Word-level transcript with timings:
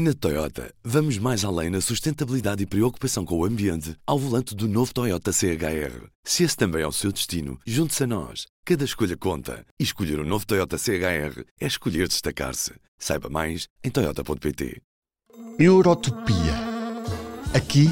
Na 0.00 0.14
Toyota, 0.14 0.72
vamos 0.84 1.18
mais 1.18 1.44
além 1.44 1.70
na 1.70 1.80
sustentabilidade 1.80 2.62
e 2.62 2.66
preocupação 2.66 3.24
com 3.24 3.36
o 3.36 3.44
ambiente 3.44 3.96
ao 4.06 4.16
volante 4.16 4.54
do 4.54 4.68
novo 4.68 4.94
Toyota 4.94 5.32
CHR. 5.32 6.06
Se 6.22 6.44
esse 6.44 6.56
também 6.56 6.82
é 6.82 6.86
o 6.86 6.92
seu 6.92 7.10
destino, 7.10 7.58
junte-se 7.66 8.04
a 8.04 8.06
nós. 8.06 8.46
Cada 8.64 8.84
escolha 8.84 9.16
conta. 9.16 9.66
E 9.76 9.82
escolher 9.82 10.20
o 10.20 10.22
um 10.22 10.24
novo 10.24 10.46
Toyota 10.46 10.78
CHR 10.78 11.42
é 11.60 11.66
escolher 11.66 12.06
destacar-se. 12.06 12.74
Saiba 12.96 13.28
mais 13.28 13.66
em 13.82 13.90
Toyota.pt. 13.90 14.80
Eurotopia. 15.58 16.54
Aqui, 17.52 17.90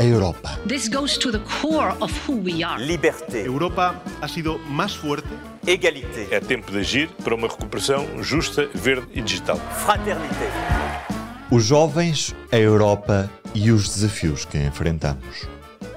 a 0.00 0.02
Europa. 0.02 0.58
This 0.66 0.88
goes 0.88 1.16
to 1.16 1.30
the 1.30 1.38
core 1.60 1.94
of 2.00 2.12
who 2.28 2.42
we 2.42 2.64
are. 2.64 2.84
Liberté. 2.84 3.46
Europa 3.46 4.02
ha 4.20 4.26
sido 4.26 4.58
más 4.68 4.96
fuerte. 4.96 5.28
Égalité. 5.64 6.26
É 6.32 6.40
tempo 6.40 6.72
de 6.72 6.78
agir 6.78 7.08
para 7.22 7.36
uma 7.36 7.46
recuperação 7.46 8.20
justa, 8.20 8.68
verde 8.74 9.06
e 9.12 9.22
digital. 9.22 9.58
Fraternité. 9.84 11.05
Os 11.48 11.64
jovens, 11.64 12.34
a 12.50 12.56
Europa 12.56 13.30
e 13.54 13.70
os 13.70 13.88
desafios 13.88 14.44
que 14.44 14.58
enfrentamos. 14.58 15.46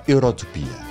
Eurotopia. 0.08 0.90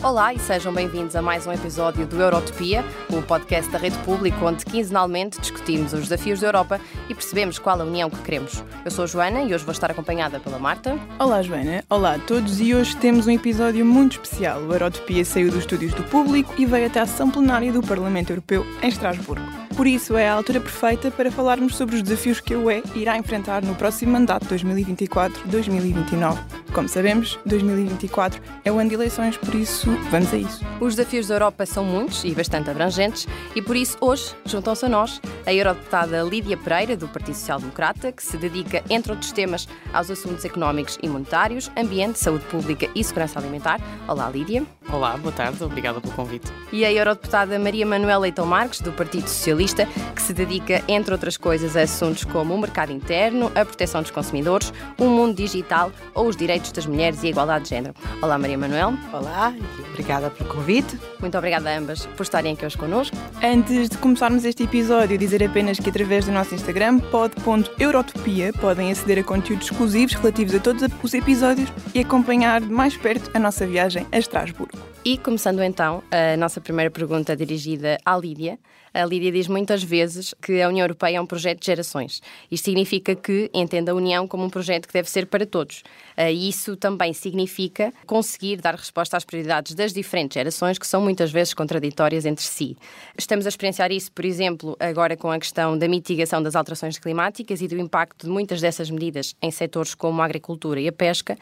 Olá 0.00 0.32
e 0.32 0.38
sejam 0.38 0.72
bem-vindos 0.72 1.16
a 1.16 1.20
mais 1.20 1.44
um 1.44 1.50
episódio 1.52 2.06
do 2.06 2.22
Eurotopia, 2.22 2.84
o 3.10 3.20
podcast 3.20 3.68
da 3.72 3.78
Rede 3.78 3.98
Pública, 3.98 4.36
onde 4.44 4.64
quinzenalmente 4.64 5.40
discutimos 5.40 5.92
os 5.92 6.02
desafios 6.02 6.38
da 6.38 6.46
Europa 6.46 6.80
e 7.08 7.14
percebemos 7.14 7.58
qual 7.58 7.80
a 7.80 7.84
união 7.84 8.08
que 8.08 8.22
queremos. 8.22 8.62
Eu 8.84 8.92
sou 8.92 9.02
a 9.02 9.06
Joana 9.08 9.42
e 9.42 9.52
hoje 9.52 9.64
vou 9.64 9.72
estar 9.72 9.90
acompanhada 9.90 10.38
pela 10.38 10.60
Marta. 10.60 10.96
Olá, 11.18 11.42
Joana. 11.42 11.82
Olá 11.90 12.14
a 12.14 12.18
todos 12.20 12.60
e 12.60 12.76
hoje 12.76 12.96
temos 12.98 13.26
um 13.26 13.32
episódio 13.32 13.84
muito 13.84 14.12
especial. 14.12 14.60
O 14.60 14.72
Eurotopia 14.72 15.24
saiu 15.24 15.50
dos 15.50 15.58
estúdios 15.58 15.92
do 15.94 16.04
público 16.04 16.54
e 16.56 16.64
veio 16.64 16.86
até 16.86 17.00
a 17.00 17.06
sessão 17.06 17.28
plenária 17.28 17.72
do 17.72 17.82
Parlamento 17.82 18.30
Europeu 18.30 18.64
em 18.80 18.88
Estrasburgo. 18.88 19.65
Por 19.76 19.86
isso 19.86 20.16
é 20.16 20.26
a 20.26 20.32
altura 20.32 20.58
perfeita 20.58 21.10
para 21.10 21.30
falarmos 21.30 21.76
sobre 21.76 21.96
os 21.96 22.02
desafios 22.02 22.40
que 22.40 22.54
a 22.54 22.58
UE 22.58 22.82
irá 22.94 23.18
enfrentar 23.18 23.62
no 23.62 23.74
próximo 23.74 24.12
mandato 24.12 24.46
2024-2029. 24.46 26.38
Como 26.72 26.88
sabemos, 26.88 27.38
2024 27.44 28.40
é 28.64 28.72
o 28.72 28.78
ano 28.78 28.88
de 28.88 28.94
eleições, 28.94 29.36
por 29.36 29.54
isso 29.54 29.90
vamos 30.10 30.32
a 30.32 30.36
isso. 30.38 30.64
Os 30.80 30.94
desafios 30.94 31.28
da 31.28 31.34
Europa 31.34 31.66
são 31.66 31.84
muitos 31.84 32.24
e 32.24 32.34
bastante 32.34 32.70
abrangentes 32.70 33.28
e 33.54 33.60
por 33.60 33.76
isso 33.76 33.98
hoje 34.00 34.34
juntam-se 34.46 34.86
a 34.86 34.88
nós 34.88 35.20
a 35.46 35.52
eurodeputada 35.52 36.22
Lídia 36.22 36.56
Pereira, 36.56 36.96
do 36.96 37.06
Partido 37.06 37.34
Social 37.34 37.60
Democrata, 37.60 38.10
que 38.12 38.22
se 38.22 38.36
dedica, 38.36 38.82
entre 38.88 39.12
outros 39.12 39.30
temas, 39.30 39.68
aos 39.92 40.10
assuntos 40.10 40.44
económicos 40.44 40.98
e 41.02 41.08
monetários, 41.08 41.70
ambiente, 41.76 42.18
saúde 42.18 42.44
pública 42.46 42.88
e 42.94 43.04
segurança 43.04 43.38
alimentar. 43.38 43.80
Olá, 44.08 44.28
Lídia. 44.28 44.64
Olá, 44.90 45.16
boa 45.16 45.32
tarde, 45.32 45.62
obrigada 45.62 46.00
pelo 46.00 46.14
convite. 46.14 46.46
E 46.72 46.84
a 46.84 46.92
eurodeputada 46.92 47.58
Maria 47.58 47.84
Manuela 47.84 48.22
Leitão 48.22 48.46
Marques, 48.46 48.80
do 48.80 48.92
Partido 48.92 49.28
Socialista, 49.28 49.65
que 49.74 50.22
se 50.22 50.32
dedica, 50.32 50.82
entre 50.88 51.12
outras 51.12 51.36
coisas, 51.36 51.76
a 51.76 51.82
assuntos 51.82 52.24
como 52.24 52.54
o 52.54 52.58
mercado 52.58 52.92
interno, 52.92 53.50
a 53.54 53.64
proteção 53.64 54.02
dos 54.02 54.10
consumidores, 54.10 54.72
o 54.98 55.04
mundo 55.06 55.36
digital 55.36 55.90
ou 56.14 56.26
os 56.26 56.36
direitos 56.36 56.72
das 56.72 56.86
mulheres 56.86 57.22
e 57.22 57.26
a 57.26 57.30
igualdade 57.30 57.64
de 57.64 57.70
género. 57.70 57.94
Olá, 58.20 58.38
Maria 58.38 58.58
Manuel. 58.58 58.94
Olá 59.12 59.54
e 59.56 59.90
obrigada 59.90 60.30
pelo 60.30 60.48
convite. 60.50 60.98
Muito 61.20 61.36
obrigada 61.36 61.70
a 61.70 61.78
ambas 61.78 62.06
por 62.06 62.22
estarem 62.22 62.52
aqui 62.52 62.66
hoje 62.66 62.76
connosco. 62.76 63.16
Antes 63.42 63.88
de 63.88 63.98
começarmos 63.98 64.44
este 64.44 64.64
episódio, 64.64 65.16
dizer 65.16 65.42
apenas 65.42 65.78
que 65.78 65.88
através 65.88 66.26
do 66.26 66.32
nosso 66.32 66.54
Instagram, 66.54 66.98
pod.eurotopia, 66.98 68.52
podem 68.54 68.90
aceder 68.90 69.18
a 69.18 69.24
conteúdos 69.24 69.70
exclusivos 69.70 70.14
relativos 70.14 70.54
a 70.54 70.60
todos 70.60 70.82
os 71.02 71.14
episódios 71.14 71.72
e 71.94 72.00
acompanhar 72.00 72.60
de 72.60 72.68
mais 72.68 72.96
perto 72.96 73.30
a 73.34 73.38
nossa 73.38 73.66
viagem 73.66 74.06
a 74.12 74.18
Estrasburgo. 74.18 74.78
E 75.04 75.16
começando 75.16 75.62
então, 75.62 76.02
a 76.10 76.36
nossa 76.36 76.60
primeira 76.60 76.90
pergunta 76.90 77.36
dirigida 77.36 77.96
à 78.04 78.16
Lídia. 78.16 78.58
A 78.96 79.04
Lídia 79.04 79.30
diz 79.30 79.46
muitas 79.46 79.82
vezes 79.82 80.34
que 80.40 80.62
a 80.62 80.68
União 80.68 80.82
Europeia 80.82 81.18
é 81.18 81.20
um 81.20 81.26
projeto 81.26 81.60
de 81.60 81.66
gerações. 81.66 82.22
Isto 82.50 82.64
significa 82.64 83.14
que 83.14 83.50
entende 83.52 83.90
a 83.90 83.94
União 83.94 84.26
como 84.26 84.42
um 84.42 84.48
projeto 84.48 84.86
que 84.86 84.92
deve 84.94 85.10
ser 85.10 85.26
para 85.26 85.44
todos. 85.44 85.82
E 86.16 86.48
isso 86.48 86.76
também 86.76 87.12
significa 87.12 87.92
conseguir 88.06 88.56
dar 88.56 88.74
resposta 88.74 89.14
às 89.14 89.24
prioridades 89.24 89.74
das 89.74 89.92
diferentes 89.92 90.36
gerações, 90.36 90.78
que 90.78 90.86
são 90.86 91.02
muitas 91.02 91.30
vezes 91.30 91.52
contraditórias 91.52 92.24
entre 92.24 92.42
si. 92.42 92.74
Estamos 93.18 93.44
a 93.44 93.50
experienciar 93.50 93.92
isso, 93.92 94.10
por 94.10 94.24
exemplo, 94.24 94.74
agora 94.80 95.14
com 95.14 95.30
a 95.30 95.38
questão 95.38 95.76
da 95.76 95.86
mitigação 95.86 96.42
das 96.42 96.56
alterações 96.56 96.98
climáticas 96.98 97.60
e 97.60 97.68
do 97.68 97.78
impacto 97.78 98.24
de 98.24 98.32
muitas 98.32 98.62
dessas 98.62 98.88
medidas 98.88 99.36
em 99.42 99.50
setores 99.50 99.94
como 99.94 100.22
a 100.22 100.24
agricultura 100.24 100.80
e 100.80 100.88
a 100.88 100.92
pesca. 100.92 101.36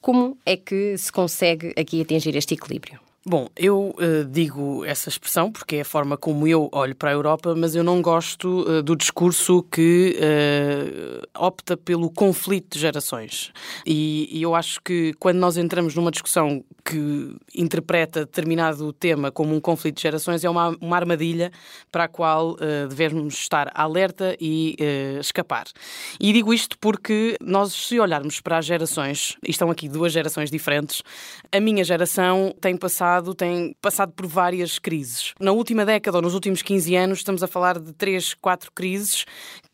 Como 0.00 0.38
é 0.46 0.56
que 0.56 0.96
se 0.96 1.10
consegue 1.10 1.74
aqui 1.76 2.00
atingir 2.00 2.36
este 2.36 2.54
equilíbrio? 2.54 3.09
Bom, 3.26 3.48
eu 3.54 3.94
uh, 3.98 4.24
digo 4.24 4.82
essa 4.82 5.10
expressão 5.10 5.52
porque 5.52 5.76
é 5.76 5.80
a 5.82 5.84
forma 5.84 6.16
como 6.16 6.48
eu 6.48 6.70
olho 6.72 6.96
para 6.96 7.10
a 7.10 7.12
Europa, 7.12 7.54
mas 7.54 7.74
eu 7.74 7.84
não 7.84 8.00
gosto 8.00 8.62
uh, 8.62 8.82
do 8.82 8.96
discurso 8.96 9.62
que 9.64 10.16
uh, 10.16 11.28
opta 11.36 11.76
pelo 11.76 12.10
conflito 12.10 12.72
de 12.72 12.80
gerações. 12.80 13.52
E, 13.84 14.26
e, 14.32 14.40
eu 14.40 14.54
acho 14.54 14.80
que 14.80 15.12
quando 15.18 15.36
nós 15.36 15.58
entramos 15.58 15.94
numa 15.94 16.10
discussão 16.10 16.64
que 16.82 17.36
interpreta 17.54 18.20
determinado 18.20 18.90
tema 18.90 19.30
como 19.30 19.54
um 19.54 19.60
conflito 19.60 19.96
de 19.96 20.02
gerações, 20.02 20.42
é 20.42 20.48
uma, 20.48 20.74
uma 20.80 20.96
armadilha 20.96 21.52
para 21.92 22.04
a 22.04 22.08
qual 22.08 22.56
devemos 22.88 23.34
estar 23.34 23.70
alerta 23.74 24.34
e 24.40 24.76
escapar. 25.20 25.66
E 26.18 26.32
digo 26.32 26.54
isto 26.54 26.78
porque 26.78 27.36
nós, 27.40 27.74
se 27.74 28.00
olharmos 28.00 28.40
para 28.40 28.56
as 28.56 28.64
gerações, 28.64 29.36
e 29.46 29.50
estão 29.50 29.70
aqui 29.70 29.90
duas 29.90 30.10
gerações 30.10 30.50
diferentes, 30.50 31.02
a 31.52 31.60
minha 31.60 31.84
geração 31.84 32.54
tem 32.60 32.76
passado 32.76 33.09
tem 33.36 33.74
passado 33.80 34.12
por 34.12 34.26
várias 34.26 34.78
crises. 34.78 35.34
Na 35.40 35.52
última 35.52 35.84
década 35.84 36.18
ou 36.18 36.22
nos 36.22 36.34
últimos 36.34 36.62
15 36.62 36.94
anos 36.94 37.18
estamos 37.18 37.42
a 37.42 37.46
falar 37.46 37.78
de 37.78 37.92
três, 37.92 38.34
quatro 38.34 38.70
crises 38.72 39.24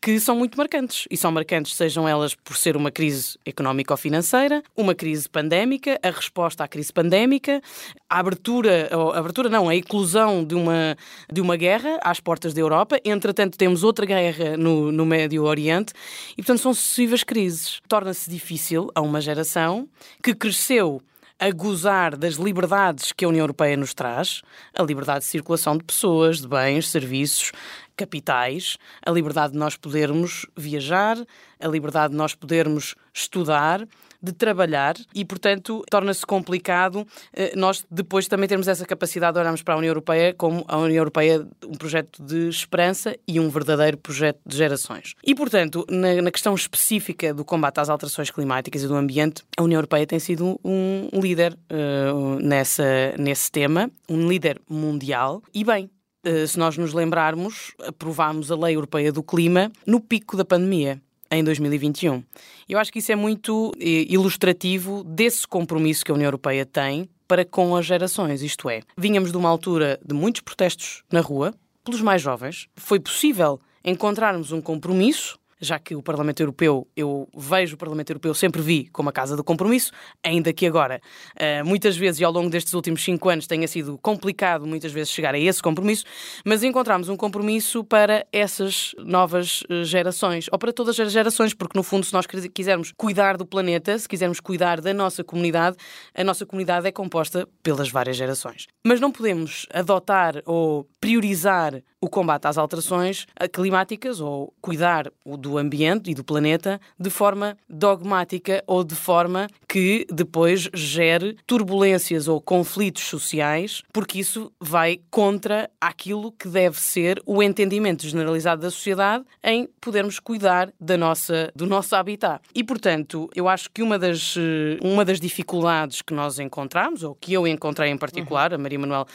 que 0.01 0.19
são 0.19 0.35
muito 0.35 0.57
marcantes. 0.57 1.05
E 1.09 1.17
são 1.17 1.31
marcantes, 1.31 1.75
sejam 1.75 2.07
elas 2.07 2.33
por 2.33 2.55
ser 2.55 2.77
uma 2.77 2.91
crise 2.91 3.37
económico-financeira, 3.45 4.63
uma 4.75 4.95
crise 4.95 5.27
pandémica, 5.27 5.99
a 6.01 6.09
resposta 6.09 6.63
à 6.63 6.67
crise 6.67 6.93
pandémica, 6.93 7.61
a 8.09 8.19
abertura, 8.19 8.89
ou, 8.93 9.11
a 9.11 9.19
abertura 9.19 9.49
não, 9.49 9.67
a 9.67 9.75
eclosão 9.75 10.43
de 10.43 10.55
uma, 10.55 10.95
de 11.31 11.41
uma 11.41 11.55
guerra 11.55 11.99
às 12.03 12.19
portas 12.19 12.53
da 12.53 12.61
Europa. 12.61 12.99
Entretanto, 13.03 13.57
temos 13.57 13.83
outra 13.83 14.05
guerra 14.05 14.55
no, 14.55 14.91
no 14.91 15.05
Médio 15.05 15.43
Oriente 15.43 15.93
e, 16.33 16.35
portanto, 16.37 16.61
são 16.61 16.73
sucessivas 16.73 17.23
crises. 17.23 17.81
Torna-se 17.87 18.29
difícil 18.29 18.89
a 18.95 19.01
uma 19.01 19.19
geração 19.19 19.89
que 20.23 20.33
cresceu 20.33 21.01
a 21.39 21.51
gozar 21.51 22.17
das 22.17 22.35
liberdades 22.35 23.11
que 23.11 23.23
a 23.23 23.27
União 23.27 23.43
Europeia 23.43 23.77
nos 23.77 23.93
traz, 23.93 24.41
a 24.73 24.81
liberdade 24.81 25.19
de 25.19 25.25
circulação 25.25 25.77
de 25.77 25.83
pessoas, 25.83 26.41
de 26.41 26.47
bens, 26.47 26.89
serviços, 26.89 27.51
capitais, 27.95 28.77
a 29.05 29.11
liberdade 29.11 29.53
de 29.53 29.59
nós 29.59 29.75
podermos 29.75 30.45
viajar, 30.55 31.17
a 31.59 31.67
liberdade 31.67 32.11
de 32.11 32.17
nós 32.17 32.33
podermos 32.33 32.95
estudar, 33.13 33.87
de 34.21 34.31
trabalhar 34.31 34.95
e, 35.13 35.23
portanto, 35.23 35.83
torna-se 35.89 36.25
complicado 36.25 37.05
eh, 37.33 37.53
nós 37.55 37.85
depois 37.89 38.27
também 38.27 38.47
termos 38.47 38.67
essa 38.67 38.85
capacidade 38.85 39.33
de 39.33 39.39
olharmos 39.39 39.61
para 39.61 39.73
a 39.73 39.77
União 39.77 39.91
Europeia 39.91 40.33
como 40.33 40.63
a 40.67 40.77
União 40.77 40.97
Europeia 40.97 41.47
um 41.65 41.75
projeto 41.75 42.21
de 42.23 42.49
esperança 42.49 43.15
e 43.27 43.39
um 43.39 43.49
verdadeiro 43.49 43.97
projeto 43.97 44.39
de 44.45 44.57
gerações. 44.57 45.13
E, 45.23 45.35
portanto, 45.35 45.85
na, 45.89 46.21
na 46.21 46.31
questão 46.31 46.55
específica 46.55 47.33
do 47.33 47.45
combate 47.45 47.79
às 47.79 47.89
alterações 47.89 48.31
climáticas 48.31 48.83
e 48.83 48.87
do 48.87 48.95
ambiente, 48.95 49.43
a 49.57 49.63
União 49.63 49.77
Europeia 49.77 50.05
tem 50.05 50.19
sido 50.19 50.59
um 50.63 51.09
líder 51.13 51.53
uh, 51.53 52.39
nessa, 52.39 53.13
nesse 53.17 53.51
tema, 53.51 53.89
um 54.09 54.27
líder 54.27 54.59
mundial 54.69 55.41
e 55.53 55.63
bem. 55.63 55.89
Uh, 56.25 56.47
se 56.47 56.57
nós 56.57 56.77
nos 56.77 56.93
lembrarmos, 56.93 57.73
aprovámos 57.85 58.51
a 58.51 58.55
Lei 58.55 58.75
Europeia 58.75 59.11
do 59.11 59.23
Clima 59.23 59.71
no 59.85 59.99
pico 59.99 60.35
da 60.35 60.43
pandemia 60.43 61.01
em 61.31 61.43
2021. 61.43 62.23
Eu 62.67 62.79
acho 62.79 62.91
que 62.91 62.99
isso 62.99 63.11
é 63.11 63.15
muito 63.15 63.71
eh, 63.79 64.05
ilustrativo 64.09 65.03
desse 65.03 65.47
compromisso 65.47 66.03
que 66.03 66.11
a 66.11 66.13
União 66.13 66.27
Europeia 66.27 66.65
tem 66.65 67.09
para 67.27 67.43
com 67.43 67.75
as 67.75 67.85
gerações, 67.85 68.41
isto 68.41 68.69
é, 68.69 68.81
vínhamos 68.97 69.31
de 69.31 69.37
uma 69.37 69.49
altura 69.49 69.99
de 70.05 70.13
muitos 70.13 70.41
protestos 70.41 71.03
na 71.11 71.19
rua, 71.19 71.53
pelos 71.83 72.01
mais 72.01 72.21
jovens. 72.21 72.67
Foi 72.75 72.99
possível 72.99 73.59
encontrarmos 73.83 74.51
um 74.51 74.61
compromisso 74.61 75.37
já 75.59 75.79
que 75.79 75.95
o 75.95 76.01
Parlamento 76.01 76.39
Europeu, 76.41 76.87
eu 76.95 77.27
vejo 77.35 77.75
o 77.75 77.77
Parlamento 77.77 78.09
Europeu, 78.11 78.33
sempre 78.33 78.61
vi 78.61 78.87
como 78.87 79.09
a 79.09 79.11
casa 79.11 79.35
do 79.35 79.43
compromisso, 79.43 79.91
ainda 80.23 80.53
que 80.53 80.65
agora, 80.65 81.01
uh, 81.35 81.65
muitas 81.65 81.97
vezes 81.97 82.21
e 82.21 82.23
ao 82.23 82.31
longo 82.31 82.49
destes 82.49 82.73
últimos 82.73 83.03
cinco 83.03 83.29
anos, 83.29 83.47
tenha 83.47 83.67
sido 83.67 83.97
complicado 83.97 84.65
muitas 84.65 84.91
vezes 84.91 85.11
chegar 85.11 85.33
a 85.33 85.39
esse 85.39 85.61
compromisso, 85.61 86.05
mas 86.45 86.63
encontramos 86.63 87.09
um 87.09 87.17
compromisso 87.17 87.83
para 87.83 88.25
essas 88.31 88.93
novas 88.99 89.63
eh, 89.69 89.83
gerações, 89.83 90.47
ou 90.51 90.59
para 90.59 90.71
todas 90.71 90.99
as 90.99 91.11
gerações, 91.11 91.53
porque 91.53 91.77
no 91.77 91.83
fundo, 91.83 92.05
se 92.05 92.13
nós 92.13 92.25
quisermos 92.53 92.93
cuidar 92.95 93.37
do 93.37 93.45
planeta, 93.45 93.97
se 93.97 94.07
quisermos 94.07 94.39
cuidar 94.39 94.81
da 94.81 94.93
nossa 94.93 95.23
comunidade, 95.23 95.77
a 96.13 96.23
nossa 96.23 96.45
comunidade 96.45 96.87
é 96.87 96.91
composta 96.91 97.47
pelas 97.63 97.89
várias 97.89 98.17
gerações. 98.17 98.67
Mas 98.85 98.99
não 98.99 99.11
podemos 99.11 99.65
adotar 99.73 100.41
ou 100.45 100.87
priorizar 100.99 101.81
o 101.99 102.09
combate 102.09 102.45
às 102.45 102.57
alterações 102.57 103.25
climáticas 103.51 104.19
ou 104.19 104.53
cuidar 104.61 105.11
do 105.25 105.57
ambiente 105.57 106.11
e 106.11 106.13
do 106.13 106.23
planeta 106.23 106.79
de 106.99 107.09
forma 107.09 107.57
dogmática 107.69 108.63
ou 108.67 108.83
de 108.83 108.95
forma 108.95 109.47
que 109.67 110.05
depois 110.11 110.69
gere 110.73 111.37
turbulências 111.45 112.27
ou 112.27 112.39
conflitos 112.39 113.03
sociais, 113.03 113.83
porque 113.91 114.19
isso 114.19 114.51
vai 114.59 114.99
contra 115.09 115.69
aquilo 115.79 116.31
que 116.31 116.47
deve 116.47 116.79
ser 116.79 117.21
o 117.25 117.41
entendimento 117.41 118.07
generalizado 118.07 118.61
da 118.61 118.71
sociedade 118.71 119.25
em 119.43 119.67
podermos 119.81 120.19
cuidar 120.19 120.71
da 120.79 120.97
nossa, 120.97 121.51
do 121.55 121.65
nosso 121.65 121.95
habitat. 121.95 122.41
E, 122.53 122.63
portanto, 122.63 123.29
eu 123.35 123.47
acho 123.47 123.69
que 123.71 123.81
uma 123.81 123.97
das, 123.97 124.35
eh, 124.37 124.77
uma 124.81 125.03
das 125.03 125.19
dificuldades 125.19 126.01
que 126.01 126.13
nós 126.13 126.39
encontramos, 126.39 127.03
ou 127.03 127.15
que 127.15 127.33
eu 127.33 127.47
encontrei 127.47 127.89
em 127.89 127.97
particular, 127.97 128.53
a 128.53 128.57
Maria 128.57 128.79
Manuel 128.79 129.05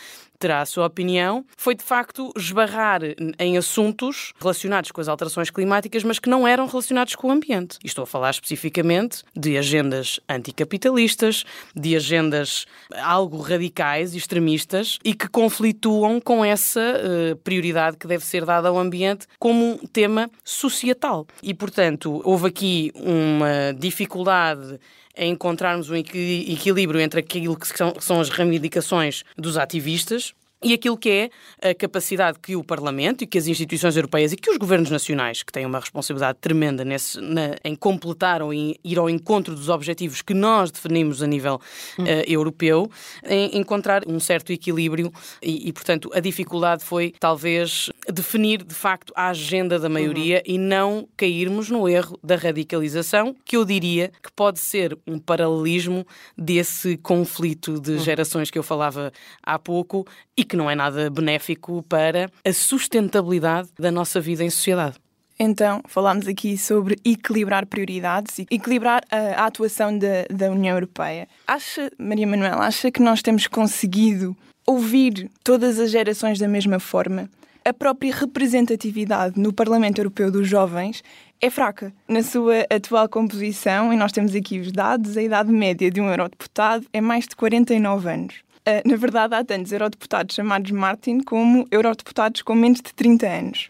terá 0.43 0.61
a 0.61 0.67
sua 0.67 0.87
opinião, 0.87 1.45
foi 1.57 1.73
de 1.77 1.85
facto 1.85 2.33
esbarrar 2.37 3.01
em 3.39 3.57
assuntos 3.57 4.33
relacionados 4.41 4.91
com 4.91 5.01
as 5.01 5.07
alterações 5.07 5.51
climáticas, 5.51 6.03
mas 6.03 6.19
que 6.19 6.29
não 6.29 6.49
eram 6.49 6.67
relacionados 6.67 7.15
com 7.15 7.29
o 7.29 7.31
ambiente. 7.31 7.79
E 7.85 7.87
estou 7.87 8.03
a 8.03 8.07
falar 8.07 8.31
especificamente 8.31 9.23
de 9.37 9.57
agendas 9.57 10.19
anticapitalistas, 10.29 11.45
de 11.77 11.95
agendas 11.95 12.67
algo 13.05 13.41
radicais 13.41 14.17
extremistas 14.17 14.99
e 15.05 15.15
que 15.15 15.29
conflituam 15.29 16.21
com 16.21 16.45
essa 16.45 16.81
uh, 16.81 17.37
prioridade 17.37 17.97
que 17.97 18.09
deve 18.09 18.25
ser 18.25 18.45
dada 18.45 18.69
ao 18.69 18.77
ambiente 18.77 19.29
como 19.39 19.75
um 19.75 19.79
tema 19.87 20.29
societal. 20.43 21.25
E, 21.41 21.55
portanto, 21.55 22.21
houve 22.25 22.49
aqui 22.49 22.91
uma 22.97 23.73
dificuldade 23.79 24.81
é 25.15 25.27
encontrarmos 25.27 25.91
um 25.91 25.97
equilíbrio 25.97 27.01
entre 27.01 27.21
aquilo 27.21 27.57
que 27.57 27.67
são, 27.67 27.93
que 27.93 28.05
são 28.05 28.21
as 28.21 28.29
reivindicações 28.29 29.25
dos 29.37 29.57
ativistas, 29.57 30.35
e 30.63 30.73
aquilo 30.73 30.97
que 30.97 31.11
é 31.11 31.31
a 31.71 31.75
capacidade 31.75 32.39
que 32.39 32.55
o 32.55 32.63
Parlamento 32.63 33.25
e 33.25 33.27
que 33.27 33.39
as 33.39 33.47
instituições 33.47 33.97
europeias 33.97 34.33
e 34.33 34.37
que 34.37 34.51
os 34.51 34.57
governos 34.57 34.91
nacionais, 34.91 35.43
que 35.43 35.53
têm 35.53 35.67
uma 35.67 35.81
responsabilidade 35.81 36.39
tremenda 36.41 36.85
nesse, 36.85 37.21
na, 37.21 37.57
em 37.65 37.75
completar 37.75 38.43
ou 38.43 38.53
em 38.53 38.77
ir 38.85 38.99
ao 38.99 39.11
encontro 39.11 39.55
dos 39.55 39.69
objetivos 39.69 40.23
que 40.23 40.35
nós 40.35 40.71
definimos 40.71 41.23
a 41.23 41.27
nível 41.27 41.61
uh, 41.99 42.03
europeu, 42.27 42.91
em 43.25 43.59
encontrar 43.59 44.03
um 44.07 44.21
certo 44.21 44.53
equilíbrio 44.53 45.13
e, 45.43 45.69
e, 45.69 45.73
portanto, 45.73 46.11
a 46.15 46.21
dificuldade 46.21 46.85
foi 46.85 47.15
talvez 47.19 47.91
definir 48.09 48.63
de 48.63 48.75
facto 48.75 49.13
a 49.17 49.29
agenda 49.29 49.79
da 49.79 49.89
maioria 49.89 50.43
uhum. 50.47 50.55
e 50.55 50.59
não 50.59 51.09
cairmos 51.17 51.69
no 51.69 51.89
erro 51.89 52.19
da 52.23 52.37
radicalização, 52.37 53.35
que 53.45 53.57
eu 53.57 53.65
diria 53.65 54.11
que 54.23 54.31
pode 54.33 54.61
ser 54.61 54.97
um 55.07 55.19
paralelismo 55.19 56.07
desse 56.37 56.97
conflito 56.99 57.81
de 57.81 57.99
gerações 57.99 58.51
que 58.51 58.59
eu 58.59 58.63
falava 58.63 59.13
há 59.43 59.59
pouco 59.59 60.07
e 60.37 60.45
que 60.53 60.57
não 60.57 60.71
é 60.71 60.75
nada 60.75 61.09
benéfico 61.09 61.83
para 61.85 62.31
a 62.45 62.53
sustentabilidade 62.53 63.71
da 63.79 63.91
nossa 63.91 64.21
vida 64.21 64.45
em 64.45 64.51
sociedade. 64.51 64.97
Então, 65.39 65.81
falámos 65.89 66.29
aqui 66.29 66.59
sobre 66.59 66.99
equilibrar 67.03 67.65
prioridades 67.65 68.41
e 68.41 68.47
equilibrar 68.51 69.03
a, 69.11 69.43
a 69.43 69.47
atuação 69.47 69.97
da, 69.97 70.27
da 70.31 70.51
União 70.51 70.77
Europeia. 70.77 71.27
Acha, 71.47 71.91
Maria 71.99 72.27
Manuela, 72.27 72.67
acha 72.67 72.91
que 72.91 73.01
nós 73.01 73.23
temos 73.23 73.47
conseguido 73.47 74.37
ouvir 74.67 75.31
todas 75.43 75.81
as 75.81 75.91
gerações 75.91 76.39
da 76.39 76.47
mesma 76.47 76.79
forma? 76.79 77.31
A 77.65 77.73
própria 77.73 78.15
representatividade 78.15 79.41
no 79.41 79.55
Parlamento 79.55 80.01
Europeu 80.01 80.31
dos 80.31 80.47
jovens 80.47 81.03
é 81.41 81.49
fraca. 81.49 81.95
Na 82.07 82.23
sua 82.23 82.67
atual 82.69 83.09
composição, 83.09 83.91
e 83.91 83.97
nós 83.97 84.13
temos 84.13 84.35
aqui 84.35 84.61
os 84.61 84.71
dados, 84.71 85.17
a 85.17 85.23
idade 85.23 85.51
média 85.51 85.91
de 85.91 85.99
um 85.99 86.11
eurodeputado 86.11 86.85
é 86.93 87.01
mais 87.01 87.27
de 87.27 87.35
49 87.37 88.11
anos. 88.11 88.35
Uh, 88.67 88.89
na 88.89 88.97
verdade, 88.97 89.35
há 89.35 89.45
tantos 89.45 89.73
eurodeputados 89.73 90.37
chamados 90.37 90.71
Martin 90.71 91.21
como 91.21 91.67
eurodeputados 91.71 92.43
com 92.43 92.55
menos 92.55 92.81
de 92.81 92.95
30 92.95 93.27
anos. 93.27 93.69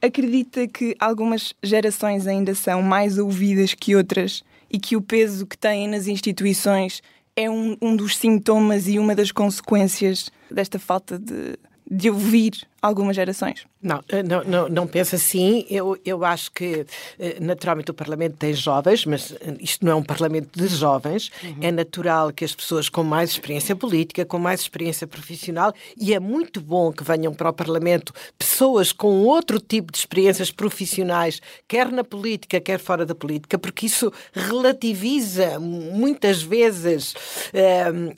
Acredita 0.00 0.68
que 0.68 0.94
algumas 1.00 1.52
gerações 1.62 2.26
ainda 2.26 2.54
são 2.54 2.80
mais 2.80 3.18
ouvidas 3.18 3.74
que 3.74 3.96
outras 3.96 4.44
e 4.70 4.78
que 4.78 4.96
o 4.96 5.02
peso 5.02 5.46
que 5.46 5.58
têm 5.58 5.88
nas 5.88 6.06
instituições 6.06 7.02
é 7.34 7.50
um, 7.50 7.76
um 7.82 7.96
dos 7.96 8.16
sintomas 8.16 8.86
e 8.86 8.98
uma 8.98 9.14
das 9.14 9.32
consequências 9.32 10.30
desta 10.50 10.78
falta 10.78 11.18
de, 11.18 11.58
de 11.90 12.08
ouvir 12.08 12.52
algumas 12.80 13.16
gerações? 13.16 13.66
Não, 13.82 14.02
eh, 14.08 14.22
não, 14.22 14.44
não, 14.44 14.68
não 14.68 14.86
penso 14.86 15.14
assim. 15.14 15.64
Eu, 15.70 15.98
eu 16.04 16.24
acho 16.24 16.52
que, 16.52 16.86
eh, 17.18 17.38
naturalmente, 17.40 17.90
o 17.90 17.94
Parlamento 17.94 18.36
tem 18.36 18.52
jovens, 18.52 19.06
mas 19.06 19.32
eh, 19.32 19.56
isto 19.60 19.84
não 19.84 19.92
é 19.92 19.94
um 19.94 20.02
Parlamento 20.02 20.50
de 20.58 20.66
jovens. 20.68 21.30
Uhum. 21.42 21.56
É 21.62 21.72
natural 21.72 22.32
que 22.32 22.44
as 22.44 22.54
pessoas 22.54 22.88
com 22.88 23.02
mais 23.02 23.30
experiência 23.30 23.74
política, 23.74 24.24
com 24.24 24.38
mais 24.38 24.60
experiência 24.60 25.06
profissional, 25.06 25.72
e 25.96 26.12
é 26.12 26.20
muito 26.20 26.60
bom 26.60 26.92
que 26.92 27.02
venham 27.02 27.32
para 27.32 27.48
o 27.48 27.52
Parlamento 27.52 28.12
pessoas 28.38 28.92
com 28.92 29.22
outro 29.22 29.58
tipo 29.58 29.90
de 29.92 29.98
experiências 29.98 30.50
profissionais, 30.50 31.40
quer 31.66 31.90
na 31.90 32.04
política, 32.04 32.60
quer 32.60 32.78
fora 32.78 33.06
da 33.06 33.14
política, 33.14 33.58
porque 33.58 33.86
isso 33.86 34.12
relativiza 34.32 35.58
muitas 35.58 36.42
vezes 36.42 37.14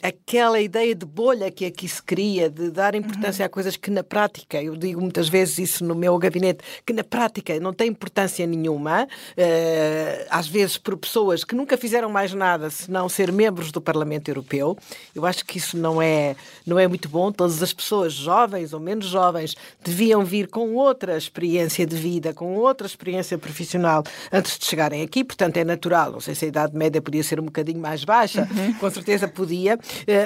aquela 0.02 0.60
ideia 0.60 0.94
de 0.94 1.06
bolha 1.06 1.50
que 1.50 1.64
aqui 1.64 1.88
se 1.88 2.02
cria, 2.02 2.50
de 2.50 2.70
dar 2.70 2.94
importância 2.94 3.42
uhum. 3.42 3.46
a 3.46 3.48
coisas 3.48 3.76
que 3.76 3.90
na 3.90 4.02
prática 4.02 4.51
prática, 4.52 4.62
eu 4.62 4.76
digo 4.76 5.00
muitas 5.00 5.28
vezes 5.28 5.58
isso 5.58 5.84
no 5.84 5.94
meu 5.94 6.18
gabinete, 6.18 6.62
que 6.84 6.92
na 6.92 7.02
prática 7.02 7.58
não 7.60 7.72
tem 7.72 7.88
importância 7.88 8.46
nenhuma, 8.46 9.04
uh, 9.04 10.26
às 10.28 10.46
vezes 10.46 10.76
por 10.76 10.96
pessoas 10.96 11.44
que 11.44 11.54
nunca 11.54 11.78
fizeram 11.78 12.10
mais 12.10 12.34
nada 12.34 12.68
senão 12.68 13.08
ser 13.08 13.32
membros 13.32 13.72
do 13.72 13.80
Parlamento 13.80 14.28
Europeu. 14.28 14.76
Eu 15.14 15.24
acho 15.24 15.44
que 15.44 15.58
isso 15.58 15.76
não 15.76 16.02
é, 16.02 16.36
não 16.66 16.78
é 16.78 16.86
muito 16.86 17.08
bom. 17.08 17.32
Todas 17.32 17.62
as 17.62 17.72
pessoas, 17.72 18.12
jovens 18.12 18.72
ou 18.72 18.80
menos 18.80 19.06
jovens, 19.06 19.56
deviam 19.82 20.24
vir 20.24 20.48
com 20.48 20.74
outra 20.74 21.16
experiência 21.16 21.86
de 21.86 21.96
vida, 21.96 22.34
com 22.34 22.56
outra 22.56 22.86
experiência 22.86 23.38
profissional 23.38 24.02
antes 24.30 24.58
de 24.58 24.66
chegarem 24.66 25.02
aqui. 25.02 25.24
Portanto, 25.24 25.56
é 25.56 25.64
natural. 25.64 26.12
Não 26.12 26.20
sei 26.20 26.34
se 26.34 26.44
a 26.44 26.48
idade 26.48 26.76
média 26.76 27.00
podia 27.00 27.22
ser 27.22 27.40
um 27.40 27.44
bocadinho 27.44 27.80
mais 27.80 28.04
baixa, 28.04 28.48
uhum. 28.50 28.74
com 28.74 28.90
certeza 28.90 29.28
podia, 29.28 29.76
uh, 29.76 29.78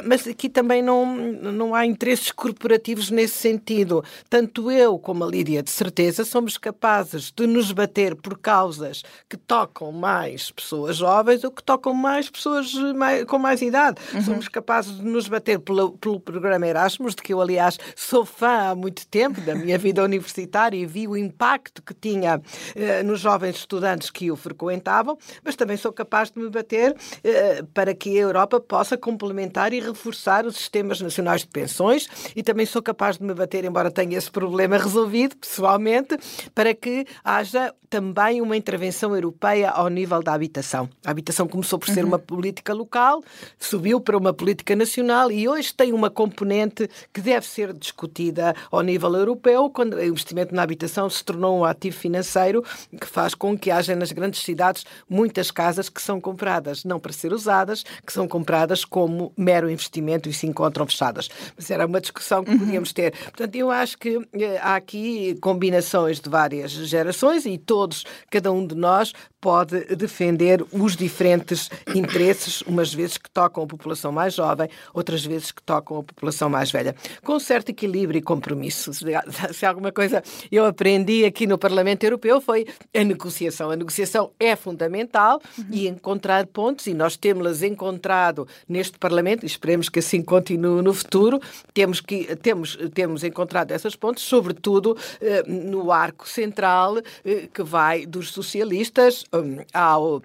mas 0.05 0.26
aqui 0.26 0.49
também 0.49 0.82
não, 0.82 1.06
não 1.06 1.75
há 1.75 1.84
interesses 1.84 2.31
corporativos 2.31 3.11
nesse 3.11 3.34
sentido 3.34 4.02
tanto 4.28 4.70
eu 4.70 4.98
como 4.98 5.24
a 5.24 5.26
Lídia, 5.26 5.62
de 5.62 5.70
certeza, 5.70 6.24
somos 6.24 6.58
capazes 6.58 7.32
de 7.34 7.46
nos 7.46 7.72
bater 7.72 8.14
por 8.14 8.38
causas 8.38 9.02
que 9.28 9.36
tocam 9.36 9.92
mais 9.92 10.50
pessoas 10.50 10.96
jovens 10.96 11.44
ou 11.44 11.50
que 11.50 11.62
tocam 11.62 11.94
mais 11.94 12.30
pessoas 12.30 12.72
mais, 12.94 13.24
com 13.24 13.38
mais 13.38 13.62
idade. 13.62 14.00
Uhum. 14.12 14.22
Somos 14.22 14.48
capazes 14.48 14.96
de 14.96 15.04
nos 15.04 15.28
bater 15.28 15.58
pelo, 15.58 15.92
pelo 15.92 16.20
programa 16.20 16.66
Erasmus, 16.66 17.14
de 17.14 17.22
que 17.22 17.32
eu, 17.32 17.40
aliás, 17.40 17.78
sou 17.94 18.24
fã 18.24 18.70
há 18.70 18.74
muito 18.74 19.06
tempo 19.06 19.40
da 19.40 19.54
minha 19.54 19.78
vida 19.78 20.02
universitária 20.04 20.76
e 20.76 20.86
vi 20.86 21.08
o 21.08 21.16
impacto 21.16 21.82
que 21.82 21.94
tinha 21.94 22.40
eh, 22.74 23.02
nos 23.02 23.20
jovens 23.20 23.56
estudantes 23.56 24.10
que 24.10 24.30
o 24.30 24.36
frequentavam, 24.36 25.18
mas 25.44 25.56
também 25.56 25.76
sou 25.76 25.92
capaz 25.92 26.30
de 26.30 26.38
me 26.38 26.48
bater 26.48 26.94
eh, 27.24 27.62
para 27.74 27.94
que 27.94 28.16
a 28.18 28.22
Europa 28.22 28.60
possa 28.60 28.96
complementar 28.96 29.72
e 29.72 29.80
reforçar 29.80 30.46
os 30.46 30.56
sistemas 30.56 31.00
nacionais 31.00 31.42
de 31.42 31.48
pensões 31.48 32.08
e 32.34 32.42
também 32.42 32.66
sou 32.66 32.82
capaz 32.82 33.18
de 33.18 33.24
me 33.24 33.34
bater, 33.34 33.64
embora 33.64 33.90
tenha 33.90 34.05
esse 34.14 34.30
problema 34.30 34.78
resolvido, 34.78 35.36
pessoalmente, 35.36 36.16
para 36.54 36.74
que 36.74 37.06
haja 37.24 37.72
também 37.88 38.40
uma 38.40 38.56
intervenção 38.56 39.14
europeia 39.14 39.70
ao 39.70 39.88
nível 39.88 40.22
da 40.22 40.34
habitação. 40.34 40.88
A 41.04 41.10
habitação 41.10 41.46
começou 41.46 41.78
por 41.78 41.88
ser 41.88 42.02
uhum. 42.02 42.08
uma 42.08 42.18
política 42.18 42.75
local, 42.75 43.22
subiu 43.58 44.00
para 44.00 44.16
uma 44.16 44.32
política 44.32 44.75
nacional 44.75 45.30
e 45.30 45.48
hoje 45.48 45.72
tem 45.72 45.92
uma 45.92 46.10
componente 46.10 46.88
que 47.12 47.20
deve 47.20 47.46
ser 47.46 47.72
discutida 47.72 48.54
ao 48.70 48.82
nível 48.82 49.14
europeu, 49.14 49.70
quando 49.70 49.94
o 49.94 50.04
investimento 50.04 50.54
na 50.54 50.62
habitação 50.62 51.08
se 51.08 51.25
tornou 51.25 51.58
um 51.58 51.64
ativo 51.64 51.96
financeiro 51.96 52.62
que 53.00 53.06
faz 53.06 53.34
com 53.34 53.56
que 53.56 53.70
haja 53.70 53.94
nas 53.94 54.12
grandes 54.12 54.42
cidades 54.42 54.84
muitas 55.08 55.50
casas 55.50 55.88
que 55.88 56.02
são 56.02 56.20
compradas 56.20 56.84
não 56.84 56.98
para 56.98 57.12
ser 57.12 57.32
usadas, 57.32 57.84
que 58.04 58.12
são 58.12 58.26
compradas 58.26 58.84
como 58.84 59.32
mero 59.36 59.70
investimento 59.70 60.28
e 60.28 60.32
se 60.32 60.46
encontram 60.46 60.86
fechadas. 60.86 61.28
Mas 61.56 61.70
era 61.70 61.86
uma 61.86 62.00
discussão 62.00 62.44
que 62.44 62.50
uhum. 62.50 62.58
podíamos 62.58 62.92
ter. 62.92 63.12
Portanto, 63.12 63.54
eu 63.54 63.70
acho 63.70 63.95
acho 63.96 63.98
que 63.98 64.20
eh, 64.34 64.58
há 64.60 64.76
aqui 64.76 65.36
combinações 65.40 66.20
de 66.20 66.28
várias 66.28 66.70
gerações 66.70 67.46
e 67.46 67.56
todos, 67.56 68.04
cada 68.30 68.52
um 68.52 68.66
de 68.66 68.74
nós, 68.74 69.12
pode 69.46 69.94
defender 69.94 70.64
os 70.72 70.96
diferentes 70.96 71.70
interesses, 71.94 72.62
umas 72.62 72.92
vezes 72.92 73.16
que 73.16 73.30
tocam 73.30 73.62
a 73.62 73.66
população 73.66 74.10
mais 74.10 74.34
jovem, 74.34 74.68
outras 74.92 75.24
vezes 75.24 75.52
que 75.52 75.62
tocam 75.62 75.98
a 75.98 76.02
população 76.02 76.50
mais 76.50 76.72
velha, 76.72 76.96
com 77.22 77.38
certo 77.38 77.68
equilíbrio 77.68 78.18
e 78.18 78.22
compromisso. 78.22 78.90
Se 78.92 79.04
alguma 79.64 79.92
coisa 79.92 80.20
eu 80.50 80.64
aprendi 80.64 81.24
aqui 81.24 81.46
no 81.46 81.56
Parlamento 81.56 82.02
Europeu 82.02 82.40
foi 82.40 82.66
a 82.92 83.04
negociação. 83.04 83.70
A 83.70 83.76
negociação 83.76 84.32
é 84.40 84.56
fundamental 84.56 85.40
e 85.70 85.86
encontrar 85.86 86.44
pontos, 86.46 86.88
e 86.88 86.94
nós 86.94 87.16
temos-las 87.16 87.62
encontrado 87.62 88.48
neste 88.68 88.98
Parlamento, 88.98 89.44
e 89.44 89.46
esperemos 89.46 89.88
que 89.88 90.00
assim 90.00 90.22
continue 90.22 90.82
no 90.82 90.92
futuro, 90.92 91.40
temos, 91.72 92.00
que, 92.00 92.34
temos, 92.34 92.76
temos 92.92 93.22
encontrado 93.22 93.70
essas 93.70 93.86
pontes, 93.95 94.25
sobretudo 94.25 94.97
eh, 95.21 95.45
no 95.47 95.93
arco 95.93 96.28
central 96.28 96.99
eh, 97.25 97.49
que 97.52 97.62
vai 97.62 98.07
dos 98.07 98.33
socialistas 98.33 99.25
um, 99.33 99.59
ao 99.73 100.23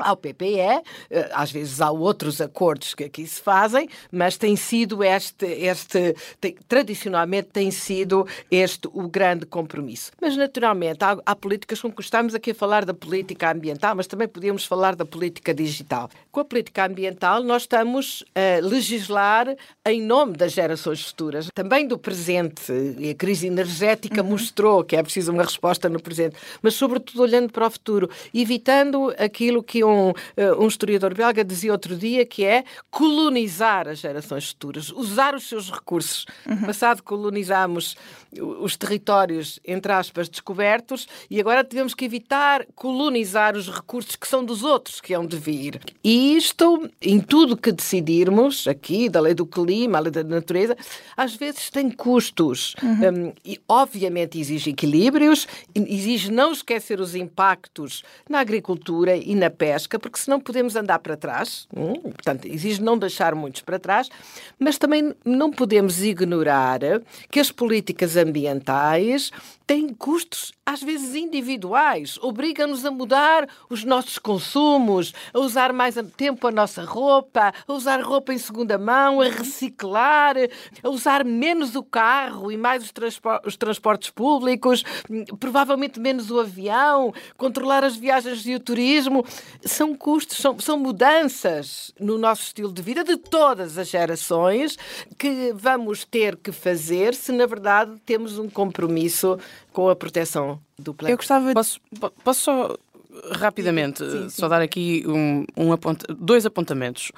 ao 0.00 0.16
PPE, 0.16 0.82
eh, 1.10 1.30
às 1.32 1.50
vezes 1.50 1.80
há 1.80 1.90
outros 1.90 2.40
acordos 2.40 2.94
que 2.94 3.04
aqui 3.04 3.26
se 3.26 3.40
fazem, 3.40 3.88
mas 4.10 4.36
tem 4.36 4.56
sido 4.56 5.02
este, 5.02 5.46
este 5.46 6.14
tem, 6.40 6.56
tradicionalmente 6.68 7.48
tem 7.52 7.70
sido 7.70 8.26
este 8.50 8.88
o 8.92 9.08
grande 9.08 9.46
compromisso. 9.46 10.12
Mas 10.20 10.36
naturalmente 10.36 11.02
há, 11.04 11.18
há 11.24 11.36
políticas 11.36 11.80
com 11.80 11.90
que 11.90 12.02
estamos 12.02 12.34
aqui 12.34 12.50
a 12.50 12.54
falar 12.54 12.84
da 12.84 12.94
política 12.94 13.50
ambiental, 13.50 13.94
mas 13.94 14.06
também 14.06 14.28
podemos 14.28 14.64
falar 14.64 14.94
da 14.96 15.04
política 15.04 15.54
digital. 15.54 16.08
Com 16.30 16.40
a 16.40 16.44
política 16.44 16.84
ambiental 16.86 17.42
nós 17.42 17.62
estamos 17.62 18.24
a 18.34 18.64
legislar 18.64 19.54
em 19.86 20.02
nome 20.02 20.36
das 20.36 20.52
gerações 20.52 21.02
futuras, 21.02 21.48
também 21.54 21.86
do 21.86 21.98
presente. 21.98 22.72
E 22.98 23.10
a 23.10 23.14
crise 23.14 23.46
energética 23.46 24.22
uhum. 24.22 24.30
mostrou 24.30 24.84
que 24.84 24.96
é 24.96 25.02
preciso 25.02 25.32
uma 25.32 25.42
resposta 25.42 25.88
no 25.88 26.00
presente, 26.00 26.36
mas 26.62 26.74
sobretudo 26.74 27.22
olhando 27.22 27.52
para 27.52 27.66
o 27.66 27.70
futuro, 27.70 28.10
evitando 28.34 29.12
aquilo 29.18 29.62
que 29.62 29.82
um, 29.90 30.12
eh, 30.36 30.52
um 30.54 30.66
historiador 30.66 31.14
belga 31.14 31.44
dizia 31.44 31.72
outro 31.72 31.96
dia, 31.96 32.24
que 32.24 32.44
é 32.44 32.64
colonizar 32.90 33.88
as 33.88 33.98
gerações 33.98 34.48
futuras, 34.48 34.90
usar 34.90 35.34
os 35.34 35.48
seus 35.48 35.70
recursos. 35.70 36.26
Uhum. 36.46 36.56
No 36.56 36.66
passado 36.66 37.02
colonizámos 37.02 37.96
os 38.38 38.76
territórios, 38.76 39.58
entre 39.66 39.92
aspas, 39.92 40.28
descobertos, 40.28 41.08
e 41.28 41.40
agora 41.40 41.64
temos 41.64 41.94
que 41.94 42.04
evitar 42.04 42.64
colonizar 42.74 43.56
os 43.56 43.68
recursos 43.68 44.14
que 44.14 44.28
são 44.28 44.44
dos 44.44 44.62
outros, 44.62 45.00
que 45.00 45.14
hão 45.14 45.26
de 45.26 45.36
vir. 45.36 45.80
E 46.02 46.36
isto, 46.36 46.88
em 47.02 47.20
tudo 47.20 47.56
que 47.56 47.72
decidirmos, 47.72 48.68
aqui, 48.68 49.08
da 49.08 49.20
lei 49.20 49.34
do 49.34 49.46
clima, 49.46 49.98
a 49.98 50.00
lei 50.00 50.10
da 50.10 50.22
natureza, 50.22 50.76
às 51.16 51.34
vezes 51.34 51.70
tem 51.70 51.90
custos. 51.90 52.74
Uhum. 52.82 53.26
Um, 53.26 53.32
e, 53.44 53.60
obviamente, 53.68 54.38
exige 54.38 54.70
equilíbrios, 54.70 55.48
exige 55.74 56.30
não 56.30 56.52
esquecer 56.52 57.00
os 57.00 57.14
impactos 57.14 58.02
na 58.28 58.40
agricultura 58.40 59.16
e 59.16 59.34
na 59.34 59.50
pesca, 59.50 59.79
porque 59.86 60.18
senão 60.18 60.40
podemos 60.40 60.76
andar 60.76 60.98
para 60.98 61.16
trás. 61.16 61.66
Hum? 61.74 61.94
Portanto, 61.94 62.46
exige 62.46 62.82
não 62.82 62.98
deixar 62.98 63.34
muitos 63.34 63.62
para 63.62 63.78
trás, 63.78 64.08
mas 64.58 64.78
também 64.78 65.14
não 65.24 65.50
podemos 65.50 66.02
ignorar 66.02 66.80
que 67.30 67.40
as 67.40 67.50
políticas 67.50 68.16
ambientais 68.16 69.30
têm 69.70 69.94
custos, 69.94 70.52
às 70.66 70.82
vezes 70.82 71.14
individuais, 71.14 72.18
obrigam-nos 72.20 72.84
a 72.84 72.90
mudar 72.90 73.48
os 73.68 73.84
nossos 73.84 74.18
consumos, 74.18 75.14
a 75.32 75.38
usar 75.38 75.72
mais 75.72 75.94
tempo 76.16 76.48
a 76.48 76.50
nossa 76.50 76.84
roupa, 76.84 77.54
a 77.68 77.72
usar 77.72 78.02
roupa 78.02 78.34
em 78.34 78.38
segunda 78.38 78.76
mão, 78.76 79.20
a 79.20 79.28
reciclar, 79.28 80.34
a 80.82 80.88
usar 80.88 81.24
menos 81.24 81.76
o 81.76 81.84
carro 81.84 82.50
e 82.50 82.56
mais 82.56 82.82
os, 82.82 82.92
os 83.46 83.56
transportes 83.56 84.10
públicos, 84.10 84.82
provavelmente 85.38 86.00
menos 86.00 86.32
o 86.32 86.40
avião, 86.40 87.14
controlar 87.36 87.84
as 87.84 87.94
viagens 87.94 88.44
e 88.46 88.56
o 88.56 88.60
turismo. 88.60 89.24
São 89.64 89.94
custos, 89.94 90.38
são, 90.38 90.58
são 90.58 90.78
mudanças 90.78 91.92
no 92.00 92.16
nosso 92.16 92.44
estilo 92.44 92.72
de 92.72 92.80
vida 92.80 93.04
de 93.04 93.16
todas 93.16 93.76
as 93.76 93.88
gerações 93.88 94.76
que 95.18 95.52
vamos 95.54 96.04
ter 96.04 96.36
que 96.36 96.50
fazer 96.50 97.14
se, 97.14 97.30
na 97.32 97.46
verdade, 97.46 97.92
temos 98.06 98.38
um 98.38 98.48
compromisso 98.48 99.38
com 99.72 99.88
a 99.88 99.96
proteção 99.96 100.60
do 100.78 100.94
planeta. 100.94 101.12
Eu 101.12 101.16
gostava 101.16 101.48
de... 101.48 101.54
Posso, 101.54 101.80
posso 102.24 102.40
só 102.42 102.76
rapidamente 103.32 103.98
sim, 103.98 104.22
sim. 104.22 104.28
só 104.30 104.48
dar 104.48 104.62
aqui 104.62 105.04
um, 105.06 105.44
um 105.56 105.72
apont... 105.72 106.02
dois 106.18 106.46
apontamentos 106.46 107.10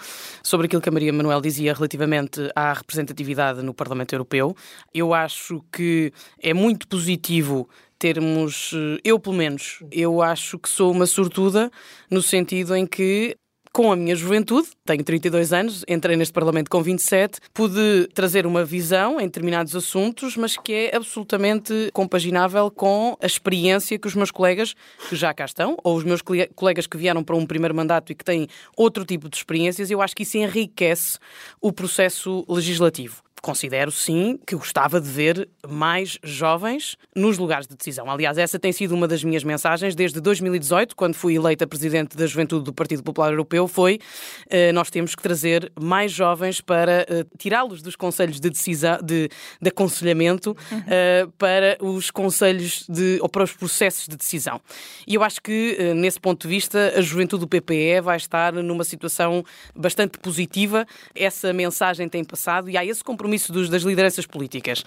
sobre 0.42 0.66
aquilo 0.66 0.82
que 0.82 0.88
a 0.88 0.92
Maria 0.92 1.12
Manuel 1.12 1.40
dizia 1.40 1.74
relativamente 1.74 2.40
à 2.56 2.72
representatividade 2.72 3.62
no 3.62 3.74
Parlamento 3.74 4.12
Europeu. 4.14 4.56
Eu 4.92 5.14
acho 5.14 5.62
que 5.70 6.12
é 6.40 6.52
muito 6.54 6.88
positivo 6.88 7.68
termos, 8.02 8.72
eh, 8.74 8.98
eu 9.04 9.16
pelo 9.20 9.36
menos, 9.36 9.78
eu 9.92 10.20
acho 10.20 10.58
que 10.58 10.68
sou 10.68 10.90
uma 10.90 11.06
sortuda 11.06 11.70
no 12.10 12.20
sentido 12.20 12.74
em 12.74 12.84
que 12.84 13.36
com 13.72 13.92
a 13.92 13.96
minha 13.96 14.14
juventude, 14.16 14.68
tenho 14.84 15.04
32 15.04 15.52
anos, 15.52 15.84
entrei 15.88 16.16
neste 16.16 16.34
Parlamento 16.34 16.68
com 16.68 16.82
27, 16.82 17.38
pude 17.54 18.08
trazer 18.12 18.44
uma 18.44 18.64
visão 18.64 19.20
em 19.20 19.24
determinados 19.24 19.74
assuntos, 19.76 20.36
mas 20.36 20.56
que 20.58 20.72
é 20.72 20.96
absolutamente 20.96 21.90
compaginável 21.94 22.70
com 22.72 23.16
a 23.22 23.24
experiência 23.24 23.98
que 23.98 24.08
os 24.08 24.16
meus 24.16 24.32
colegas 24.32 24.74
que 25.08 25.14
já 25.14 25.32
cá 25.32 25.44
estão, 25.44 25.76
ou 25.84 25.96
os 25.96 26.02
meus 26.04 26.20
colegas 26.54 26.88
que 26.88 26.98
vieram 26.98 27.22
para 27.22 27.36
um 27.36 27.46
primeiro 27.46 27.74
mandato 27.74 28.10
e 28.10 28.16
que 28.16 28.24
têm 28.24 28.48
outro 28.76 29.04
tipo 29.04 29.28
de 29.28 29.36
experiências, 29.36 29.92
eu 29.92 30.02
acho 30.02 30.14
que 30.14 30.24
isso 30.24 30.36
enriquece 30.36 31.18
o 31.60 31.72
processo 31.72 32.44
legislativo 32.48 33.21
considero 33.42 33.90
sim 33.90 34.38
que 34.46 34.54
gostava 34.54 35.00
de 35.00 35.08
ver 35.08 35.48
mais 35.68 36.16
jovens 36.22 36.96
nos 37.14 37.36
lugares 37.38 37.66
de 37.66 37.76
decisão. 37.76 38.08
Aliás, 38.08 38.38
essa 38.38 38.56
tem 38.56 38.70
sido 38.70 38.94
uma 38.94 39.08
das 39.08 39.24
minhas 39.24 39.42
mensagens 39.42 39.96
desde 39.96 40.20
2018, 40.20 40.94
quando 40.94 41.14
fui 41.14 41.34
eleita 41.34 41.66
presidente 41.66 42.16
da 42.16 42.24
Juventude 42.24 42.64
do 42.64 42.72
Partido 42.72 43.02
Popular 43.02 43.32
Europeu, 43.32 43.66
foi 43.66 43.98
uh, 44.46 44.72
nós 44.72 44.90
temos 44.90 45.16
que 45.16 45.22
trazer 45.22 45.72
mais 45.80 46.12
jovens 46.12 46.60
para 46.60 47.04
uh, 47.10 47.36
tirá-los 47.36 47.82
dos 47.82 47.96
conselhos 47.96 48.38
de 48.38 48.48
decisão, 48.48 48.98
de, 49.02 49.28
de 49.60 49.68
aconselhamento, 49.68 50.52
uh, 50.52 51.30
para 51.36 51.76
os 51.80 52.12
conselhos 52.12 52.86
de, 52.88 53.18
ou 53.20 53.28
para 53.28 53.42
os 53.42 53.52
processos 53.52 54.06
de 54.06 54.16
decisão. 54.16 54.60
E 55.04 55.16
eu 55.16 55.22
acho 55.24 55.42
que, 55.42 55.92
nesse 55.96 56.20
ponto 56.20 56.42
de 56.42 56.48
vista, 56.48 56.92
a 56.96 57.00
juventude 57.00 57.40
do 57.40 57.48
PPE 57.48 58.00
vai 58.02 58.16
estar 58.16 58.52
numa 58.52 58.84
situação 58.84 59.44
bastante 59.74 60.16
positiva. 60.18 60.86
Essa 61.12 61.52
mensagem 61.52 62.08
tem 62.08 62.22
passado 62.22 62.70
e 62.70 62.76
há 62.76 62.84
esse 62.84 63.02
compromisso 63.02 63.31
compromisso 63.32 63.52
dos, 63.52 63.68
das 63.68 63.82
lideranças 63.82 64.26
políticas. 64.26 64.84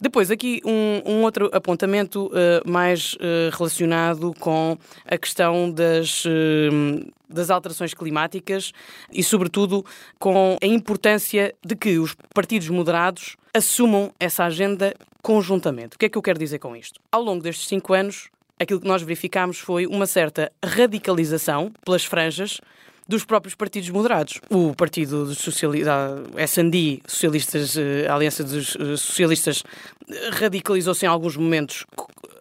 Depois, 0.00 0.30
aqui 0.30 0.62
um, 0.64 1.02
um 1.04 1.22
outro 1.22 1.50
apontamento 1.52 2.26
uh, 2.26 2.70
mais 2.70 3.14
uh, 3.14 3.54
relacionado 3.56 4.32
com 4.38 4.78
a 5.04 5.18
questão 5.18 5.70
das, 5.70 6.24
uh, 6.24 7.12
das 7.28 7.50
alterações 7.50 7.92
climáticas 7.92 8.72
e, 9.12 9.22
sobretudo, 9.22 9.84
com 10.18 10.56
a 10.62 10.66
importância 10.66 11.54
de 11.64 11.76
que 11.76 11.98
os 11.98 12.16
partidos 12.34 12.68
moderados 12.68 13.36
assumam 13.52 14.10
essa 14.18 14.44
agenda 14.44 14.94
conjuntamente. 15.22 15.96
O 15.96 15.98
que 15.98 16.06
é 16.06 16.08
que 16.08 16.16
eu 16.16 16.22
quero 16.22 16.38
dizer 16.38 16.58
com 16.58 16.74
isto? 16.74 16.98
Ao 17.12 17.22
longo 17.22 17.42
destes 17.42 17.68
cinco 17.68 17.92
anos, 17.92 18.30
aquilo 18.58 18.80
que 18.80 18.88
nós 18.88 19.02
verificámos 19.02 19.58
foi 19.58 19.86
uma 19.86 20.06
certa 20.06 20.50
radicalização 20.64 21.70
pelas 21.84 22.06
franjas 22.06 22.58
dos 23.10 23.24
próprios 23.24 23.54
partidos 23.56 23.90
moderados. 23.90 24.40
O 24.48 24.72
Partido 24.74 25.26
dos 25.26 25.38
Socialistas, 25.38 25.92
SND, 26.38 27.02
Socialistas, 27.06 27.76
eh, 27.76 28.06
a 28.08 28.14
Aliança 28.14 28.44
dos 28.44 28.76
eh, 28.76 28.96
Socialistas, 28.96 29.64
radicalizou-se 30.32 31.04
em 31.04 31.08
alguns 31.08 31.36
momentos 31.36 31.84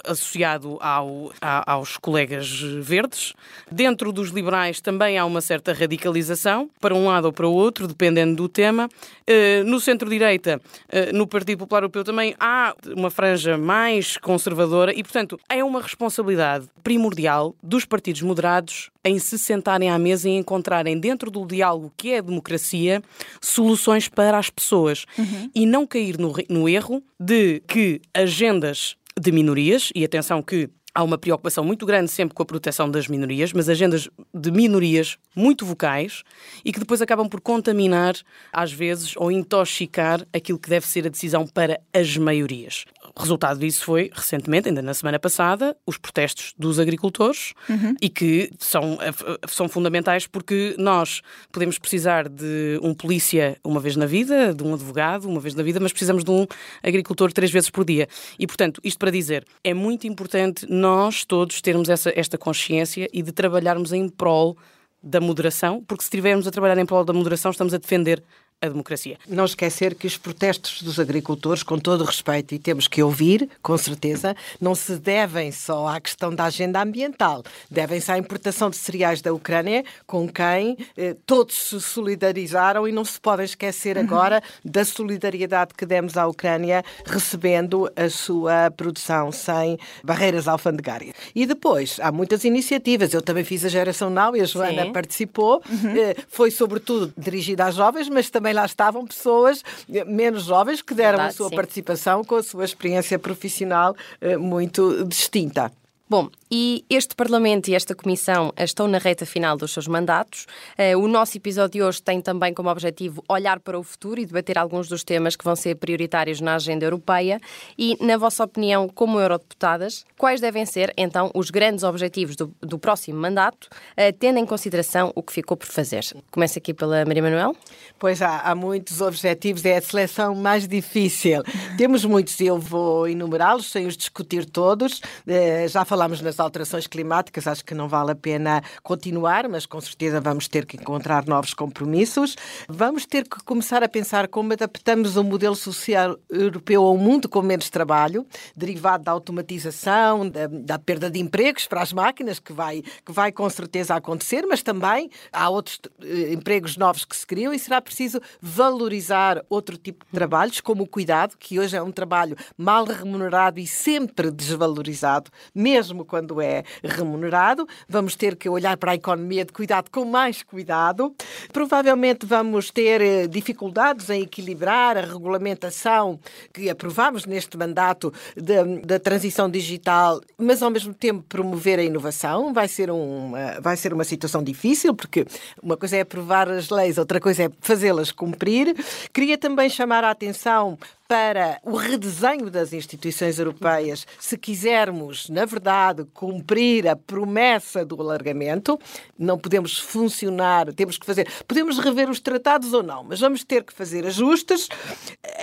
associado 0.10 0.78
ao, 0.82 1.32
a, 1.42 1.74
aos 1.74 1.98
colegas 1.98 2.62
verdes. 2.82 3.34
Dentro 3.72 4.12
dos 4.12 4.30
liberais 4.30 4.82
também 4.82 5.18
há 5.18 5.26
uma 5.26 5.42
certa 5.42 5.74
radicalização, 5.74 6.70
para 6.80 6.96
um 6.96 7.08
lado 7.08 7.26
ou 7.26 7.34
para 7.34 7.48
o 7.48 7.54
outro, 7.54 7.88
dependendo 7.88 8.36
do 8.36 8.50
tema. 8.50 8.90
Uh, 9.30 9.64
no 9.64 9.80
centro-direita, 9.80 10.60
uh, 10.60 11.16
no 11.16 11.28
Partido 11.28 11.60
Popular 11.60 11.84
Europeu, 11.84 12.04
também 12.04 12.36
há 12.40 12.76
uma 12.96 13.10
franja 13.10 13.58
mais 13.58 14.18
conservadora 14.18 14.94
e, 14.94 15.04
portanto, 15.04 15.40
é 15.48 15.64
uma 15.64 15.82
responsabilidade 15.82 16.68
primordial 16.84 17.56
dos 17.62 17.86
partidos 17.86 18.22
moderados 18.22 18.90
em 19.04 19.18
se 19.18 19.40
sentarem 19.40 19.90
à 19.90 19.98
mesa 19.98 20.30
e 20.30 20.34
encontrarem 20.34 21.00
dentro 21.00 21.32
do 21.32 21.46
diálogo 21.46 21.92
que 21.96 22.12
é 22.12 22.18
a 22.18 22.22
democracia 22.22 23.02
soluções 23.42 24.08
para 24.08 24.38
as 24.38 24.50
pessoas 24.50 25.06
uhum. 25.18 25.50
e 25.54 25.66
não 25.66 25.88
cair 25.88 26.18
no, 26.18 26.34
no 26.50 26.68
erro 26.68 27.02
de 27.20 27.62
que 27.68 28.02
agendas 28.14 28.96
de 29.20 29.32
minorias, 29.32 29.92
e 29.94 30.04
atenção 30.04 30.42
que 30.42 30.70
há 30.94 31.04
uma 31.04 31.18
preocupação 31.18 31.64
muito 31.64 31.86
grande 31.86 32.10
sempre 32.10 32.36
com 32.36 32.44
a 32.44 32.46
proteção 32.46 32.90
das 32.90 33.08
minorias, 33.08 33.54
mas 33.54 33.70
agendas 33.70 34.10
de 34.34 34.52
minorias 34.52 35.18
muito 35.36 35.66
vocais 35.66 36.24
e 36.66 36.72
que 36.72 36.80
depois 36.80 37.02
acabam 37.02 37.28
por 37.28 37.42
contaminar, 37.42 38.16
às 38.52 38.72
vezes, 38.72 39.16
ou 39.16 39.32
intoxicar 39.32 40.26
aquilo 40.34 40.60
que 40.60 40.70
deve 40.70 40.88
ser 40.88 41.06
a 41.06 41.10
decisão 41.10 41.46
para 41.46 41.80
as 41.94 42.18
maiorias. 42.18 42.86
O 43.16 43.22
resultado 43.22 43.60
disso 43.60 43.84
foi, 43.84 44.10
recentemente, 44.14 44.70
ainda 44.70 44.82
na 44.82 44.94
semana 44.94 45.20
passada, 45.20 45.76
os 45.86 45.98
protestos 45.98 46.54
dos 46.58 46.80
agricultores 46.80 47.54
uhum. 47.70 47.96
e 48.02 48.10
que 48.10 48.52
são, 48.58 48.98
eh, 49.02 49.48
são 49.48 49.68
fundamentais 49.68 50.28
porque 50.28 50.76
nós 50.78 51.22
podemos 51.52 51.78
precisar 51.78 52.28
de 52.30 52.80
um 52.82 52.94
polícia 52.94 53.58
uma 53.64 53.80
vez 53.80 53.96
na 53.96 54.06
vida, 54.06 54.54
de 54.54 54.64
um 54.64 54.74
advogado 54.74 55.28
uma 55.28 55.40
vez 55.40 55.56
na 55.56 55.64
vida, 55.64 55.80
mas 55.80 55.92
precisamos 55.92 56.24
de 56.24 56.32
um 56.32 56.46
agricultor 56.84 57.32
três 57.32 57.52
vezes 57.52 57.70
por 57.70 57.86
dia. 57.86 58.08
E, 58.38 58.46
portanto, 58.46 58.80
isto 58.84 59.00
para 59.00 59.12
dizer, 59.12 59.46
é 59.64 59.74
muito 59.74 60.08
importante 60.08 60.66
nós 60.70 61.24
todos 61.26 61.62
termos 61.62 61.90
essa, 61.90 62.12
esta 62.16 62.38
consciência 62.38 63.08
e 63.14 63.22
de 63.22 63.32
trabalharmos 63.32 63.94
em 63.94 64.08
prol 64.08 64.58
da 65.02 65.22
moderação, 65.22 65.84
porque 65.88 66.04
se 66.04 66.08
estivermos 66.08 66.46
a 66.48 66.52
trabalhar 66.52 66.78
em 66.78 66.86
prol 66.86 67.06
da 67.06 67.14
moderação, 67.14 67.52
estamos 67.52 67.74
a 67.74 67.78
defender 67.78 68.22
a 68.62 68.68
democracia. 68.68 69.18
Não 69.28 69.46
esquecer 69.46 69.96
que 69.96 70.06
os 70.06 70.18
protestos 70.18 70.82
dos 70.82 71.00
agricultores, 71.00 71.64
com 71.64 71.78
todo 71.80 72.02
o 72.02 72.06
respeito, 72.06 72.54
e 72.54 72.60
temos 72.60 72.88
que 72.88 73.02
ouvir, 73.02 73.50
com 73.62 73.78
certeza, 73.78 74.36
não 74.60 74.76
se 74.76 74.98
devem 74.98 75.52
só 75.52 75.88
à 75.88 76.00
questão 76.00 76.34
da 76.36 76.46
agenda 76.46 76.82
ambiental, 76.82 77.44
devem-se 77.72 78.12
à 78.12 78.18
importação 78.18 78.70
de 78.70 78.76
cereais 78.76 79.22
da 79.22 79.34
Ucrânia, 79.34 79.84
com 80.06 80.28
quem 80.28 80.78
eh, 80.98 81.16
todos 81.26 81.56
se 81.56 81.80
solidarizaram 81.80 82.88
e 82.88 82.92
não 82.92 83.06
se 83.06 83.20
podem 83.20 83.46
esquecer 83.46 83.96
Uhum. 83.98 84.04
agora 84.04 84.44
da 84.64 84.84
solidariedade 84.84 85.74
que 85.74 85.86
demos 85.86 86.18
à 86.18 86.28
Ucrânia 86.28 86.84
recebendo 87.06 87.90
a 87.96 88.10
sua 88.10 88.70
produção 88.72 89.32
sem 89.32 89.78
barreiras 90.04 90.48
alfandegárias. 90.48 91.16
E 91.34 91.46
depois, 91.46 91.98
há 92.02 92.12
muitas 92.12 92.44
iniciativas. 92.44 93.14
Eu 93.14 93.22
também 93.22 93.44
fiz 93.44 93.64
a 93.64 93.70
Geração 93.70 94.10
Now 94.10 94.36
e 94.36 94.42
a 94.42 94.46
Joana 94.46 94.84
Sim. 94.84 94.92
participou. 94.92 95.62
Uhum. 95.70 95.96
Eh, 95.96 96.16
Foi 96.28 96.52
sobretudo 96.52 97.14
dirigida 97.18 97.66
às 97.66 97.76
jovens, 97.76 98.10
mas 98.10 98.30
também 98.30 98.49
lá 98.54 98.66
estavam 98.66 99.06
pessoas 99.06 99.64
eh, 99.94 100.04
menos 100.06 100.44
jovens 100.44 100.82
que 100.82 100.94
deram 100.94 101.18
Verdade, 101.18 101.34
a 101.34 101.38
sua 101.38 101.50
sim. 101.50 101.56
participação 101.56 102.24
com 102.24 102.36
a 102.36 102.44
sua 102.44 102.66
experiência 102.66 103.18
profissional 103.20 103.96
eh, 104.22 104.38
muito 104.38 105.06
distinta. 105.06 105.72
Bom, 106.10 106.28
e 106.52 106.84
este 106.90 107.16
Parlamento 107.16 107.68
e 107.70 107.76
esta 107.76 107.94
Comissão 107.94 108.52
estão 108.58 108.88
na 108.88 108.98
reta 108.98 109.26
final 109.26 109.56
dos 109.56 109.72
seus 109.72 109.88
mandatos. 109.88 110.48
Eh, 110.78 110.96
O 110.98 111.08
nosso 111.08 111.38
episódio 111.38 111.70
de 111.70 111.84
hoje 111.84 112.02
tem 112.02 112.20
também 112.22 112.54
como 112.54 112.70
objetivo 112.70 113.24
olhar 113.30 113.60
para 113.60 113.78
o 113.78 113.84
futuro 113.84 114.20
e 114.20 114.26
debater 114.26 114.58
alguns 114.58 114.88
dos 114.88 115.04
temas 115.04 115.36
que 115.36 115.44
vão 115.46 115.56
ser 115.56 115.76
prioritários 115.76 116.42
na 116.42 116.56
agenda 116.56 116.84
europeia. 116.86 117.40
E, 117.78 117.96
na 118.04 118.18
vossa 118.18 118.44
opinião, 118.44 118.90
como 118.90 119.20
eurodeputadas, 119.20 120.04
quais 120.18 120.42
devem 120.42 120.66
ser, 120.66 120.92
então, 120.98 121.30
os 121.36 121.52
grandes 121.52 121.84
objetivos 121.84 122.36
do, 122.36 122.52
do 122.62 122.80
próximo 122.80 123.20
mandato, 123.20 123.68
eh, 123.96 124.12
tendo 124.12 124.40
em 124.40 124.46
consideração 124.46 125.12
o 125.16 125.22
que 125.22 125.32
ficou 125.32 125.56
por 125.56 125.68
fazer? 125.68 126.04
Começa 126.32 126.58
aqui 126.58 126.74
pela 126.74 127.06
Maria 127.06 127.22
Manuel. 127.22 127.56
Pois 128.00 128.22
há, 128.24 128.40
há 128.40 128.56
muitos 128.56 129.02
objetivos, 129.02 129.64
é 129.66 129.78
a 129.78 129.82
seleção 129.82 130.34
mais 130.34 130.68
difícil. 130.68 131.44
Temos 131.78 132.04
muitos, 132.06 132.40
eu 132.42 132.58
vou 132.58 133.08
enumerá-los 133.08 133.70
sem 133.72 133.86
os 133.86 133.96
discutir 133.96 134.46
todos. 134.46 135.00
Eh, 135.28 135.68
Já 135.68 135.86
falámos 135.86 136.22
nas 136.22 136.39
alterações 136.44 136.88
climáticas, 136.88 137.48
acho 137.48 137.64
que 137.64 137.74
não 137.74 137.88
vale 137.88 138.12
a 138.12 138.16
pena 138.16 138.62
continuar, 138.84 139.48
mas 139.48 139.66
com 139.66 139.80
certeza 139.80 140.20
vamos 140.22 140.48
ter 140.48 140.66
que 140.66 140.78
encontrar 140.78 141.26
novos 141.26 141.54
compromissos. 141.54 142.36
Vamos 142.68 143.06
ter 143.06 143.28
que 143.28 143.44
começar 143.44 143.84
a 143.84 143.90
pensar 143.90 144.28
como 144.28 144.54
adaptamos 144.54 145.18
o 145.18 145.24
modelo 145.24 145.56
social 145.56 146.18
europeu 146.30 146.86
a 146.86 146.92
um 146.92 146.98
mundo 146.98 147.28
com 147.28 147.42
menos 147.42 147.70
trabalho, 147.70 148.26
derivado 148.56 149.04
da 149.04 149.12
automatização, 149.12 150.30
da, 150.30 150.48
da 150.48 150.80
perda 150.80 151.10
de 151.10 151.20
empregos 151.20 151.68
para 151.68 151.82
as 151.82 151.94
máquinas, 151.94 152.40
que 152.40 152.54
vai, 152.54 152.84
que 153.06 153.12
vai 153.12 153.32
com 153.32 153.50
certeza 153.50 153.96
acontecer, 153.96 154.46
mas 154.48 154.62
também 154.62 155.10
há 155.32 155.50
outros 155.50 155.80
eh, 156.02 156.34
empregos 156.34 156.78
novos 156.78 157.06
que 157.06 157.16
se 157.16 157.26
criam 157.26 157.54
e 157.54 157.60
será 157.60 157.82
preciso 157.82 158.22
valorizar 158.42 159.44
outro 159.50 159.78
tipo 159.78 160.06
de 160.06 160.12
trabalhos, 160.12 160.62
como 160.62 160.84
o 160.84 160.88
cuidado, 160.88 161.36
que 161.38 161.60
hoje 161.60 161.76
é 161.76 161.82
um 161.82 161.92
trabalho 161.92 162.36
mal 162.58 162.86
remunerado 162.86 163.60
e 163.60 163.68
sempre 163.68 164.32
desvalorizado, 164.32 165.32
mesmo 165.54 166.06
quando 166.06 166.29
é 166.42 166.64
remunerado. 166.84 167.68
Vamos 167.88 168.16
ter 168.16 168.36
que 168.36 168.48
olhar 168.50 168.78
para 168.78 168.92
a 168.92 168.96
economia 168.96 169.46
de 169.46 169.52
cuidado 169.52 169.90
com 169.90 170.06
mais 170.06 170.44
cuidado. 170.44 171.14
Provavelmente 171.52 172.26
vamos 172.26 172.70
ter 172.72 173.02
eh, 173.02 173.28
dificuldades 173.28 174.10
em 174.10 174.22
equilibrar 174.22 174.98
a 174.98 175.02
regulamentação 175.02 176.20
que 176.54 176.70
aprovamos 176.70 177.26
neste 177.26 177.58
mandato 177.58 178.14
da, 178.36 178.64
da 178.86 179.00
transição 179.00 179.50
digital, 179.50 180.22
mas 180.38 180.62
ao 180.62 180.70
mesmo 180.70 180.94
tempo 180.94 181.24
promover 181.28 181.80
a 181.80 181.84
inovação. 181.84 182.54
Vai 182.54 182.68
ser, 182.68 182.92
uma, 182.92 183.60
vai 183.62 183.78
ser 183.78 183.94
uma 183.94 184.04
situação 184.04 184.44
difícil, 184.44 184.94
porque 184.94 185.26
uma 185.62 185.78
coisa 185.78 185.98
é 185.98 186.02
aprovar 186.02 186.50
as 186.50 186.70
leis, 186.70 186.98
outra 186.98 187.20
coisa 187.20 187.44
é 187.44 187.50
fazê-las 187.62 188.12
cumprir. 188.12 188.76
Queria 189.14 189.38
também 189.38 189.70
chamar 189.70 190.04
a 190.04 190.12
atenção 190.12 190.78
para 191.10 191.60
o 191.64 191.76
redesenho 191.76 192.52
das 192.52 192.72
instituições 192.72 193.40
europeias, 193.40 194.06
se 194.20 194.38
quisermos, 194.38 195.28
na 195.28 195.44
verdade, 195.44 196.06
cumprir 196.14 196.88
a 196.88 196.96
promessa 196.96 197.84
do 197.84 198.00
alargamento, 198.00 198.80
não 199.18 199.36
podemos 199.36 199.80
funcionar, 199.80 200.72
temos 200.72 201.00
que 201.00 201.06
fazer, 201.08 201.28
podemos 201.48 201.80
rever 201.80 202.12
os 202.12 202.20
tratados 202.20 202.74
ou 202.74 202.84
não, 202.84 203.04
mas 203.04 203.20
vamos 203.20 203.44
ter 203.44 203.64
que 203.64 203.74
fazer 203.74 204.06
ajustes. 204.06 204.70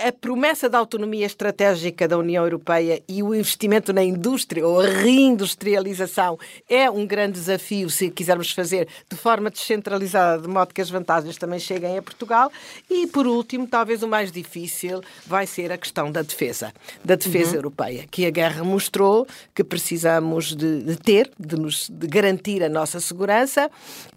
A 0.05 0.11
promessa 0.13 0.69
da 0.69 0.77
autonomia 0.77 1.25
estratégica 1.25 2.07
da 2.07 2.17
União 2.17 2.45
Europeia 2.45 3.03
e 3.05 3.21
o 3.21 3.35
investimento 3.35 3.91
na 3.91 4.01
indústria 4.01 4.65
ou 4.65 4.79
a 4.79 4.87
reindustrialização 4.87 6.39
é 6.69 6.89
um 6.89 7.05
grande 7.05 7.33
desafio 7.33 7.89
se 7.89 8.09
quisermos 8.09 8.53
fazer 8.53 8.87
de 9.09 9.17
forma 9.17 9.49
descentralizada, 9.49 10.43
de 10.43 10.47
modo 10.47 10.73
que 10.73 10.79
as 10.79 10.89
vantagens 10.89 11.35
também 11.35 11.59
cheguem 11.59 11.97
a 11.97 12.01
Portugal. 12.01 12.49
E, 12.89 13.05
por 13.07 13.27
último, 13.27 13.67
talvez 13.67 14.01
o 14.01 14.07
mais 14.07 14.31
difícil 14.31 15.01
vai 15.25 15.45
ser 15.45 15.56
a 15.71 15.77
questão 15.77 16.11
da 16.11 16.21
defesa, 16.21 16.73
da 17.03 17.15
defesa 17.15 17.55
europeia, 17.55 18.05
que 18.09 18.25
a 18.25 18.29
guerra 18.29 18.63
mostrou 18.63 19.27
que 19.53 19.63
precisamos 19.63 20.55
de, 20.55 20.83
de 20.83 20.95
ter, 20.95 21.31
de, 21.39 21.55
nos, 21.55 21.89
de 21.89 22.07
garantir 22.07 22.63
a 22.63 22.69
nossa 22.69 22.99
segurança, 22.99 23.69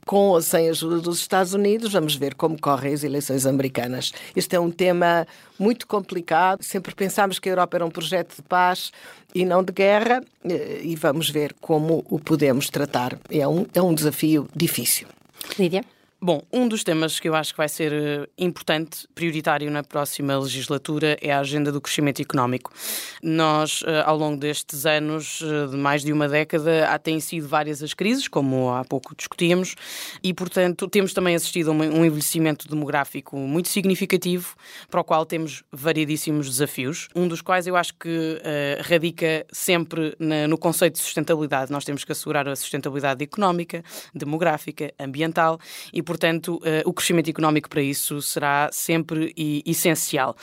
com 0.06 0.28
ou 0.28 0.42
sem 0.42 0.68
a 0.68 0.70
ajuda 0.70 1.00
dos 1.00 1.18
Estados 1.18 1.54
Unidos. 1.54 1.92
Vamos 1.92 2.14
ver 2.14 2.35
como 2.35 2.61
correm 2.61 2.92
as 2.92 3.02
eleições 3.02 3.47
americanas. 3.47 4.12
Este 4.37 4.56
é 4.56 4.61
um 4.61 4.70
tema 4.70 5.26
muito 5.59 5.87
complicado. 5.87 6.62
Sempre 6.62 6.94
pensámos 6.94 7.38
que 7.38 7.49
a 7.49 7.52
Europa 7.52 7.76
era 7.76 7.87
um 7.87 7.90
projeto 7.90 8.37
de 8.37 8.42
paz 8.42 8.92
e 9.35 9.44
não 9.44 9.62
de 9.62 9.73
guerra, 9.73 10.23
eh, 10.44 10.80
e 10.82 10.97
vamos 10.97 11.30
ver 11.30 11.54
como 11.61 12.04
o 12.11 12.18
podemos 12.18 12.68
tratar. 12.68 13.18
É 13.30 13.47
um, 13.47 13.66
é 13.73 13.80
um 13.80 13.94
desafio 13.94 14.49
difícil. 14.54 15.06
Lídia? 15.59 15.85
Bom, 16.23 16.43
um 16.53 16.69
dos 16.69 16.85
temas 16.85 17.19
que 17.19 17.27
eu 17.31 17.35
acho 17.35 17.53
que 17.55 17.57
vai 17.57 17.69
ser 17.69 17.95
eh, 17.95 18.29
importante, 18.37 19.09
prioritário 19.14 19.71
na 19.71 19.83
próxima 19.83 20.38
legislatura, 20.38 21.16
é 21.18 21.33
a 21.33 21.38
agenda 21.40 21.73
do 21.73 21.81
crescimento 21.81 22.21
económico. 22.21 22.71
Nós, 23.23 23.83
eh, 23.87 24.03
ao 24.05 24.18
longo 24.18 24.37
destes 24.38 24.85
anos, 24.85 25.40
eh, 25.42 25.68
de 25.68 25.77
mais 25.79 26.03
de 26.03 26.12
uma 26.12 26.29
década, 26.29 26.88
há 26.90 26.99
têm 26.99 27.21
sido 27.21 27.49
várias 27.49 27.83
as 27.83 27.94
crises, 27.94 28.29
como 28.29 28.71
há 28.71 28.85
pouco 28.85 29.14
discutíamos, 29.16 29.75
e, 30.23 30.35
portanto, 30.35 30.87
temos 30.88 31.14
também 31.14 31.35
assistido 31.35 31.71
a 31.71 31.73
um 31.73 32.05
envelhecimento 32.05 32.68
demográfico 32.68 33.38
muito 33.38 33.68
significativo, 33.71 34.55
para 34.90 35.01
o 35.01 35.05
qual 35.05 35.25
temos 35.25 35.62
variedíssimos 35.73 36.51
desafios, 36.51 37.09
um 37.16 37.27
dos 37.27 37.40
quais 37.40 37.66
eu 37.66 37.77
acho 37.77 37.94
que 37.94 38.42
eh, 38.44 38.79
radica 38.85 39.47
sempre 39.51 40.14
na- 40.18 40.47
no 40.47 40.59
conceito 40.59 40.97
de 40.97 41.01
sustentabilidade. 41.01 41.73
Nós 41.73 41.87
temos 41.87 42.05
que 42.05 42.12
assegurar 42.12 42.47
a 42.47 42.55
sustentabilidade 42.55 43.25
económica, 43.25 43.83
demográfica, 44.14 44.92
ambiental 45.01 45.59
e, 45.94 46.03
portanto, 46.11 46.61
eh, 46.64 46.83
o 46.85 46.92
crescimento 46.92 47.31
económico 47.31 47.68
para 47.68 47.81
isso 47.81 48.20
será 48.20 48.68
sempre 48.73 49.33
essencial. 49.64 50.37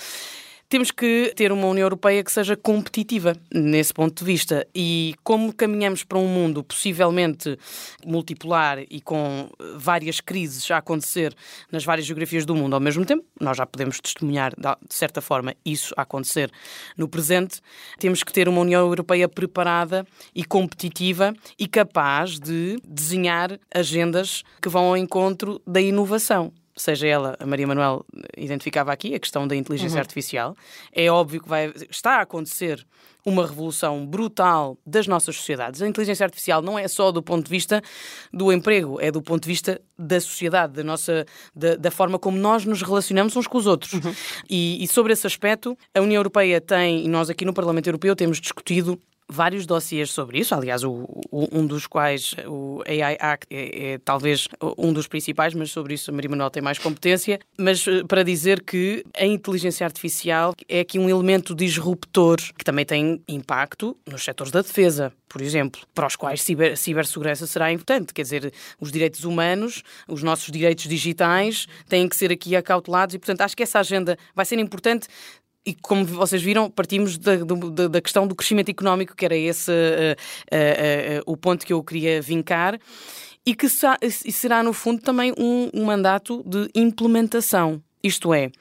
Temos 0.69 0.91
que 0.91 1.31
ter 1.33 1.49
uma 1.53 1.65
União 1.65 1.85
Europeia 1.85 2.21
que 2.21 2.29
seja 2.29 2.57
competitiva 2.57 3.33
nesse 3.53 3.93
ponto 3.93 4.19
de 4.19 4.25
vista. 4.25 4.67
E 4.75 5.15
como 5.23 5.53
caminhamos 5.53 6.03
para 6.03 6.17
um 6.17 6.27
mundo 6.27 6.61
possivelmente 6.61 7.57
multipolar 8.05 8.79
e 8.89 8.99
com 8.99 9.49
várias 9.77 10.19
crises 10.19 10.69
a 10.69 10.79
acontecer 10.79 11.33
nas 11.71 11.85
várias 11.85 12.05
geografias 12.05 12.45
do 12.45 12.53
mundo 12.53 12.73
ao 12.73 12.81
mesmo 12.81 13.05
tempo, 13.05 13.23
nós 13.39 13.55
já 13.55 13.65
podemos 13.65 14.01
testemunhar, 14.01 14.51
de 14.57 14.93
certa 14.93 15.21
forma, 15.21 15.55
isso 15.65 15.93
a 15.95 16.01
acontecer 16.01 16.51
no 16.97 17.07
presente, 17.07 17.61
temos 17.97 18.21
que 18.21 18.33
ter 18.33 18.49
uma 18.49 18.59
União 18.59 18.81
Europeia 18.81 19.29
preparada 19.29 20.05
e 20.35 20.43
competitiva 20.43 21.33
e 21.57 21.65
capaz 21.65 22.37
de 22.41 22.75
desenhar 22.83 23.57
agendas 23.73 24.43
que 24.61 24.67
vão 24.67 24.87
ao 24.87 24.97
encontro 24.97 25.61
da 25.65 25.79
inovação 25.79 26.51
seja 26.77 27.07
ela, 27.07 27.35
a 27.39 27.45
Maria 27.45 27.67
Manuel 27.67 28.05
identificava 28.37 28.91
aqui, 28.91 29.13
a 29.15 29.19
questão 29.19 29.47
da 29.47 29.55
inteligência 29.55 29.99
artificial. 29.99 30.55
É 30.91 31.09
óbvio 31.09 31.41
que 31.41 31.49
vai, 31.49 31.73
está 31.89 32.17
a 32.17 32.21
acontecer 32.21 32.85
uma 33.25 33.45
revolução 33.45 34.05
brutal 34.05 34.77
das 34.85 35.05
nossas 35.05 35.35
sociedades. 35.35 35.81
A 35.81 35.87
inteligência 35.87 36.23
artificial 36.23 36.61
não 36.61 36.79
é 36.79 36.87
só 36.87 37.11
do 37.11 37.21
ponto 37.21 37.43
de 37.43 37.49
vista 37.49 37.81
do 38.31 38.53
emprego, 38.53 38.99
é 39.01 39.11
do 39.11 39.21
ponto 39.21 39.43
de 39.43 39.49
vista 39.49 39.81
da 39.99 40.21
sociedade, 40.21 40.73
da 40.73 40.83
nossa, 40.83 41.25
da, 41.53 41.75
da 41.75 41.91
forma 41.91 42.17
como 42.17 42.37
nós 42.37 42.63
nos 42.63 42.81
relacionamos 42.81 43.35
uns 43.35 43.45
com 43.45 43.57
os 43.57 43.67
outros. 43.67 43.91
E, 44.49 44.81
e 44.81 44.87
sobre 44.87 45.11
esse 45.11 45.27
aspecto, 45.27 45.77
a 45.93 45.99
União 45.99 46.19
Europeia 46.19 46.61
tem, 46.61 47.03
e 47.03 47.09
nós 47.09 47.29
aqui 47.29 47.43
no 47.43 47.53
Parlamento 47.53 47.87
Europeu 47.87 48.15
temos 48.15 48.39
discutido 48.39 48.97
vários 49.29 49.65
dossiês 49.65 50.09
sobre 50.11 50.39
isso. 50.39 50.55
Aliás, 50.55 50.83
o, 50.83 50.91
o- 51.31 51.47
um 51.51 51.65
dos 51.65 51.85
quais 51.87 52.33
o 52.45 52.81
AI 52.87 53.17
Act 53.19 53.47
é, 53.49 53.93
é 53.93 53.97
talvez 53.97 54.47
um 54.77 54.93
dos 54.93 55.07
principais, 55.07 55.53
mas 55.53 55.71
sobre 55.71 55.93
isso 55.93 56.09
a 56.11 56.13
Maria 56.13 56.29
Manuel 56.29 56.49
tem 56.49 56.61
mais 56.63 56.77
competência. 56.79 57.39
Mas 57.57 57.85
eh, 57.87 58.03
para 58.07 58.23
dizer 58.23 58.61
que 58.63 59.03
a 59.17 59.25
inteligência 59.25 59.85
artificial 59.85 60.53
é 60.69 60.79
aqui 60.79 60.97
um 60.97 61.09
elemento 61.09 61.53
disruptor 61.53 62.37
que 62.57 62.63
também 62.63 62.85
tem 62.85 63.21
impacto 63.27 63.97
nos 64.05 64.23
setores 64.23 64.51
da 64.51 64.61
defesa. 64.61 65.11
Por 65.29 65.41
exemplo, 65.41 65.81
para 65.93 66.07
os 66.07 66.15
quais 66.15 66.41
ciber, 66.41 66.77
cibersegurança 66.77 67.45
será 67.45 67.69
importante. 67.71 68.13
Quer 68.13 68.21
dizer, 68.21 68.53
os 68.79 68.91
direitos 68.93 69.25
humanos, 69.25 69.83
os 70.07 70.23
nossos 70.23 70.49
direitos 70.49 70.85
digitais 70.85 71.67
têm 71.89 72.07
que 72.07 72.15
ser 72.15 72.31
aqui 72.31 72.55
acautelados 72.55 73.13
e, 73.13 73.19
portanto, 73.19 73.41
acho 73.41 73.55
que 73.55 73.61
essa 73.63 73.79
agenda 73.79 74.17
vai 74.33 74.45
ser 74.45 74.57
importante 74.57 75.07
e 75.67 75.73
como 75.75 76.05
vocês 76.05 76.41
viram, 76.41 76.69
partimos 76.71 77.17
da, 77.17 77.35
da- 77.35 77.87
da 77.87 78.01
questão 78.01 78.25
do 78.25 78.33
crescimento 78.35 78.69
económico, 78.69 79.15
que 79.15 79.25
era 79.25 79.35
esse 79.35 79.71
eh, 80.51 81.21
o 81.25 81.35
ponto 81.35 81.65
que 81.65 81.73
eu 81.73 81.83
queria 81.83 82.21
vincar, 82.21 82.79
e 83.45 83.53
que 83.55 83.67
será, 83.69 84.61
no 84.63 84.73
fundo, 84.73 85.01
também 85.01 85.33
um, 85.37 85.69
um 85.73 85.85
mandato 85.85 86.43
de 86.45 86.69
implementação. 86.75 87.81
Isto 88.03 88.33
é, 88.33 88.51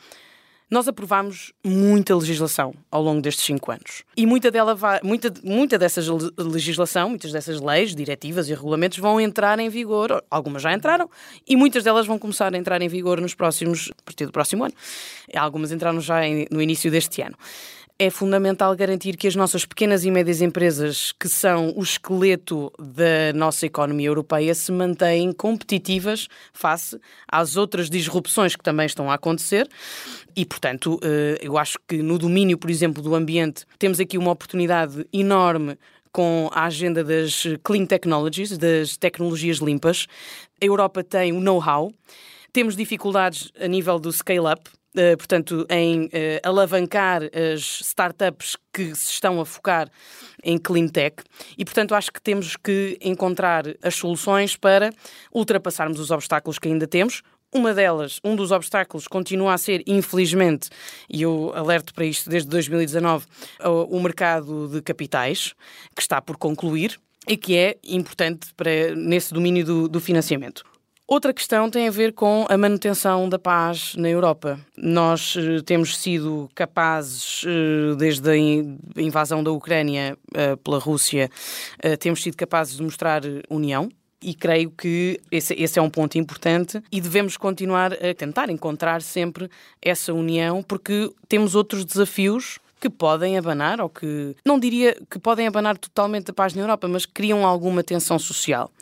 nós 0.70 0.88
aprovámos 0.88 1.52
muita 1.64 2.14
legislação 2.16 2.74
ao 2.90 3.02
longo 3.02 3.20
destes 3.20 3.44
cinco 3.44 3.70
anos. 3.70 4.02
E 4.16 4.26
muita, 4.26 4.50
dela 4.50 4.74
vai, 4.74 5.00
muita, 5.02 5.32
muita 5.44 5.78
dessas 5.78 6.06
legislação, 6.36 7.10
muitas 7.10 7.32
dessas 7.32 7.60
leis, 7.60 7.94
diretivas 7.94 8.48
e 8.48 8.54
regulamentos 8.54 8.98
vão 8.98 9.20
entrar 9.20 9.58
em 9.60 9.68
vigor, 9.68 10.22
algumas 10.30 10.62
já 10.62 10.72
entraram, 10.72 11.08
e 11.46 11.56
muitas 11.56 11.84
delas 11.84 12.06
vão 12.06 12.18
começar 12.18 12.52
a 12.52 12.58
entrar 12.58 12.82
em 12.82 12.88
vigor 12.88 13.20
nos 13.20 13.34
próximos, 13.34 13.92
a 13.98 14.02
partir 14.04 14.26
do 14.26 14.32
próximo 14.32 14.64
ano. 14.64 14.74
Algumas 15.34 15.70
entraram 15.70 16.00
já 16.00 16.26
em, 16.26 16.46
no 16.50 16.60
início 16.60 16.90
deste 16.90 17.22
ano 17.22 17.36
é 17.98 18.10
fundamental 18.10 18.76
garantir 18.76 19.16
que 19.16 19.26
as 19.26 19.34
nossas 19.34 19.64
pequenas 19.64 20.04
e 20.04 20.10
médias 20.10 20.42
empresas, 20.42 21.12
que 21.12 21.28
são 21.28 21.72
o 21.74 21.82
esqueleto 21.82 22.70
da 22.78 23.32
nossa 23.34 23.64
economia 23.64 24.08
europeia, 24.08 24.54
se 24.54 24.70
mantêm 24.70 25.32
competitivas 25.32 26.28
face 26.52 27.00
às 27.26 27.56
outras 27.56 27.88
disrupções 27.88 28.54
que 28.54 28.62
também 28.62 28.84
estão 28.84 29.10
a 29.10 29.14
acontecer. 29.14 29.66
E, 30.36 30.44
portanto, 30.44 31.00
eh, 31.02 31.38
eu 31.40 31.56
acho 31.56 31.78
que 31.88 32.02
no 32.02 32.18
domínio, 32.18 32.58
por 32.58 32.68
exemplo, 32.68 33.02
do 33.02 33.14
ambiente, 33.14 33.64
temos 33.78 33.98
aqui 33.98 34.18
uma 34.18 34.30
oportunidade 34.30 35.06
enorme 35.10 35.78
com 36.12 36.50
a 36.52 36.64
agenda 36.64 37.02
das 37.02 37.44
clean 37.64 37.86
technologies, 37.86 38.58
das 38.58 38.96
tecnologias 38.98 39.58
limpas. 39.58 40.06
A 40.60 40.64
Europa 40.64 41.02
tem 41.02 41.32
o 41.32 41.40
know-how. 41.40 41.90
Temos 42.52 42.76
dificuldades 42.76 43.50
a 43.58 43.66
nível 43.66 43.98
do 43.98 44.12
scale-up, 44.12 44.70
portanto, 45.18 45.66
em 45.68 46.06
uh, 46.06 46.08
alavancar 46.42 47.22
as 47.24 47.80
startups 47.80 48.56
que 48.72 48.94
se 48.94 49.10
estão 49.10 49.40
a 49.40 49.46
focar 49.46 49.88
em 50.42 50.58
clean 50.58 50.88
tech 50.88 51.16
e, 51.56 51.64
portanto, 51.64 51.94
acho 51.94 52.12
que 52.12 52.20
temos 52.20 52.56
que 52.56 52.98
encontrar 53.00 53.64
as 53.82 53.94
soluções 53.94 54.56
para 54.56 54.90
ultrapassarmos 55.32 55.98
os 56.00 56.10
obstáculos 56.10 56.58
que 56.58 56.68
ainda 56.68 56.86
temos. 56.86 57.22
Uma 57.54 57.72
delas, 57.72 58.20
um 58.24 58.34
dos 58.34 58.50
obstáculos 58.50 59.06
continua 59.06 59.54
a 59.54 59.58
ser, 59.58 59.82
infelizmente, 59.86 60.68
e 61.08 61.22
eu 61.22 61.52
alerto 61.54 61.94
para 61.94 62.04
isto 62.04 62.28
desde 62.28 62.48
2019, 62.48 63.24
o 63.88 64.00
mercado 64.00 64.68
de 64.68 64.82
capitais, 64.82 65.54
que 65.94 66.02
está 66.02 66.20
por 66.20 66.36
concluir 66.36 67.00
e 67.26 67.36
que 67.36 67.56
é 67.56 67.76
importante 67.84 68.52
para, 68.54 68.94
nesse 68.94 69.32
domínio 69.32 69.64
do, 69.64 69.88
do 69.88 70.00
financiamento. 70.00 70.64
Outra 71.08 71.32
questão 71.32 71.70
tem 71.70 71.86
a 71.86 71.90
ver 71.90 72.12
com 72.14 72.46
a 72.48 72.58
manutenção 72.58 73.28
da 73.28 73.38
paz 73.38 73.94
na 73.94 74.08
Europa. 74.08 74.58
Nós 74.76 75.36
uh, 75.36 75.62
temos 75.62 75.96
sido 75.96 76.50
capazes, 76.52 77.44
uh, 77.44 77.94
desde 77.94 78.28
a 78.28 78.36
invasão 79.00 79.40
da 79.40 79.52
Ucrânia 79.52 80.18
uh, 80.32 80.56
pela 80.56 80.80
Rússia, 80.80 81.30
temos 82.00 82.24
sido 82.24 82.36
capazes 82.36 82.76
de 82.76 82.82
mostrar 82.82 83.22
união. 83.48 83.88
E 84.20 84.34
creio 84.34 84.68
que 84.70 85.20
esse, 85.30 85.54
esse 85.54 85.78
é 85.78 85.82
um 85.82 85.90
ponto 85.90 86.18
importante 86.18 86.82
e 86.90 87.00
devemos 87.00 87.36
continuar 87.36 87.92
a 87.92 88.12
tentar 88.12 88.50
encontrar 88.50 89.00
sempre 89.00 89.48
essa 89.80 90.12
união, 90.12 90.60
porque 90.60 91.08
temos 91.28 91.54
outros 91.54 91.84
desafios 91.84 92.58
que 92.80 92.90
podem 92.90 93.38
abanar, 93.38 93.80
ou 93.80 93.88
que 93.88 94.34
não 94.44 94.58
diria 94.58 94.96
que 95.08 95.20
podem 95.20 95.46
abanar 95.46 95.78
totalmente 95.78 96.30
a 96.30 96.34
paz 96.34 96.54
na 96.54 96.62
Europa, 96.62 96.88
mas 96.88 97.06
criam 97.06 97.46
alguma 97.46 97.84
tensão 97.84 98.18
social. 98.18 98.72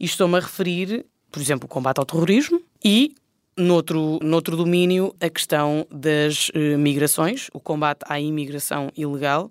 E 0.00 0.06
estou-me 0.06 0.38
a 0.38 0.40
referir 0.40 1.06
por 1.30 1.40
exemplo, 1.40 1.66
o 1.66 1.68
combate 1.68 1.98
ao 1.98 2.04
terrorismo 2.04 2.60
e 2.84 3.14
Noutro, 3.58 4.20
noutro 4.22 4.56
domínio, 4.56 5.12
a 5.20 5.28
questão 5.28 5.84
das 5.90 6.48
uh, 6.50 6.78
migrações, 6.78 7.48
o 7.52 7.58
combate 7.58 8.02
à 8.08 8.20
imigração 8.20 8.88
ilegal, 8.96 9.50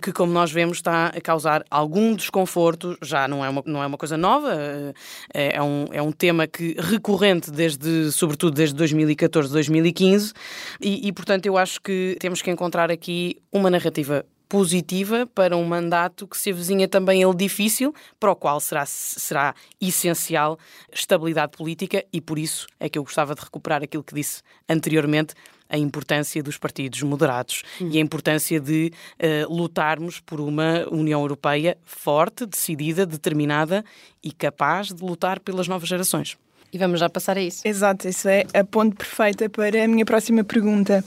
que, 0.00 0.10
como 0.10 0.32
nós 0.32 0.50
vemos, 0.50 0.78
está 0.78 1.08
a 1.08 1.20
causar 1.20 1.62
algum 1.70 2.16
desconforto, 2.16 2.96
já 3.02 3.28
não 3.28 3.44
é 3.44 3.50
uma, 3.50 3.62
não 3.66 3.82
é 3.82 3.86
uma 3.86 3.98
coisa 3.98 4.16
nova, 4.16 4.54
uh, 4.54 4.94
é, 5.34 5.60
um, 5.60 5.84
é 5.92 6.00
um 6.00 6.10
tema 6.10 6.46
que 6.46 6.74
recorrente, 6.78 7.50
desde, 7.50 8.10
sobretudo 8.10 8.54
desde 8.54 8.74
2014, 8.74 9.52
2015, 9.52 10.32
e, 10.80 11.06
e, 11.06 11.12
portanto, 11.12 11.44
eu 11.44 11.58
acho 11.58 11.78
que 11.82 12.16
temos 12.18 12.40
que 12.40 12.50
encontrar 12.50 12.90
aqui 12.90 13.36
uma 13.52 13.68
narrativa 13.68 14.24
positiva 14.52 15.26
para 15.34 15.56
um 15.56 15.64
mandato 15.64 16.28
que 16.28 16.36
se 16.36 16.50
avizinha 16.50 16.86
também 16.86 17.22
ele 17.22 17.34
difícil, 17.34 17.94
para 18.20 18.32
o 18.32 18.36
qual 18.36 18.60
será, 18.60 18.84
será 18.84 19.54
essencial 19.80 20.58
estabilidade 20.92 21.56
política 21.56 22.04
e 22.12 22.20
por 22.20 22.38
isso 22.38 22.66
é 22.78 22.86
que 22.86 22.98
eu 22.98 23.02
gostava 23.02 23.34
de 23.34 23.40
recuperar 23.40 23.82
aquilo 23.82 24.04
que 24.04 24.14
disse 24.14 24.42
anteriormente, 24.68 25.32
a 25.70 25.78
importância 25.78 26.42
dos 26.42 26.58
partidos 26.58 27.02
moderados 27.02 27.62
hum. 27.80 27.88
e 27.90 27.96
a 27.96 28.00
importância 28.02 28.60
de 28.60 28.92
uh, 29.18 29.50
lutarmos 29.50 30.20
por 30.20 30.38
uma 30.38 30.86
União 30.90 31.22
Europeia 31.22 31.78
forte, 31.82 32.44
decidida, 32.44 33.06
determinada 33.06 33.82
e 34.22 34.32
capaz 34.32 34.88
de 34.88 35.02
lutar 35.02 35.40
pelas 35.40 35.66
novas 35.66 35.88
gerações. 35.88 36.36
E 36.70 36.76
vamos 36.76 37.00
já 37.00 37.08
passar 37.08 37.38
a 37.38 37.40
isso. 37.40 37.66
Exato, 37.66 38.06
isso 38.06 38.28
é 38.28 38.44
a 38.52 38.62
ponte 38.64 38.96
perfeita 38.96 39.48
para 39.48 39.82
a 39.82 39.88
minha 39.88 40.04
próxima 40.04 40.44
pergunta. 40.44 41.02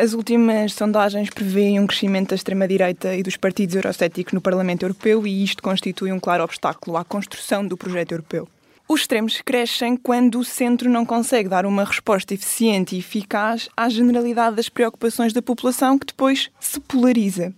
As 0.00 0.12
últimas 0.12 0.74
sondagens 0.74 1.28
prevêem 1.28 1.80
um 1.80 1.86
crescimento 1.86 2.28
da 2.28 2.36
extrema-direita 2.36 3.16
e 3.16 3.22
dos 3.24 3.36
partidos 3.36 3.74
eurocéticos 3.74 4.32
no 4.32 4.40
Parlamento 4.40 4.84
Europeu 4.84 5.26
e 5.26 5.42
isto 5.42 5.60
constitui 5.60 6.12
um 6.12 6.20
claro 6.20 6.44
obstáculo 6.44 6.96
à 6.96 7.04
construção 7.04 7.66
do 7.66 7.76
projeto 7.76 8.12
europeu. 8.12 8.48
Os 8.88 9.00
extremos 9.00 9.42
crescem 9.44 9.96
quando 9.96 10.38
o 10.38 10.44
centro 10.44 10.88
não 10.88 11.04
consegue 11.04 11.48
dar 11.48 11.66
uma 11.66 11.82
resposta 11.82 12.32
eficiente 12.32 12.94
e 12.94 13.00
eficaz 13.00 13.68
à 13.76 13.88
generalidade 13.88 14.54
das 14.54 14.68
preocupações 14.68 15.32
da 15.32 15.42
população, 15.42 15.98
que 15.98 16.06
depois 16.06 16.48
se 16.60 16.78
polariza. 16.78 17.52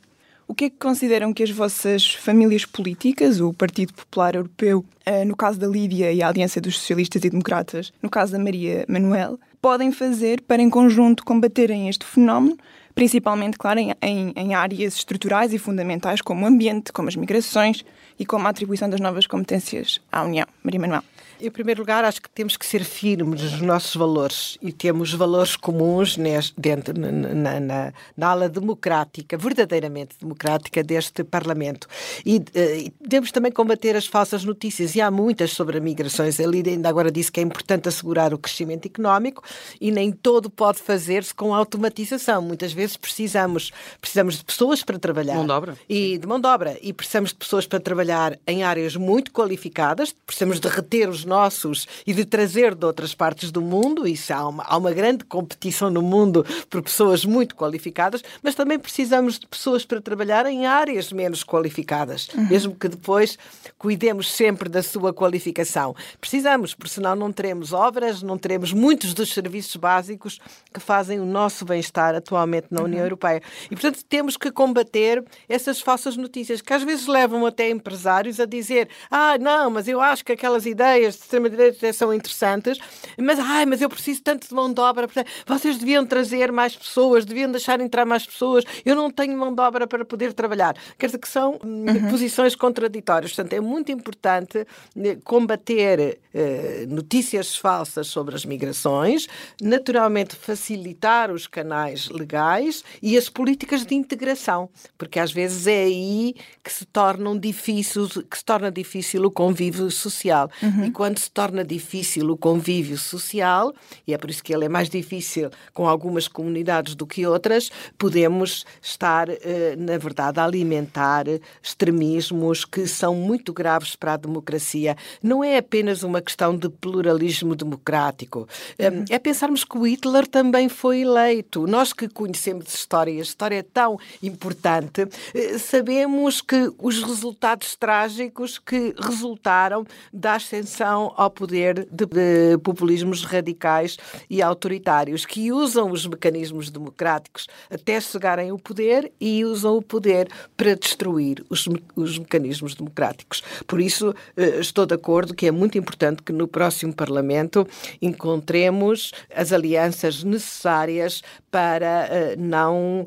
O 0.49 0.55
que 0.55 0.65
é 0.65 0.71
que 0.71 0.79
consideram 0.79 1.35
que 1.35 1.43
as 1.43 1.51
vossas 1.51 2.15
famílias 2.15 2.65
políticas, 2.65 3.39
o 3.39 3.53
Partido 3.53 3.93
Popular 3.93 4.35
Europeu, 4.35 4.83
eh, 5.05 5.27
no 5.27 5.37
caso 5.37 5.61
da 5.61 5.69
Lídia 5.69 6.11
e 6.11 6.23
a 6.23 6.29
Aliança 6.29 6.59
dos 6.59 6.79
Socialistas 6.79 7.23
e 7.23 7.29
Democratas, 7.29 7.93
no 8.03 8.09
caso 8.09 8.33
da 8.33 8.39
Maria 8.39 8.87
Manuel, 8.89 9.39
podem 9.61 9.93
fazer 9.93 10.41
para, 10.43 10.63
em 10.63 10.71
conjunto, 10.71 11.25
combaterem 11.25 11.89
este 11.89 12.05
fenómeno, 12.05 12.57
principalmente, 12.95 13.59
claro, 13.59 13.81
em, 13.81 13.95
em, 14.35 14.55
áreas 14.55 14.95
estruturais 14.97 15.53
e 15.53 15.59
fundamentais 15.59 16.21
como 16.21 16.45
o 16.45 16.49
ambiente, 16.49 16.93
como 16.93 17.09
as 17.09 17.17
migrações 17.17 17.85
e 18.19 18.27
como 18.27 18.47
a 18.47 18.51
atribuição 18.51 18.89
das 18.89 19.01
novas 19.01 19.27
competências 19.27 20.01
à 20.11 20.23
União. 20.23 20.47
Maria 20.63 20.81
Manuel. 20.81 21.03
Em 21.41 21.51
primeiro 21.51 21.81
lugar, 21.81 22.05
acho 22.05 22.21
que 22.21 22.29
temos 22.29 22.57
que 22.57 22.67
ser 22.67 22.85
firmes 22.85 23.43
nos 23.43 23.61
nossos 23.63 23.97
valores 23.97 24.59
e 24.61 24.73
temos 24.73 25.13
valores 25.15 25.57
comuns 25.57 26.19
dentro, 26.57 26.99
na, 26.99 27.61
na, 27.61 27.93
na 28.17 28.29
ala 28.29 28.49
democrática, 28.49 29.37
verdadeiramente 29.37 30.17
democrática 30.21 30.83
deste 30.83 31.25
Parlamento. 31.25 31.87
E, 32.25 32.43
eh, 32.55 32.79
e 32.79 32.91
temos 33.09 33.33
também 33.33 33.51
combater 33.51 33.97
as 33.97 34.07
falsas 34.07 34.45
notícias, 34.45 34.95
e 34.95 35.01
há 35.01 35.11
muitas 35.11 35.53
sobre 35.53 35.79
as 35.79 35.83
migrações. 35.83 36.39
A 36.39 36.47
Lídia 36.47 36.73
ainda 36.73 36.89
agora 36.89 37.11
disse 37.11 37.33
que 37.33 37.41
é 37.41 37.43
importante 37.43 37.89
assegurar 37.89 38.35
o 38.35 38.39
crescimento 38.39 38.87
económico 38.87 39.43
e 39.81 39.91
nem 39.91 40.13
todo 40.13 40.51
pode 40.51 40.79
fazer-se 40.81 41.35
com 41.35 41.55
automatização. 41.55 42.43
Muitas 42.43 42.73
vezes 42.73 42.97
precisamos, 42.97 43.73
precisamos 44.01 44.37
de 44.37 44.45
pessoas 44.45 44.83
para 44.83 44.99
trabalhar. 44.99 45.35
Mão 45.35 45.47
de 45.47 45.53
obra. 45.53 45.79
E 45.89 46.19
de 46.19 46.27
mão 46.27 46.41
de 46.41 46.47
obra. 46.47 46.79
E 46.83 46.93
precisamos 46.93 47.31
de 47.31 47.37
pessoas 47.37 47.67
para 47.67 47.81
trabalhar 47.81 48.39
em 48.47 48.63
áreas 48.63 48.97
muito 48.97 49.33
qualificadas, 49.33 50.15
precisamos 50.27 50.61
de 50.61 50.69
reter 50.69 51.09
os 51.09 51.25
nossos 51.31 51.87
e 52.05 52.13
de 52.13 52.25
trazer 52.25 52.75
de 52.75 52.85
outras 52.85 53.15
partes 53.15 53.53
do 53.53 53.63
mundo. 53.63 54.07
Isso 54.07 54.35
há 54.35 54.49
uma, 54.49 54.65
há 54.65 54.77
uma 54.77 54.93
grande 54.93 55.25
competição 55.25 55.89
no 55.89 56.03
mundo 56.03 56.45
por 56.69 56.83
pessoas 56.83 57.25
muito 57.25 57.55
qualificadas, 57.55 58.23
mas 58.43 58.57
também 58.57 58.79
precisamos 58.79 59.39
de 59.39 59.47
pessoas 59.47 59.85
para 59.85 60.01
trabalhar 60.01 60.45
em 60.47 60.67
áreas 60.67 61.13
menos 61.13 61.45
qualificadas, 61.45 62.29
uhum. 62.35 62.49
mesmo 62.49 62.75
que 62.75 62.89
depois 62.89 63.39
cuidemos 63.79 64.31
sempre 64.33 64.69
da 64.69 64.83
sua 64.83 65.15
qualificação. 65.15 65.95
Precisamos, 66.21 66.75
porque 66.75 66.93
senão 66.93 67.15
não 67.15 67.33
teremos 67.33 67.73
obras, 67.73 68.23
não 68.23 68.37
teremos 68.37 68.73
muitos 68.73 69.15
dos 69.15 69.33
serviços 69.33 69.77
básicos 69.77 70.41
que 70.75 70.81
fazem 70.81 71.21
o 71.21 71.25
nosso 71.25 71.65
bem-estar 71.65 72.15
atualmente 72.17 72.67
na 72.71 72.83
União 72.83 72.99
uhum. 72.99 73.07
Europeia. 73.07 73.41
E, 73.67 73.77
portanto, 73.77 74.05
temos 74.09 74.37
que 74.37 74.51
combater 74.51 75.25
essas 75.49 75.81
falsas 75.81 76.17
notícias 76.17 76.61
que 76.61 76.73
às 76.73 76.83
vezes 76.83 77.07
levam 77.07 77.47
até 77.47 77.71
empresários 77.71 78.41
a 78.41 78.47
dizer: 78.47 78.89
ah, 79.11 79.39
não, 79.39 79.71
mas 79.71 79.87
eu 79.87 80.01
acho 80.01 80.25
que 80.25 80.33
aquelas 80.33 80.67
ideias 80.67 81.20
de 81.21 81.25
extrema-direita 81.25 81.93
são 81.93 82.13
interessantes, 82.13 82.79
mas, 83.19 83.39
ai, 83.39 83.67
mas 83.67 83.81
eu 83.81 83.89
preciso 83.89 84.23
tanto 84.23 84.49
de 84.49 84.55
mão 84.55 84.73
de 84.73 84.81
obra. 84.81 85.09
Vocês 85.47 85.79
deviam 85.79 86.05
trazer 86.05 86.51
mais 86.51 86.75
pessoas, 86.75 87.25
deviam 87.25 87.51
deixar 87.51 87.81
entrar 87.81 88.05
mais 88.05 88.27
pessoas. 88.27 88.65
Eu 88.85 88.97
não 88.97 89.11
tenho 89.11 89.37
mão 89.37 89.55
de 89.55 89.61
obra 89.61 89.87
para 89.87 90.05
poder 90.05 90.33
trabalhar. 90.33 90.77
Quer 90.99 91.07
dizer 91.07 91.19
que 91.19 91.29
são 91.29 91.59
hum, 91.65 91.85
uhum. 91.87 92.11
posições 92.11 92.55
contraditórias. 92.55 93.33
Portanto, 93.33 93.53
é 93.53 93.61
muito 93.61 93.93
importante 93.93 94.67
eh, 94.97 95.19
combater 95.25 96.19
eh, 96.33 96.87
notícias 96.89 97.57
falsas 97.57 98.07
sobre 98.07 98.35
as 98.35 98.45
migrações, 98.45 99.27
naturalmente 99.61 100.37
facilitar 100.37 101.31
os 101.31 101.47
canais 101.47 102.09
legais 102.09 102.83
e 103.03 103.17
as 103.17 103.29
políticas 103.29 103.85
de 103.85 103.95
integração, 103.95 104.69
porque 104.97 105.19
às 105.19 105.33
vezes 105.33 105.67
é 105.67 105.83
aí 105.83 106.35
que 106.63 106.73
se 106.73 106.85
tornam 106.85 107.39
difíceis, 107.39 108.13
que 108.31 108.39
se 108.39 108.45
torna 108.45 108.71
difícil 108.71 109.25
o 109.25 109.31
convívio 109.31 109.91
social. 109.91 110.51
Uhum. 110.63 110.85
E 110.85 110.91
quando 110.91 111.10
se 111.19 111.31
torna 111.31 111.65
difícil 111.65 112.31
o 112.31 112.37
convívio 112.37 112.99
social, 112.99 113.73
e 114.07 114.15
é 114.15 114.19
por 114.19 114.31
isso 114.31 114.43
que 114.43 114.53
ele 114.53 114.65
é 114.65 114.69
mais 114.69 114.89
difícil 114.89 115.51
com 115.73 115.89
algumas 115.89 116.29
comunidades 116.29 116.95
do 116.95 117.07
que 117.07 117.27
outras, 117.27 117.71
podemos 117.99 118.65
estar, 118.83 119.29
eh, 119.29 119.75
na 119.77 119.97
verdade, 119.99 120.41
a 120.41 120.45
alimentar 120.45 121.25
extremismos 121.63 122.65
que 122.65 122.87
são 122.87 123.15
muito 123.15 123.53
graves 123.53 123.97
para 123.97 124.15
a 124.15 124.17
democracia. 124.17 124.97
Não 125.23 125.43
é 125.43 125.59
apenas 125.59 126.03
uma 126.03 126.21
questão 126.21 126.57
de 126.57 126.69
pluralismo 126.69 127.55
democrático. 127.55 128.49
Uhum. 128.79 129.05
É 129.09 129.19
pensarmos 129.19 129.65
que 129.65 129.79
o 129.79 129.87
Hitler 129.87 130.27
também 130.27 130.69
foi 130.69 131.01
eleito. 131.01 131.67
Nós 131.67 131.93
que 131.93 132.09
conhecemos 132.09 132.73
história, 132.75 133.19
a 133.19 133.23
história 133.23 133.57
é 133.57 133.63
tão 133.63 133.99
importante, 134.23 135.07
eh, 135.35 135.59
sabemos 135.59 136.41
que 136.41 136.73
os 136.79 137.03
resultados 137.03 137.75
trágicos 137.77 138.59
que 138.59 138.95
resultaram 138.99 139.85
da 140.13 140.35
ascensão 140.35 140.90
ao 140.91 141.31
poder 141.31 141.87
de, 141.91 142.07
de 142.07 142.59
populismos 142.63 143.25
radicais 143.25 143.97
e 144.29 144.43
autoritários, 144.43 145.25
que 145.25 145.53
usam 145.53 145.91
os 145.91 146.07
mecanismos 146.07 146.71
democráticos 146.71 147.47
até 147.71 148.01
chegarem 148.01 148.51
ao 148.51 148.59
poder 148.59 149.13
e 149.21 149.45
usam 149.45 149.77
o 149.77 149.83
poder 149.83 150.29
para 150.57 150.75
destruir 150.75 151.45
os, 151.49 151.69
os 151.95 152.19
mecanismos 152.19 152.75
democráticos. 152.75 153.43
Por 153.67 153.81
isso, 153.81 154.15
eh, 154.37 154.61
estou 154.61 154.87
de 154.87 154.95
acordo 154.95 155.35
que 155.35 155.47
é 155.47 155.51
muito 155.51 155.79
importante 155.79 156.23
que 156.23 156.33
no 156.33 156.49
próximo 156.49 156.95
Parlamento 156.95 157.67
encontremos 158.01 159.13
as 159.35 159.53
alianças 159.53 160.25
necessárias 160.25 161.23
para 161.51 162.09
uh, 162.09 162.41
não 162.41 163.03
uh, 163.03 163.07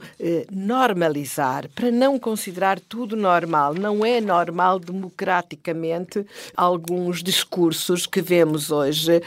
normalizar, 0.52 1.70
para 1.74 1.90
não 1.92 2.20
considerar 2.20 2.80
tudo 2.80 3.16
normal. 3.16 3.74
Não 3.74 4.06
é 4.06 4.20
normal 4.20 4.80
democraticamente 4.80 6.26
alguns 6.56 7.24
discursos 7.24 7.73
que 8.10 8.22
vemos 8.22 8.72
hoje 8.72 9.18
uh, 9.18 9.22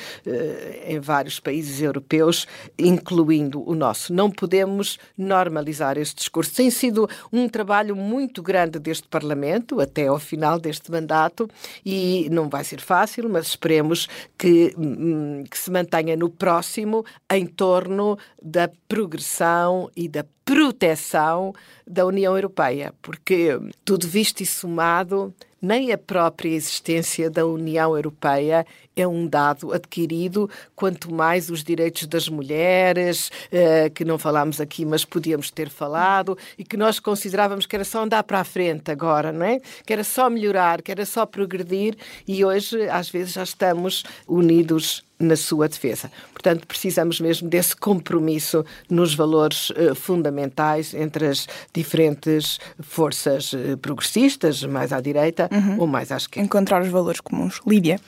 em 0.87 1.01
vários 1.01 1.41
países 1.41 1.81
europeus, 1.81 2.47
incluindo 2.79 3.63
o 3.69 3.75
nosso. 3.75 4.13
Não 4.13 4.31
podemos 4.31 4.99
normalizar 5.17 5.99
este 5.99 6.17
discurso. 6.17 6.55
Tem 6.55 6.71
sido 6.71 7.09
um 7.33 7.49
trabalho 7.49 7.97
muito 7.97 8.43
grande 8.43 8.79
deste 8.79 9.09
Parlamento 9.09 9.81
até 9.81 10.07
ao 10.07 10.19
final 10.19 10.59
deste 10.59 10.91
mandato 10.91 11.49
e 11.85 12.29
não 12.31 12.49
vai 12.49 12.65
ser 12.65 12.81
fácil, 12.81 13.29
mas 13.29 13.49
esperemos 13.49 14.09
que, 14.39 14.75
hum, 14.77 15.45
que 15.51 15.59
se 15.59 15.71
mantenha 15.71 16.17
no 16.17 16.31
próximo 16.31 17.05
em 17.31 17.47
torno 17.47 18.19
da 18.43 18.71
progressão 18.89 19.91
e 19.97 20.09
da 20.09 20.25
proteção 20.45 21.53
da 21.87 22.07
União 22.07 22.37
Europeia, 22.37 22.95
porque 23.03 23.59
tudo 23.85 24.07
visto 24.07 24.41
e 24.43 24.47
somado, 24.47 25.35
nem 25.67 25.93
a 25.93 25.99
própria 25.99 26.51
existência 26.51 27.29
da 27.29 27.45
União 27.45 27.97
Europeia 27.97 28.65
é 28.95 29.07
um 29.07 29.27
dado 29.27 29.73
adquirido, 29.73 30.49
quanto 30.75 31.13
mais 31.13 31.51
os 31.51 31.63
direitos 31.63 32.07
das 32.07 32.29
mulheres, 32.29 33.31
eh, 33.51 33.91
que 33.91 34.05
não 34.05 34.17
falámos 34.17 34.61
aqui, 34.61 34.87
mas 34.87 35.05
podíamos 35.05 35.51
ter 35.51 35.69
falado, 35.69 36.39
e 36.57 36.65
que 36.65 36.77
nós 36.77 36.99
considerávamos 36.99 37.67
que 37.67 37.77
era 37.77 37.85
só 37.85 38.05
andar 38.05 38.23
para 38.23 38.41
a 38.41 38.45
frente 38.45 38.91
agora, 38.91 39.33
não 39.33 39.45
é? 39.45 39.61
Que 39.85 39.93
era 39.93 40.03
só 40.03 40.31
melhorar, 40.31 40.81
que 40.81 40.91
era 40.91 41.05
só 41.05 41.27
progredir, 41.27 41.97
e 42.27 42.45
hoje, 42.45 42.89
às 42.89 43.11
vezes, 43.11 43.35
já 43.35 43.43
estamos 43.43 44.03
unidos 44.27 45.06
na 45.19 45.37
sua 45.37 45.69
defesa. 45.69 46.11
Portanto, 46.33 46.67
precisamos 46.67 47.21
mesmo 47.21 47.49
desse 47.49 47.75
compromisso 47.75 48.65
nos 48.91 49.15
valores 49.15 49.71
uh, 49.71 49.95
fundamentais 49.95 50.95
entre 50.95 51.27
as 51.27 51.47
diferentes 51.73 52.59
forças 52.81 53.53
uh, 53.53 53.77
progressistas, 53.79 54.63
mais 54.63 54.93
à 54.93 55.01
direita 55.01 55.49
uhum. 55.53 55.81
ou 55.81 55.87
mais 55.87 56.13
à 56.13 56.17
esquerda. 56.17 56.45
Encontrar 56.45 56.83
os 56.83 56.89
valores 56.89 57.21
comuns. 57.21 57.61
Lídia? 57.67 58.01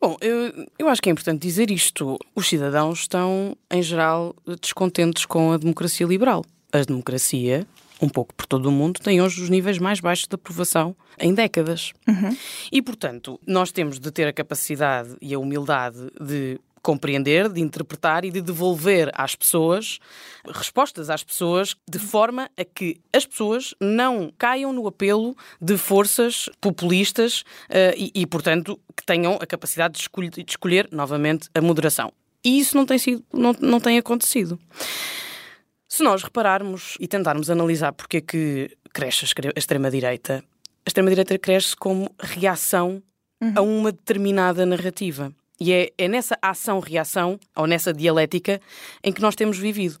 Bom, 0.00 0.16
eu, 0.22 0.66
eu 0.78 0.88
acho 0.88 1.02
que 1.02 1.10
é 1.10 1.12
importante 1.12 1.42
dizer 1.42 1.70
isto. 1.70 2.18
Os 2.34 2.48
cidadãos 2.48 3.00
estão, 3.00 3.54
em 3.70 3.82
geral, 3.82 4.34
descontentes 4.62 5.26
com 5.26 5.52
a 5.52 5.58
democracia 5.58 6.06
liberal. 6.06 6.42
A 6.72 6.80
democracia 6.80 7.66
um 8.00 8.08
pouco 8.08 8.34
por 8.34 8.46
todo 8.46 8.66
o 8.66 8.72
mundo, 8.72 9.00
tem 9.00 9.20
hoje 9.20 9.42
os 9.42 9.50
níveis 9.50 9.78
mais 9.78 10.00
baixos 10.00 10.26
de 10.26 10.34
aprovação 10.34 10.96
em 11.18 11.34
décadas. 11.34 11.92
Uhum. 12.08 12.36
E, 12.72 12.80
portanto, 12.80 13.38
nós 13.46 13.70
temos 13.70 14.00
de 14.00 14.10
ter 14.10 14.26
a 14.26 14.32
capacidade 14.32 15.16
e 15.20 15.34
a 15.34 15.38
humildade 15.38 15.98
de 16.20 16.58
compreender, 16.82 17.48
de 17.48 17.60
interpretar 17.60 18.24
e 18.24 18.30
de 18.30 18.40
devolver 18.40 19.10
às 19.14 19.36
pessoas 19.36 19.98
respostas 20.46 21.10
às 21.10 21.22
pessoas 21.22 21.76
de 21.88 21.98
forma 21.98 22.50
a 22.56 22.64
que 22.64 22.98
as 23.12 23.26
pessoas 23.26 23.74
não 23.80 24.32
caiam 24.38 24.72
no 24.72 24.86
apelo 24.86 25.36
de 25.60 25.76
forças 25.76 26.48
populistas 26.60 27.40
uh, 27.68 27.94
e, 27.96 28.10
e, 28.14 28.26
portanto, 28.26 28.80
que 28.96 29.04
tenham 29.04 29.34
a 29.34 29.46
capacidade 29.46 29.94
de 29.94 30.00
escolher, 30.00 30.30
de 30.30 30.44
escolher 30.48 30.88
novamente 30.90 31.48
a 31.54 31.60
moderação. 31.60 32.12
E 32.42 32.58
isso 32.58 32.74
não 32.76 32.86
tem, 32.86 32.98
sido, 32.98 33.22
não, 33.32 33.54
não 33.60 33.78
tem 33.78 33.98
acontecido. 33.98 34.58
Se 35.92 36.04
nós 36.04 36.22
repararmos 36.22 36.96
e 37.00 37.08
tentarmos 37.08 37.50
analisar 37.50 37.92
porque 37.92 38.18
é 38.18 38.20
que 38.20 38.78
cresce 38.92 39.24
a 39.24 39.58
extrema-direita, 39.58 40.44
a 40.86 40.88
extrema-direita 40.88 41.36
cresce 41.36 41.74
como 41.74 42.08
reação 42.20 43.02
uhum. 43.42 43.52
a 43.56 43.60
uma 43.60 43.90
determinada 43.90 44.64
narrativa. 44.64 45.34
E 45.58 45.72
é, 45.72 45.90
é 45.98 46.06
nessa 46.06 46.38
ação-reação, 46.40 47.40
ou 47.56 47.66
nessa 47.66 47.92
dialética, 47.92 48.60
em 49.02 49.12
que 49.12 49.20
nós 49.20 49.34
temos 49.34 49.58
vivido. 49.58 49.98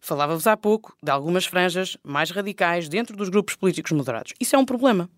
Falava-vos 0.00 0.48
há 0.48 0.56
pouco 0.56 0.96
de 1.00 1.10
algumas 1.12 1.46
franjas 1.46 1.96
mais 2.02 2.32
radicais 2.32 2.88
dentro 2.88 3.16
dos 3.16 3.28
grupos 3.28 3.54
políticos 3.54 3.92
moderados. 3.92 4.34
Isso 4.40 4.56
é 4.56 4.58
um 4.58 4.66
problema. 4.66 5.08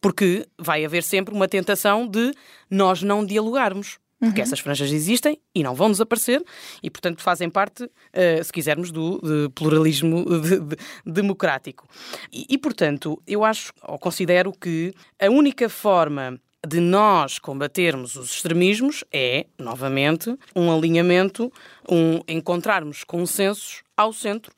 Porque 0.00 0.44
vai 0.58 0.84
haver 0.84 1.04
sempre 1.04 1.32
uma 1.32 1.46
tentação 1.46 2.04
de 2.04 2.32
nós 2.68 3.00
não 3.00 3.24
dialogarmos. 3.24 4.00
Porque 4.18 4.40
uhum. 4.40 4.42
essas 4.42 4.60
franjas 4.60 4.90
existem 4.90 5.40
e 5.54 5.62
não 5.62 5.74
vão 5.74 5.90
desaparecer 5.90 6.42
e, 6.82 6.90
portanto, 6.90 7.22
fazem 7.22 7.48
parte, 7.48 7.84
uh, 7.84 8.42
se 8.42 8.52
quisermos, 8.52 8.90
do 8.90 9.50
pluralismo 9.54 10.24
de, 10.40 10.60
de, 10.60 10.76
democrático. 11.06 11.86
E, 12.32 12.46
e, 12.48 12.58
portanto, 12.58 13.22
eu 13.26 13.44
acho, 13.44 13.72
ou 13.82 13.98
considero 13.98 14.52
que 14.52 14.92
a 15.20 15.30
única 15.30 15.68
forma 15.68 16.40
de 16.66 16.80
nós 16.80 17.38
combatermos 17.38 18.16
os 18.16 18.30
extremismos 18.30 19.04
é, 19.12 19.46
novamente, 19.58 20.36
um 20.54 20.72
alinhamento, 20.72 21.52
um 21.88 22.20
encontrarmos 22.26 23.04
consensos 23.04 23.82
ao 23.96 24.12
centro, 24.12 24.52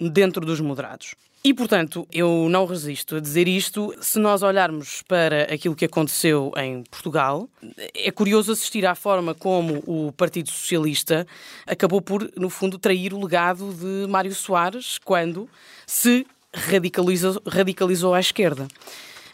dentro 0.00 0.44
dos 0.44 0.60
moderados. 0.60 1.14
E, 1.46 1.52
portanto, 1.52 2.08
eu 2.10 2.48
não 2.48 2.64
resisto 2.64 3.16
a 3.16 3.20
dizer 3.20 3.46
isto. 3.46 3.94
Se 4.00 4.18
nós 4.18 4.42
olharmos 4.42 5.02
para 5.02 5.42
aquilo 5.42 5.76
que 5.76 5.84
aconteceu 5.84 6.50
em 6.56 6.82
Portugal, 6.84 7.46
é 7.94 8.10
curioso 8.10 8.50
assistir 8.50 8.86
à 8.86 8.94
forma 8.94 9.34
como 9.34 9.82
o 9.86 10.10
Partido 10.12 10.50
Socialista 10.50 11.26
acabou 11.66 12.00
por, 12.00 12.32
no 12.34 12.48
fundo, 12.48 12.78
trair 12.78 13.12
o 13.12 13.22
legado 13.22 13.74
de 13.74 14.10
Mário 14.10 14.34
Soares 14.34 14.96
quando 14.96 15.46
se 15.86 16.26
radicalizou, 16.50 17.42
radicalizou 17.46 18.14
à 18.14 18.20
esquerda. 18.20 18.66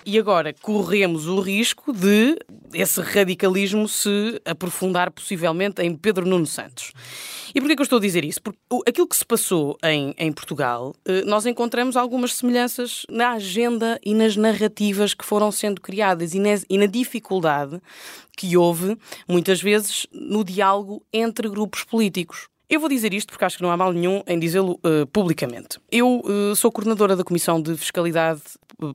E 0.05 0.19
agora 0.19 0.53
corremos 0.53 1.29
o 1.29 1.41
risco 1.41 1.93
de 1.93 2.37
esse 2.75 3.01
radicalismo 3.03 3.87
se 3.87 4.41
aprofundar 4.45 5.13
possivelmente 5.13 5.81
em 5.81 5.95
Pedro 5.95 6.27
Nuno 6.27 6.47
Santos. 6.47 6.93
E 7.55 7.61
porquê 7.61 7.75
que 7.75 7.83
eu 7.83 7.85
estou 7.85 7.99
a 7.99 8.01
dizer 8.01 8.25
isso? 8.25 8.41
Porque 8.43 8.59
aquilo 8.87 9.07
que 9.07 9.17
se 9.17 9.25
passou 9.25 9.77
em, 9.83 10.15
em 10.17 10.33
Portugal, 10.33 10.95
eh, 11.05 11.23
nós 11.25 11.47
encontramos 11.47 11.97
algumas 11.97 12.35
semelhanças 12.35 13.05
na 13.09 13.33
agenda 13.33 13.99
e 14.05 14.15
nas 14.15 14.37
narrativas 14.37 15.15
que 15.15 15.25
foram 15.25 15.51
sendo 15.51 15.81
criadas 15.81 16.35
e 16.35 16.39
na, 16.39 16.51
e 16.69 16.79
na 16.79 16.87
dificuldade 16.87 17.81
que 18.37 18.57
houve, 18.57 18.97
muitas 19.29 19.61
vezes, 19.61 20.07
no 20.13 20.45
diálogo 20.45 21.03
entre 21.13 21.49
grupos 21.49 21.83
políticos. 21.85 22.49
Eu 22.69 22.79
vou 22.79 22.89
dizer 22.89 23.13
isto 23.13 23.31
porque 23.31 23.45
acho 23.45 23.57
que 23.57 23.63
não 23.65 23.71
há 23.73 23.77
mal 23.77 23.93
nenhum 23.93 24.23
em 24.29 24.39
dizê-lo 24.39 24.79
uh, 24.85 25.05
publicamente. 25.13 25.81
Eu 25.91 26.21
uh, 26.21 26.55
sou 26.55 26.71
coordenadora 26.71 27.17
da 27.17 27.25
Comissão 27.25 27.61
de 27.61 27.77
Fiscalidade 27.77 28.43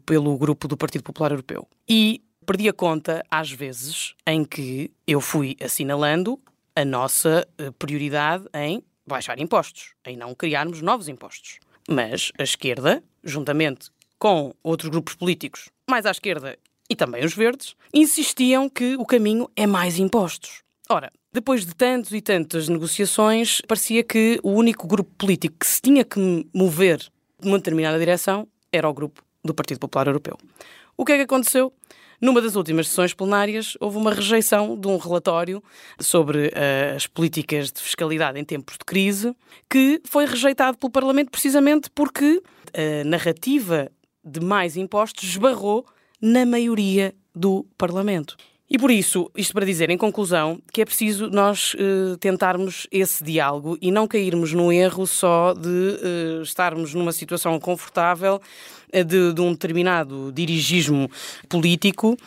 pelo 0.05 0.37
grupo 0.37 0.65
do 0.65 0.77
Partido 0.77 1.03
Popular 1.03 1.31
Europeu 1.31 1.67
e 1.87 2.21
perdi 2.45 2.69
a 2.69 2.73
conta, 2.73 3.21
às 3.29 3.51
vezes, 3.51 4.13
em 4.25 4.45
que 4.45 4.91
eu 5.05 5.19
fui 5.19 5.57
assinalando 5.61 6.39
a 6.75 6.83
nossa 6.83 7.47
eh, 7.57 7.71
prioridade 7.77 8.45
em 8.53 8.83
baixar 9.07 9.39
impostos, 9.39 9.93
em 10.05 10.17
não 10.17 10.35
criarmos 10.35 10.81
novos 10.81 11.07
impostos. 11.07 11.59
Mas 11.89 12.31
a 12.37 12.43
esquerda, 12.43 13.03
juntamente 13.23 13.89
com 14.17 14.53
outros 14.63 14.89
grupos 14.89 15.15
políticos 15.15 15.69
mais 15.89 16.05
à 16.05 16.11
esquerda 16.11 16.57
e 16.89 16.95
também 16.95 17.23
os 17.23 17.35
verdes, 17.35 17.75
insistiam 17.93 18.69
que 18.69 18.95
o 18.95 19.05
caminho 19.05 19.49
é 19.55 19.67
mais 19.67 19.99
impostos. 19.99 20.63
Ora, 20.89 21.11
depois 21.31 21.65
de 21.65 21.75
tantos 21.75 22.11
e 22.11 22.21
tantas 22.21 22.69
negociações, 22.69 23.61
parecia 23.67 24.03
que 24.03 24.39
o 24.43 24.51
único 24.51 24.87
grupo 24.87 25.11
político 25.17 25.57
que 25.59 25.67
se 25.67 25.81
tinha 25.81 26.03
que 26.03 26.47
mover 26.53 26.99
numa 27.41 27.57
determinada 27.57 27.97
direção 27.97 28.47
era 28.71 28.87
o 28.87 28.93
grupo 28.93 29.23
do 29.43 29.53
Partido 29.53 29.79
Popular 29.79 30.07
Europeu. 30.07 30.37
O 30.97 31.03
que 31.05 31.13
é 31.13 31.17
que 31.17 31.23
aconteceu? 31.23 31.73
Numa 32.21 32.41
das 32.41 32.55
últimas 32.55 32.87
sessões 32.87 33.13
plenárias, 33.13 33.77
houve 33.79 33.97
uma 33.97 34.13
rejeição 34.13 34.79
de 34.79 34.87
um 34.87 34.97
relatório 34.97 35.61
sobre 35.99 36.47
uh, 36.47 36.95
as 36.95 37.07
políticas 37.07 37.71
de 37.71 37.81
fiscalidade 37.81 38.39
em 38.39 38.43
tempos 38.43 38.77
de 38.77 38.85
crise, 38.85 39.35
que 39.69 40.01
foi 40.05 40.25
rejeitado 40.25 40.77
pelo 40.77 40.91
Parlamento 40.91 41.29
precisamente 41.29 41.89
porque 41.93 42.41
a 42.73 43.03
narrativa 43.03 43.91
de 44.23 44.39
mais 44.39 44.77
impostos 44.77 45.23
esbarrou 45.23 45.85
na 46.21 46.45
maioria 46.45 47.13
do 47.33 47.65
Parlamento. 47.77 48.35
E 48.67 48.79
por 48.79 48.89
isso, 48.89 49.29
isto 49.37 49.53
para 49.53 49.65
dizer, 49.65 49.91
em 49.91 49.97
conclusão, 49.97 50.59
que 50.73 50.81
é 50.81 50.85
preciso 50.85 51.29
nós 51.29 51.75
uh, 51.75 52.17
tentarmos 52.17 52.87
esse 52.91 53.23
diálogo 53.23 53.77
e 53.79 53.91
não 53.91 54.07
cairmos 54.07 54.53
no 54.53 54.73
erro 54.73 55.05
só 55.05 55.53
de 55.53 56.41
estarmos 56.41 56.93
numa 56.95 57.11
situação 57.11 57.59
confortável 57.59 58.41
de, 59.03 59.33
de 59.33 59.41
um 59.41 59.51
determinado 59.51 60.31
dirigismo 60.31 61.09
político 61.49 62.17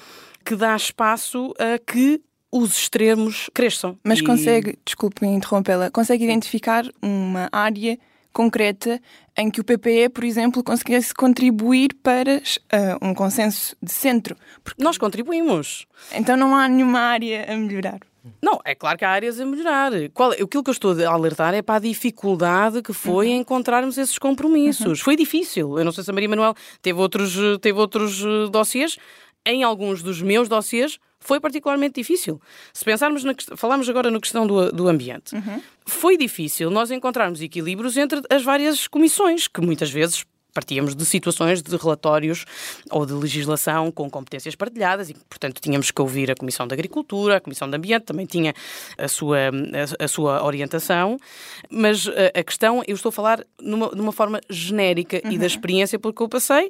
que 0.45 0.57
dá 0.57 0.75
espaço 0.75 1.55
a 1.59 1.79
que 1.79 2.21
os 2.51 2.79
extremos 2.79 3.51
cresçam. 3.53 3.99
Mas 4.03 4.21
e... 4.21 4.25
consegue, 4.25 4.79
desculpe 4.85 5.27
interrompê-la, 5.27 5.91
consegue 5.91 6.25
identificar 6.25 6.85
uma 7.03 7.49
área 7.53 7.99
concreta 8.33 9.01
em 9.37 9.51
que 9.51 9.61
o 9.61 9.65
PPE, 9.65 10.11
por 10.11 10.25
exemplo, 10.25 10.63
conseguisse 10.63 11.13
contribuir 11.13 11.95
para 12.03 12.37
uh, 12.37 13.07
um 13.07 13.15
consenso 13.15 13.77
de 13.83 13.91
centro. 13.91 14.37
Porque 14.63 14.83
nós 14.83 14.97
contribuímos. 14.97 15.87
Então 16.13 16.37
não 16.37 16.55
há 16.55 16.69
nenhuma 16.69 17.01
área 17.01 17.53
a 17.53 17.57
melhorar. 17.57 18.01
Não, 18.43 18.61
é 18.65 18.75
claro 18.75 18.99
que 18.99 19.05
há 19.05 19.11
áreas 19.11 19.41
a 19.41 19.47
melhorar. 19.47 19.93
Qual, 20.13 20.33
aquilo 20.33 20.63
que 20.63 20.71
eu 20.71 20.73
estou 20.73 20.93
a 20.93 21.11
alertar 21.11 21.55
é 21.55 21.63
para 21.63 21.77
a 21.77 21.79
dificuldade 21.81 22.83
que 22.83 22.93
foi 22.93 23.29
uhum. 23.29 23.37
encontrarmos 23.37 23.99
esses 23.99 24.19
compromissos. 24.19 24.87
Uhum. 24.87 25.05
Foi 25.05 25.17
difícil. 25.17 25.79
Eu 25.79 25.85
não 25.85 25.93
sei 25.93 26.05
se 26.05 26.11
a 26.11 26.13
Maria 26.13 26.29
Manuel 26.29 26.55
teve 26.83 26.99
outros, 27.01 27.37
teve 27.61 27.79
outros 27.79 28.25
uh, 28.25 28.49
dossiês. 28.49 28.97
Em 29.47 29.63
alguns 29.63 30.03
dos 30.03 30.21
meus 30.21 30.49
dossiês 30.49 30.99
foi 31.21 31.41
particularmente 31.41 31.95
difícil. 31.95 32.41
Se 32.73 32.85
pensarmos, 32.85 33.25
na, 33.25 33.35
falamos 33.57 33.89
agora 33.89 34.11
na 34.11 34.21
questão 34.21 34.47
do, 34.47 34.71
do 34.71 34.89
ambiente, 34.89 35.35
uhum. 35.35 35.61
foi 35.87 36.17
difícil 36.17 36.71
nós 36.71 36.91
encontrarmos 36.91 37.41
equilíbrios 37.43 37.97
entre 37.97 38.23
as 38.31 38.43
várias 38.43 38.87
comissões, 38.87 39.49
que 39.49 39.61
muitas 39.61 39.91
vezes 39.91 40.25
partíamos 40.59 40.97
de 40.97 41.05
situações 41.05 41.63
de 41.63 41.77
relatórios 41.77 42.45
ou 42.91 43.07
de 43.07 43.13
legislação 43.13 43.93
com 43.93 44.11
competências 44.11 44.57
partilhadas 44.57 45.09
e, 45.09 45.15
portanto, 45.15 45.61
tínhamos 45.61 45.93
que 45.93 46.03
ouvir 46.03 46.33
a 46.33 46.35
Comissão 46.35 46.67
de 46.67 46.75
Agricultura, 46.75 47.37
a 47.37 47.41
Comissão 47.41 47.71
de 47.71 47.77
Ambiente 47.77 48.07
também 48.07 48.27
tinha 48.27 48.53
a 48.99 49.07
sua, 49.07 49.39
a, 49.39 50.05
a 50.05 50.09
sua 50.09 50.45
orientação, 50.45 51.17
mas 51.71 52.09
a, 52.09 52.41
a, 52.41 52.43
questão, 52.43 52.83
eu 52.89 52.97
estou 52.97 53.11
a 53.11 53.13
falar 53.13 53.45
numa, 53.61 53.89
numa 53.91 54.11
forma 54.11 54.41
genérica 54.51 55.21
uhum. 55.25 55.31
e 55.31 55.39
da 55.39 55.43
uhum. 55.43 55.47
experiência 55.47 55.97
pelo 55.97 56.13
que 56.13 56.23
eu 56.25 56.29
passei, 56.29 56.69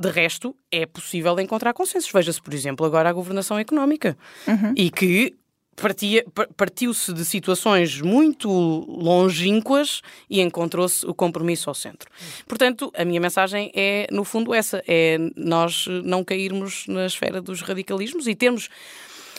de 0.00 0.10
resto, 0.10 0.56
é 0.72 0.86
possível 0.86 1.38
encontrar 1.40 1.74
consensos. 1.74 2.10
Veja-se, 2.10 2.40
por 2.40 2.54
exemplo, 2.54 2.86
agora 2.86 3.10
a 3.10 3.12
governação 3.12 3.58
económica. 3.58 4.16
Uhum. 4.46 4.72
E 4.74 4.90
que 4.90 5.34
partiu-se 6.56 7.12
de 7.12 7.24
situações 7.24 8.00
muito 8.00 8.48
longínquas 8.50 10.02
e 10.28 10.40
encontrou-se 10.40 11.06
o 11.06 11.14
compromisso 11.14 11.70
ao 11.70 11.74
centro. 11.74 12.10
Portanto, 12.46 12.92
a 12.96 13.04
minha 13.04 13.20
mensagem 13.20 13.70
é, 13.74 14.06
no 14.10 14.24
fundo, 14.24 14.52
essa: 14.52 14.82
é 14.86 15.18
nós 15.36 15.86
não 16.04 16.24
cairmos 16.24 16.86
na 16.86 17.06
esfera 17.06 17.40
dos 17.40 17.60
radicalismos 17.60 18.26
e 18.26 18.34
termos, 18.34 18.68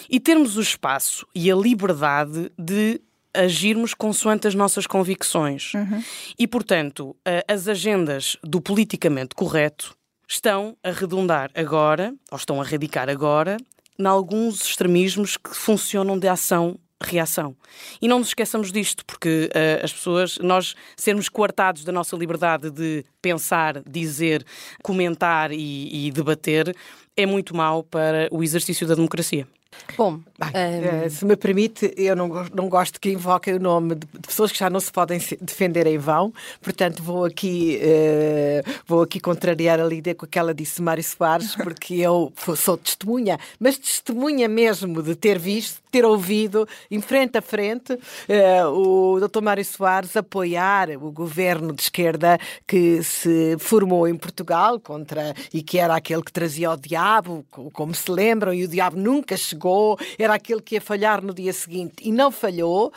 e 0.10 0.20
termos 0.20 0.58
o 0.58 0.62
espaço 0.62 1.28
e 1.36 1.52
a 1.52 1.56
liberdade 1.56 2.52
de 2.58 3.02
agirmos 3.34 3.94
consoante 3.94 4.48
as 4.48 4.56
nossas 4.56 4.88
convicções. 4.88 5.74
Uhum. 5.74 6.04
E, 6.38 6.48
portanto, 6.48 7.16
as 7.48 7.68
agendas 7.68 8.38
do 8.44 8.60
politicamente 8.60 9.36
correto 9.36 9.96
estão 10.28 10.78
a 10.84 10.92
redundar 10.92 11.52
agora, 11.56 12.14
ou 12.32 12.38
estão 12.38 12.62
a 12.62 12.64
radicar 12.64 13.10
agora, 13.10 13.58
em 14.00 14.06
alguns 14.06 14.62
extremismos 14.62 15.36
que 15.36 15.54
funcionam 15.54 16.18
de 16.18 16.28
ação 16.28 16.80
reação. 17.02 17.56
E 18.02 18.08
não 18.08 18.20
nos 18.20 18.30
esqueçamos 18.30 18.72
disto, 18.72 19.06
porque 19.06 19.50
uh, 19.54 19.86
as 19.86 19.94
pessoas, 19.94 20.38
nós 20.40 20.76
sermos 20.98 21.30
coartados 21.30 21.84
da 21.84 21.92
nossa 21.92 22.16
liberdade 22.16 22.70
de 22.70 23.06
pensar, 23.22 23.82
dizer, 23.90 24.46
comentar 24.84 25.52
e, 25.52 26.08
e 26.08 26.12
debater 26.12 26.76
é 27.16 27.26
muito 27.26 27.56
mau 27.56 27.84
para 27.84 28.28
o 28.32 28.44
exercício 28.44 28.86
da 28.88 28.96
democracia. 28.96 29.48
Bom, 29.98 30.20
Bem, 30.40 30.50
um... 30.50 31.04
Eh, 31.04 31.10
se 31.10 31.26
me 31.26 31.36
permite, 31.36 31.94
eu 31.98 32.16
não, 32.16 32.30
não 32.54 32.70
gosto 32.70 33.00
que 33.00 33.12
invoquem 33.12 33.56
o 33.56 33.60
nome 33.60 33.96
de, 33.96 34.08
de, 34.08 34.28
pessoas 34.28 34.52
que 34.52 34.58
já 34.58 34.70
não 34.70 34.80
se 34.80 34.90
podem 34.90 35.20
defender 35.42 35.86
em 35.86 35.98
vão, 35.98 36.34
portanto 36.62 37.04
vou 37.04 37.26
aqui, 37.26 37.78
uh, 37.84 38.72
vou 38.88 39.02
aqui 39.02 39.20
contrariar 39.20 39.82
a 39.82 39.84
Lídia 39.84 40.16
com 40.16 40.26
aquela 40.26 40.54
disse 40.54 40.82
Mário 40.82 41.04
Soares, 41.04 41.56
porque 41.62 41.96
eu 41.96 42.32
sou 42.56 42.78
testemunha, 42.78 43.38
mas 43.60 43.78
testemunha 43.78 44.48
mesmo 44.48 45.04
de 45.04 45.14
ter 45.14 45.38
visto, 45.38 45.82
ter 45.92 46.06
ouvido, 46.06 46.66
em 46.90 47.02
frente 47.02 47.38
a 47.38 47.42
frente, 47.42 47.94
uh, 47.94 48.70
o 48.70 49.20
Dr. 49.20 49.42
Mário 49.42 49.66
Soares 49.66 50.16
apoiar 50.16 50.90
o 50.92 51.12
governo 51.12 51.74
de 51.74 51.82
esquerda 51.82 52.40
que 52.66 53.04
se 53.04 53.58
formou 53.60 54.08
em 54.08 54.16
Portugal 54.16 54.80
contra 54.80 55.34
e 55.54 55.62
que 55.62 55.78
era 55.78 55.96
aquele 55.96 56.24
que 56.24 56.32
trazia 56.32 56.72
o 56.72 56.78
diabo, 56.78 57.46
como 57.74 57.94
se 57.94 58.10
lembram, 58.10 58.54
e 58.54 58.64
o 58.64 58.68
diabo 58.68 58.96
nunca 58.96 59.36
chegou, 59.36 59.59
era 60.18 60.34
aquele 60.34 60.62
que 60.62 60.76
ia 60.76 60.82
falhar 60.82 61.24
no 61.24 61.34
dia 61.34 61.54
seguinte 61.54 61.96
e 62.02 62.12
não 62.12 62.32
falhou, 62.32 62.92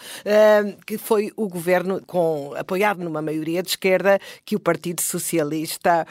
que 0.86 0.98
foi 0.98 1.32
o 1.36 1.48
governo 1.48 2.00
com, 2.06 2.52
apoiado 2.56 3.02
numa 3.02 3.22
maioria 3.22 3.62
de 3.62 3.70
esquerda 3.70 4.20
que 4.44 4.56
o 4.56 4.60
Partido 4.60 5.00
Socialista 5.00 6.06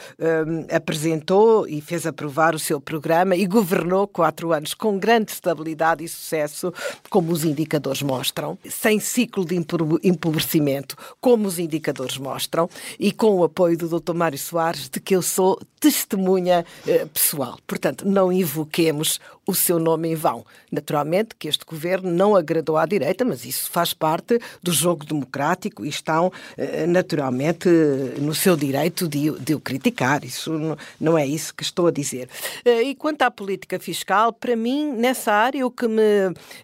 apresentou 0.74 1.68
e 1.68 1.82
fez 1.82 2.06
aprovar 2.06 2.56
o 2.56 2.60
seu 2.60 2.80
programa 2.80 3.36
e 3.36 3.46
governou 3.46 4.08
quatro 4.08 4.52
anos 4.52 4.74
com 4.74 4.98
grande 4.98 5.32
estabilidade 5.32 6.04
e 6.04 6.08
sucesso, 6.08 6.74
como 7.10 7.32
os 7.32 7.44
indicadores 7.46 8.02
mostram, 8.02 8.58
sem 8.70 9.00
ciclo 9.00 9.46
de 9.46 9.56
empobrecimento, 10.04 10.96
como 11.20 11.48
os 11.48 11.60
indicadores 11.60 12.18
mostram, 12.18 12.70
e 13.00 13.12
com 13.12 13.38
o 13.38 13.44
apoio 13.44 13.78
do 13.78 14.00
Dr. 14.00 14.14
Mário 14.14 14.38
Soares, 14.38 14.90
de 14.90 15.00
que 15.00 15.16
eu 15.16 15.22
sou 15.22 15.60
testemunha 15.80 16.66
uh, 16.86 17.08
pessoal. 17.10 17.58
Portanto, 17.66 18.08
não 18.08 18.32
invoquemos 18.32 19.20
o 19.46 19.56
seu 19.56 19.80
nome 19.80 20.10
em 20.10 20.16
vão. 20.16 20.46
Naturalmente 20.72 21.36
que 21.36 21.48
este 21.48 21.66
governo 21.66 22.12
não 22.12 22.36
agradou 22.36 22.78
à 22.78 22.86
direita, 22.86 23.26
mas 23.26 23.44
isso 23.46 23.70
faz 23.72 23.94
parte 23.94 24.40
do 24.62 24.72
jogo 24.72 25.06
democrático 25.06 25.86
e 25.86 25.90
estão 25.90 26.32
eh, 26.58 26.86
naturalmente 26.86 27.68
no 28.20 28.34
seu 28.36 28.56
direito 28.56 29.08
de, 29.08 29.32
de 29.40 29.56
o 29.56 29.60
criticar. 29.60 30.24
Isso 30.24 30.78
não 31.00 31.18
é 31.18 31.26
isso 31.26 31.54
que 31.54 31.64
estou 31.64 31.88
a 31.88 31.92
dizer. 31.92 32.30
Eh, 32.64 32.84
e 32.84 32.96
quanto 32.96 33.24
à 33.24 33.32
política 33.32 33.80
fiscal, 33.80 34.32
para 34.32 34.56
mim, 34.56 34.92
nessa 34.94 35.32
área, 35.32 35.66
o 35.66 35.72
que 35.72 35.88
me. 35.88 36.02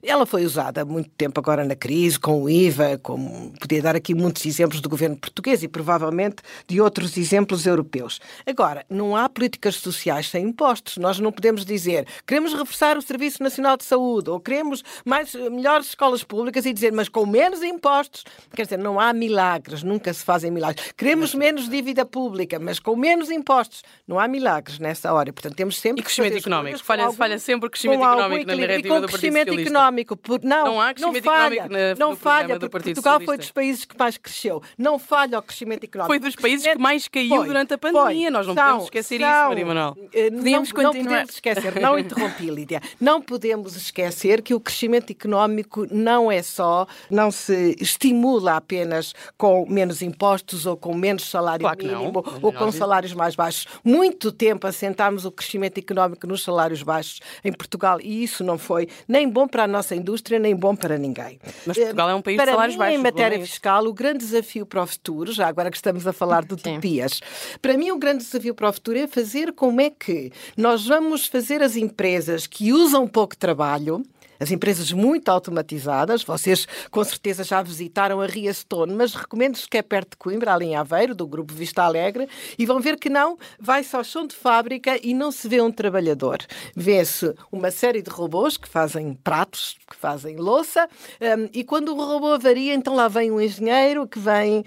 Ela 0.03 0.25
foi 0.25 0.45
usada 0.45 0.81
há 0.81 0.85
muito 0.85 1.09
tempo 1.17 1.39
agora 1.39 1.63
na 1.63 1.75
crise, 1.75 2.19
com 2.19 2.43
o 2.43 2.49
IVA, 2.49 2.99
como 3.01 3.51
podia 3.59 3.81
dar 3.81 3.95
aqui 3.95 4.13
muitos 4.13 4.45
exemplos 4.45 4.81
do 4.81 4.89
governo 4.89 5.17
português 5.17 5.63
e 5.63 5.67
provavelmente 5.67 6.37
de 6.67 6.79
outros 6.79 7.17
exemplos 7.17 7.65
europeus. 7.65 8.19
Agora, 8.45 8.85
não 8.89 9.15
há 9.15 9.27
políticas 9.27 9.75
sociais 9.75 10.29
sem 10.29 10.45
impostos. 10.45 10.97
Nós 10.97 11.19
não 11.19 11.31
podemos 11.31 11.65
dizer 11.65 12.05
queremos 12.25 12.53
reforçar 12.67 12.97
o 12.97 13.01
Serviço 13.01 13.41
Nacional 13.41 13.77
de 13.77 13.85
Saúde 13.85 14.29
ou 14.29 14.39
queremos 14.39 14.83
mais, 15.05 15.33
melhores 15.33 15.87
escolas 15.87 16.23
públicas 16.23 16.65
e 16.65 16.73
dizer, 16.73 16.91
mas 16.91 17.07
com 17.07 17.25
menos 17.25 17.63
impostos. 17.63 18.23
Quer 18.53 18.63
dizer, 18.63 18.77
não 18.77 18.99
há 18.99 19.13
milagres, 19.13 19.83
nunca 19.83 20.13
se 20.13 20.23
fazem 20.23 20.51
milagres. 20.51 20.91
Queremos 20.97 21.33
menos 21.33 21.69
dívida 21.69 22.05
pública, 22.05 22.59
mas 22.59 22.79
com 22.79 22.95
menos 22.95 23.31
impostos. 23.31 23.83
Não 24.07 24.19
há 24.19 24.27
milagres 24.27 24.79
nessa 24.79 25.13
hora. 25.13 25.31
Portanto, 25.31 25.55
temos 25.55 25.79
sempre. 25.79 26.01
E 26.01 26.03
crescimento 26.03 26.37
económico. 26.37 26.83
Falha, 26.83 27.05
algum, 27.05 27.15
falha 27.15 27.39
sempre 27.39 27.67
o 27.67 27.71
crescimento 27.71 28.03
económico 28.03 28.45
na 28.45 28.55
narrativa 28.55 28.87
e 28.87 28.89
com 28.89 29.01
do 29.01 29.07
crescimento 29.07 29.59
económico. 29.59 30.17
Por, 30.17 30.43
não, 30.43 30.65
não 30.65 30.81
há 30.81 30.93
crescimento 30.93 31.25
não 31.25 31.33
falha, 31.33 31.55
económico 31.55 31.99
na, 31.99 32.05
não 32.05 32.15
falha, 32.15 32.59
porque 32.59 32.69
Portugal 32.69 32.95
Socialista. 32.95 33.25
foi 33.25 33.37
dos 33.37 33.51
países 33.51 33.85
que 33.85 33.97
mais 33.97 34.17
cresceu. 34.17 34.61
Não 34.77 34.99
falha 34.99 35.39
o 35.39 35.41
crescimento 35.41 35.83
económico. 35.83 36.11
Foi 36.11 36.19
dos 36.19 36.35
países 36.35 36.67
que 36.67 36.77
mais 36.77 37.07
caiu 37.07 37.37
foi, 37.37 37.47
durante 37.47 37.73
a 37.73 37.77
pandemia. 37.77 38.27
Foi, 38.27 38.29
Nós 38.29 38.47
não 38.47 38.53
são, 38.53 38.63
podemos 38.63 38.83
esquecer 38.85 39.19
são, 39.19 39.29
isso, 39.29 39.49
Maria 39.49 39.65
Manuel. 39.65 39.97
Eh, 40.13 40.29
podemos 40.31 40.69
não, 40.69 40.75
continuar. 40.75 40.93
não 40.93 41.03
podemos 41.03 41.33
esquecer, 41.33 41.81
não 41.81 41.99
interrompi, 41.99 42.49
Lídia. 42.57 42.81
Não 42.99 43.21
podemos 43.21 43.75
esquecer 43.75 44.41
que 44.41 44.53
o 44.53 44.59
crescimento 44.59 45.11
económico 45.11 45.85
não 45.91 46.31
é 46.31 46.41
só, 46.41 46.87
não 47.09 47.29
se 47.29 47.75
estimula 47.79 48.55
apenas 48.55 49.13
com 49.37 49.65
menos 49.69 50.01
impostos 50.01 50.65
ou 50.65 50.75
com 50.75 50.95
menos 50.95 51.29
salário 51.29 51.61
claro 51.61 51.77
mínimo 51.77 52.23
ou 52.41 52.51
com 52.51 52.71
salários 52.71 53.13
mais 53.13 53.35
baixos. 53.35 53.67
Muito 53.83 54.31
tempo 54.31 54.65
assentámos 54.65 55.23
o 55.25 55.31
crescimento 55.31 55.77
económico 55.77 56.25
nos 56.25 56.43
salários 56.43 56.81
baixos 56.81 57.19
em 57.43 57.53
Portugal 57.53 57.99
e 58.01 58.23
isso 58.23 58.43
não 58.43 58.57
foi 58.57 58.87
nem 59.07 59.29
bom 59.29 59.47
para 59.47 59.63
a 59.63 59.67
nossa 59.67 59.95
indústria, 59.95 60.39
nem 60.39 60.55
bom 60.55 60.75
para 60.75 60.97
ninguém. 60.97 61.39
Mas 61.65 61.77
Portugal 61.77 62.09
é 62.09 62.15
um 62.15 62.21
país 62.21 62.37
para 62.37 62.45
de 62.45 62.51
salários 62.51 62.75
mim, 62.75 62.79
baixos. 62.79 62.99
Em 62.99 63.03
matéria 63.03 63.39
fiscal, 63.39 63.85
o 63.85 63.93
grande 63.93 64.19
desafio 64.19 64.65
para 64.65 64.81
o 64.81 64.87
futuro, 64.87 65.31
já 65.31 65.47
agora 65.47 65.69
que 65.69 65.77
estamos 65.77 66.07
a 66.07 66.13
falar 66.13 66.43
de 66.43 66.55
utopias, 66.55 67.21
para 67.61 67.77
mim 67.77 67.91
o 67.91 67.97
grande 67.97 68.23
desafio 68.23 68.55
para 68.55 68.69
o 68.69 68.73
futuro 68.73 68.97
é 68.97 69.07
fazer 69.07 69.53
como 69.53 69.79
é 69.79 69.91
que 69.91 70.31
nós 70.55 70.87
vamos 70.87 71.27
fazer 71.27 71.61
as 71.61 71.75
empresas 71.75 72.46
que 72.47 72.73
usam 72.73 73.07
pouco 73.07 73.35
trabalho 73.37 74.03
as 74.39 74.51
empresas 74.51 74.91
muito 74.91 75.29
automatizadas. 75.29 76.23
Vocês 76.23 76.67
com 76.91 77.03
certeza 77.03 77.43
já 77.43 77.61
visitaram 77.61 78.21
a 78.21 78.25
Ria 78.25 78.53
Stone, 78.53 78.93
mas 78.93 79.13
recomendo-vos 79.13 79.65
que 79.65 79.77
é 79.77 79.81
perto 79.81 80.11
de 80.11 80.17
Coimbra, 80.17 80.53
ali 80.53 80.67
em 80.67 80.75
Aveiro, 80.75 81.15
do 81.15 81.27
grupo 81.27 81.53
Vista 81.53 81.83
Alegre, 81.83 82.27
e 82.57 82.65
vão 82.65 82.79
ver 82.79 82.97
que 82.97 83.09
não, 83.09 83.37
vai-se 83.59 83.95
ao 83.95 84.03
chão 84.03 84.25
de 84.27 84.35
fábrica 84.35 84.99
e 85.01 85.13
não 85.13 85.31
se 85.31 85.47
vê 85.47 85.61
um 85.61 85.71
trabalhador. 85.71 86.37
Vê-se 86.75 87.33
uma 87.51 87.71
série 87.71 88.01
de 88.01 88.09
robôs 88.09 88.57
que 88.57 88.67
fazem 88.67 89.13
pratos, 89.13 89.77
que 89.89 89.95
fazem 89.95 90.37
louça, 90.37 90.87
um, 91.21 91.49
e 91.53 91.63
quando 91.63 91.89
o 91.89 91.95
robô 91.95 92.33
avaria, 92.33 92.73
então 92.73 92.95
lá 92.95 93.07
vem 93.07 93.31
um 93.31 93.41
engenheiro 93.41 94.07
que 94.07 94.19
vem 94.19 94.59
uh, 94.59 94.63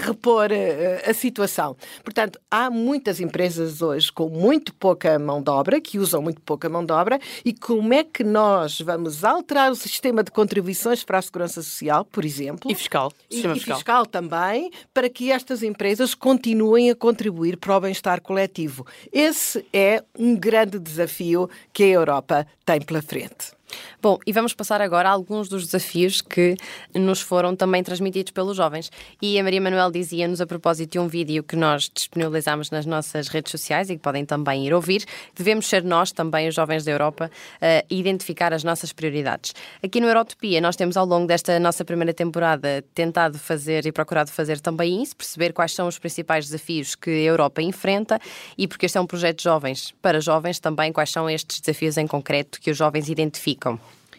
repor 0.00 0.50
uh, 0.50 1.10
a 1.10 1.14
situação. 1.14 1.76
Portanto, 2.02 2.38
há 2.50 2.70
muitas 2.70 3.20
empresas 3.20 3.82
hoje 3.82 4.12
com 4.12 4.28
muito 4.28 4.74
pouca 4.74 5.18
mão 5.18 5.42
de 5.42 5.50
obra, 5.50 5.80
que 5.80 5.98
usam 5.98 6.22
muito 6.22 6.40
pouca 6.40 6.68
mão 6.68 6.84
de 6.84 6.92
obra, 6.92 7.18
e 7.44 7.52
como 7.52 7.92
é 7.92 8.04
que 8.04 8.24
nós 8.24 8.80
vamos 8.86 9.24
alterar 9.24 9.70
o 9.70 9.76
sistema 9.76 10.22
de 10.22 10.30
contribuições 10.30 11.04
para 11.04 11.18
a 11.18 11.22
segurança 11.22 11.60
social, 11.60 12.04
por 12.04 12.24
exemplo. 12.24 12.70
E 12.70 12.74
fiscal. 12.74 13.12
E, 13.28 13.40
e 13.40 13.42
fiscal. 13.42 13.76
fiscal 13.76 14.06
também, 14.06 14.70
para 14.94 15.10
que 15.10 15.30
estas 15.30 15.62
empresas 15.62 16.14
continuem 16.14 16.90
a 16.90 16.94
contribuir 16.94 17.56
para 17.56 17.76
o 17.76 17.80
bem-estar 17.80 18.22
coletivo. 18.22 18.86
Esse 19.12 19.66
é 19.72 20.02
um 20.16 20.36
grande 20.36 20.78
desafio 20.78 21.50
que 21.72 21.82
a 21.82 21.88
Europa 21.88 22.46
tem 22.64 22.80
pela 22.80 23.02
frente. 23.02 23.55
Bom, 24.00 24.18
e 24.26 24.32
vamos 24.32 24.54
passar 24.54 24.80
agora 24.80 25.08
a 25.08 25.12
alguns 25.12 25.48
dos 25.48 25.64
desafios 25.64 26.20
que 26.20 26.56
nos 26.94 27.20
foram 27.20 27.54
também 27.56 27.82
transmitidos 27.82 28.32
pelos 28.32 28.56
jovens. 28.56 28.90
E 29.20 29.38
a 29.38 29.42
Maria 29.42 29.60
Manuel 29.60 29.90
dizia-nos 29.90 30.40
a 30.40 30.46
propósito 30.46 30.92
de 30.92 30.98
um 30.98 31.08
vídeo 31.08 31.42
que 31.42 31.56
nós 31.56 31.90
disponibilizamos 31.92 32.70
nas 32.70 32.86
nossas 32.86 33.28
redes 33.28 33.50
sociais 33.50 33.90
e 33.90 33.96
que 33.96 34.02
podem 34.02 34.24
também 34.24 34.66
ir 34.66 34.74
ouvir, 34.74 35.04
devemos 35.34 35.66
ser 35.66 35.82
nós, 35.82 36.12
também 36.12 36.48
os 36.48 36.54
jovens 36.54 36.84
da 36.84 36.92
Europa, 36.92 37.30
a 37.60 37.84
identificar 37.90 38.52
as 38.52 38.62
nossas 38.62 38.92
prioridades. 38.92 39.54
Aqui 39.82 40.00
no 40.00 40.06
Eurotopia, 40.06 40.60
nós 40.60 40.76
temos 40.76 40.96
ao 40.96 41.06
longo 41.06 41.26
desta 41.26 41.58
nossa 41.58 41.84
primeira 41.84 42.12
temporada 42.12 42.84
tentado 42.94 43.38
fazer 43.38 43.86
e 43.86 43.92
procurado 43.92 44.30
fazer 44.30 44.60
também 44.60 45.02
isso, 45.02 45.16
perceber 45.16 45.52
quais 45.52 45.72
são 45.72 45.88
os 45.88 45.98
principais 45.98 46.46
desafios 46.46 46.94
que 46.94 47.10
a 47.10 47.30
Europa 47.30 47.62
enfrenta 47.62 48.18
e 48.56 48.68
porque 48.68 48.86
este 48.86 48.98
é 48.98 49.00
um 49.00 49.06
projeto 49.06 49.38
de 49.38 49.44
jovens 49.44 49.94
para 50.00 50.20
jovens 50.20 50.60
também, 50.60 50.92
quais 50.92 51.10
são 51.10 51.28
estes 51.28 51.60
desafios 51.60 51.96
em 51.96 52.06
concreto 52.06 52.60
que 52.60 52.70
os 52.70 52.76
jovens 52.76 53.08
identificam. 53.08 53.65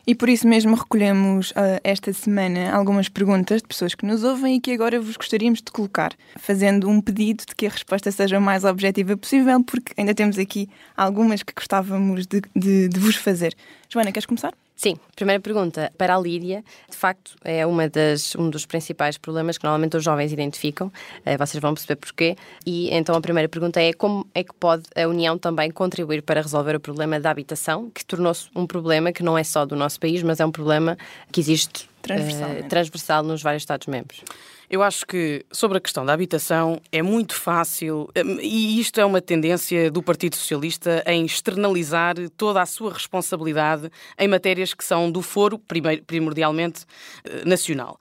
E 0.10 0.16
por 0.16 0.30
isso 0.30 0.48
mesmo 0.48 0.74
recolhemos 0.74 1.52
uh, 1.52 1.82
esta 1.84 2.14
semana 2.14 2.72
algumas 2.74 3.10
perguntas 3.10 3.62
de 3.62 3.68
pessoas 3.68 3.94
que 3.94 4.06
nos 4.06 4.24
ouvem 4.24 4.56
e 4.56 4.62
que 4.62 4.72
agora 4.72 5.02
vos 5.02 5.18
gostaríamos 5.18 5.62
de 5.62 5.70
colocar, 5.70 6.14
fazendo 6.38 6.88
um 6.88 7.02
pedido 7.02 7.44
de 7.46 7.54
que 7.54 7.68
a 7.68 7.70
resposta 7.70 8.10
seja 8.10 8.38
o 8.38 8.42
mais 8.42 8.64
objetiva 8.64 9.18
possível, 9.18 9.62
porque 9.62 9.92
ainda 9.98 10.16
temos 10.16 10.40
aqui 10.40 10.70
algumas 10.96 11.44
que 11.44 11.54
gostávamos 11.54 12.26
de, 12.26 12.42
de, 12.56 12.88
de 12.88 13.00
vos 13.02 13.18
fazer. 13.18 13.54
Joana, 13.90 14.14
queres 14.14 14.26
começar? 14.26 14.54
Sim, 14.78 14.96
primeira 15.16 15.42
pergunta 15.42 15.92
para 15.98 16.16
a 16.16 16.20
Lídia. 16.20 16.64
De 16.88 16.96
facto, 16.96 17.36
é 17.44 17.66
uma 17.66 17.90
das, 17.90 18.36
um 18.36 18.48
dos 18.48 18.64
principais 18.64 19.18
problemas 19.18 19.58
que 19.58 19.64
normalmente 19.64 19.98
os 19.98 20.04
jovens 20.04 20.32
identificam. 20.32 20.94
Eh, 21.26 21.36
vocês 21.36 21.60
vão 21.60 21.74
perceber 21.74 21.96
porquê. 21.96 22.36
E 22.64 22.94
então 22.94 23.16
a 23.16 23.20
primeira 23.20 23.50
pergunta 23.50 23.82
é 23.82 23.92
como 23.92 24.28
é 24.36 24.44
que 24.44 24.54
pode 24.54 24.84
a 24.96 25.08
União 25.08 25.36
também 25.36 25.72
contribuir 25.72 26.22
para 26.22 26.42
resolver 26.42 26.76
o 26.76 26.80
problema 26.80 27.20
da 27.20 27.32
habitação, 27.32 27.90
que 27.90 28.06
tornou-se 28.06 28.50
um 28.56 28.68
problema 28.68 29.12
que 29.12 29.24
não 29.24 29.36
é 29.36 29.44
só 29.44 29.66
do 29.66 29.76
nosso 29.76 30.00
país, 30.00 30.22
mas 30.22 30.40
é 30.40 30.46
um 30.46 30.52
problema 30.52 30.96
que 31.32 31.42
existe 31.42 31.90
transversal, 32.04 32.52
uh, 32.52 32.70
transversal 32.70 33.24
nos 33.24 33.42
vários 33.42 33.64
Estados-membros. 33.64 34.22
Eu 34.70 34.84
acho 34.84 35.06
que 35.06 35.46
sobre 35.50 35.78
a 35.78 35.82
questão 35.82 36.06
da 36.06 36.12
habitação 36.12 36.82
é 36.92 37.02
muito 37.02 37.36
fácil, 37.36 38.10
hum, 38.18 38.38
e 38.42 38.80
isto 38.82 39.00
é 39.00 39.06
uma 39.06 39.22
tendência 39.22 39.90
do 39.90 40.04
Partido 40.04 40.36
Socialista 40.36 41.02
em 41.08 41.26
externalizar 41.26 42.16
toda 42.36 42.62
a 42.62 42.66
sua 42.66 42.92
responsabilidade 42.92 43.90
em 44.20 44.28
matérias 44.28 44.74
que 44.74 44.84
são 44.84 45.10
do 45.10 45.22
foro, 45.22 45.58
primordialmente 46.06 46.86
eh, 47.24 47.46
nacional. 47.46 47.98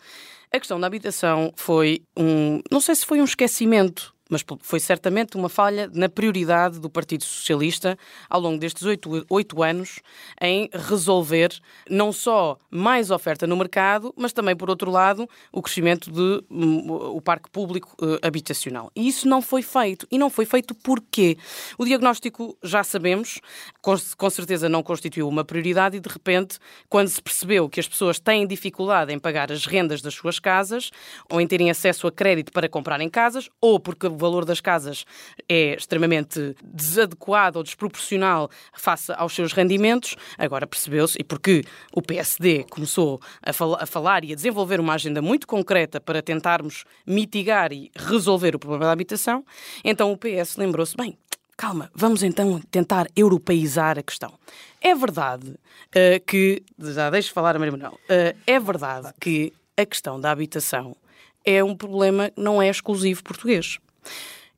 A 0.52 0.58
questão 0.58 0.80
da 0.80 0.86
habitação 0.86 1.52
foi 1.54 2.02
um. 2.16 2.60
Não 2.70 2.80
sei 2.80 2.94
se 2.94 3.06
foi 3.06 3.20
um 3.20 3.24
esquecimento 3.24 4.15
mas 4.28 4.44
foi 4.60 4.80
certamente 4.80 5.36
uma 5.36 5.48
falha 5.48 5.90
na 5.92 6.08
prioridade 6.08 6.78
do 6.78 6.90
Partido 6.90 7.24
Socialista 7.24 7.98
ao 8.28 8.40
longo 8.40 8.58
destes 8.58 8.82
oito, 9.28 9.62
anos 9.62 10.00
em 10.40 10.68
resolver 10.72 11.50
não 11.88 12.12
só 12.12 12.58
mais 12.70 13.10
oferta 13.10 13.46
no 13.46 13.56
mercado, 13.56 14.12
mas 14.16 14.32
também, 14.32 14.56
por 14.56 14.68
outro 14.68 14.90
lado, 14.90 15.28
o 15.52 15.62
crescimento 15.62 16.10
do 16.10 16.44
um, 16.50 17.20
parque 17.20 17.50
público 17.50 17.96
uh, 18.00 18.18
habitacional. 18.22 18.90
E 18.94 19.08
isso 19.08 19.28
não 19.28 19.42
foi 19.42 19.62
feito. 19.62 20.06
E 20.10 20.18
não 20.18 20.30
foi 20.30 20.44
feito 20.44 20.74
porquê? 20.74 21.36
O 21.76 21.84
diagnóstico, 21.84 22.56
já 22.62 22.84
sabemos, 22.84 23.40
com, 23.82 23.94
com 24.16 24.30
certeza 24.30 24.68
não 24.68 24.82
constituiu 24.82 25.28
uma 25.28 25.44
prioridade 25.44 25.96
e, 25.96 26.00
de 26.00 26.08
repente, 26.08 26.58
quando 26.88 27.08
se 27.08 27.20
percebeu 27.20 27.68
que 27.68 27.80
as 27.80 27.88
pessoas 27.88 28.20
têm 28.20 28.46
dificuldade 28.46 29.12
em 29.12 29.18
pagar 29.18 29.50
as 29.50 29.66
rendas 29.66 30.00
das 30.00 30.14
suas 30.14 30.38
casas 30.38 30.90
ou 31.30 31.40
em 31.40 31.46
terem 31.46 31.70
acesso 31.70 32.06
a 32.06 32.12
crédito 32.12 32.52
para 32.52 32.68
comprarem 32.68 33.08
casas, 33.08 33.48
ou 33.60 33.80
porque 33.80 34.08
o 34.16 34.18
valor 34.18 34.44
das 34.44 34.60
casas 34.60 35.04
é 35.48 35.74
extremamente 35.74 36.56
desadequado 36.64 37.56
ou 37.56 37.62
desproporcional 37.62 38.50
face 38.72 39.12
aos 39.12 39.34
seus 39.34 39.52
rendimentos, 39.52 40.16
agora 40.38 40.66
percebeu-se, 40.66 41.18
e 41.20 41.24
porque 41.24 41.62
o 41.92 42.00
PSD 42.00 42.64
começou 42.64 43.20
a, 43.42 43.52
fal 43.52 43.76
a 43.78 43.84
falar 43.84 44.24
e 44.24 44.32
a 44.32 44.34
desenvolver 44.34 44.80
uma 44.80 44.94
agenda 44.94 45.20
muito 45.20 45.46
concreta 45.46 46.00
para 46.00 46.22
tentarmos 46.22 46.84
mitigar 47.06 47.72
e 47.72 47.90
resolver 47.94 48.56
o 48.56 48.58
problema 48.58 48.86
da 48.86 48.92
habitação, 48.92 49.44
então 49.84 50.10
o 50.10 50.16
PS 50.16 50.56
lembrou-se, 50.56 50.96
bem, 50.96 51.18
calma, 51.56 51.90
vamos 51.94 52.22
então 52.22 52.60
tentar 52.70 53.06
europeizar 53.14 53.98
a 53.98 54.02
questão. 54.02 54.32
É 54.80 54.94
verdade 54.94 55.50
uh, 55.50 56.24
que, 56.26 56.62
já 56.78 57.10
deixo 57.10 57.32
falar 57.32 57.54
a 57.54 57.58
Maria 57.58 57.72
Manuel, 57.72 57.92
uh, 57.94 58.38
é 58.46 58.58
verdade 58.58 59.12
que 59.20 59.52
a 59.76 59.84
questão 59.84 60.18
da 60.18 60.30
habitação 60.30 60.96
é 61.44 61.62
um 61.62 61.76
problema 61.76 62.30
que 62.30 62.40
não 62.40 62.60
é 62.60 62.68
exclusivo 62.68 63.22
português. 63.22 63.78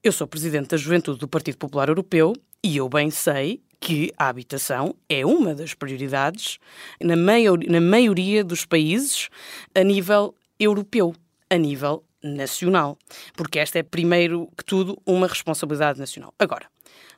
Eu 0.02 0.12
sou 0.12 0.26
presidente 0.26 0.68
da 0.68 0.76
Juventude 0.76 1.18
do 1.18 1.28
Partido 1.28 1.58
Popular 1.58 1.88
Europeu 1.88 2.32
e 2.62 2.76
eu 2.76 2.88
bem 2.88 3.10
sei 3.10 3.60
que 3.80 4.12
a 4.16 4.28
habitação 4.28 4.94
é 5.08 5.24
uma 5.24 5.54
das 5.54 5.74
prioridades 5.74 6.58
na, 7.00 7.16
maior, 7.16 7.58
na 7.66 7.80
maioria 7.80 8.42
dos 8.42 8.64
países 8.64 9.28
a 9.74 9.82
nível 9.82 10.34
europeu, 10.58 11.14
a 11.48 11.56
nível 11.56 12.04
nacional. 12.22 12.98
Porque 13.34 13.58
esta 13.58 13.78
é, 13.78 13.82
primeiro 13.82 14.48
que 14.56 14.64
tudo, 14.64 15.00
uma 15.06 15.26
responsabilidade 15.26 15.98
nacional. 15.98 16.34
Agora, 16.38 16.66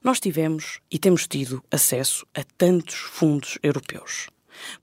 nós 0.02 0.20
tivemos 0.20 0.80
e 0.90 0.98
temos 0.98 1.26
tido 1.26 1.62
acesso 1.70 2.26
a 2.34 2.42
tantos 2.56 2.96
fundos 2.96 3.58
europeus. 3.62 4.28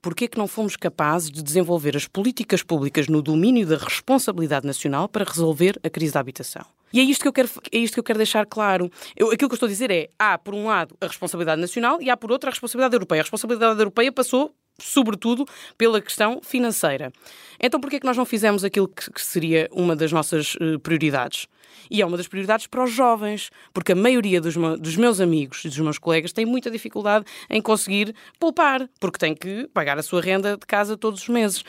Por 0.00 0.14
que 0.14 0.24
é 0.24 0.28
que 0.28 0.38
não 0.38 0.48
fomos 0.48 0.76
capazes 0.76 1.30
de 1.30 1.42
desenvolver 1.42 1.96
as 1.96 2.08
políticas 2.08 2.62
públicas 2.62 3.06
no 3.06 3.22
domínio 3.22 3.66
da 3.66 3.76
responsabilidade 3.76 4.66
nacional 4.66 5.08
para 5.08 5.24
resolver 5.24 5.78
a 5.84 5.90
crise 5.90 6.12
da 6.12 6.20
habitação? 6.20 6.64
E 6.92 7.00
é 7.00 7.02
isto 7.02 7.22
que 7.22 7.28
eu 7.28 7.32
quero, 7.32 7.48
é 7.72 7.78
isto 7.78 7.94
que 7.94 8.00
eu 8.00 8.04
quero 8.04 8.18
deixar 8.18 8.46
claro. 8.46 8.90
Eu, 9.16 9.30
aquilo 9.30 9.48
que 9.48 9.54
eu 9.54 9.56
estou 9.56 9.66
a 9.66 9.70
dizer 9.70 9.90
é: 9.90 10.08
há, 10.18 10.38
por 10.38 10.54
um 10.54 10.66
lado, 10.66 10.96
a 11.00 11.06
responsabilidade 11.06 11.60
nacional 11.60 12.00
e 12.00 12.10
há, 12.10 12.16
por 12.16 12.32
outro, 12.32 12.48
a 12.48 12.52
responsabilidade 12.52 12.94
europeia. 12.94 13.20
A 13.20 13.24
responsabilidade 13.24 13.78
europeia 13.78 14.12
passou 14.12 14.54
sobretudo 14.80 15.44
pela 15.76 16.00
questão 16.00 16.40
financeira. 16.42 17.12
Então, 17.60 17.80
por 17.80 17.90
que 17.90 17.96
é 17.96 18.00
que 18.00 18.06
nós 18.06 18.16
não 18.16 18.24
fizemos 18.24 18.62
aquilo 18.62 18.88
que, 18.88 19.20
seria 19.20 19.68
uma 19.72 19.96
das 19.96 20.12
nossas 20.12 20.54
uh, 20.54 20.78
prioridades? 20.78 21.46
E 21.90 22.00
é 22.00 22.06
uma 22.06 22.16
das 22.16 22.28
prioridades 22.28 22.66
para 22.66 22.84
os 22.84 22.92
jovens, 22.92 23.50
porque 23.72 23.92
a 23.92 23.96
maioria 23.96 24.40
dos, 24.40 24.54
dos, 24.78 24.96
meus 24.96 25.20
amigos 25.20 25.64
e 25.64 25.68
dos 25.68 25.78
meus 25.78 25.98
colegas 25.98 26.32
tem 26.32 26.46
muita 26.46 26.70
dificuldade 26.70 27.24
em 27.50 27.60
conseguir 27.60 28.14
poupar, 28.38 28.88
porque 29.00 29.18
tem 29.18 29.34
que 29.34 29.68
pagar 29.72 29.98
a 29.98 30.02
sua 30.02 30.20
renda 30.20 30.56
de 30.56 30.66
casa 30.66 30.96
todos 30.96 31.22
os 31.22 31.28
meses. 31.28 31.64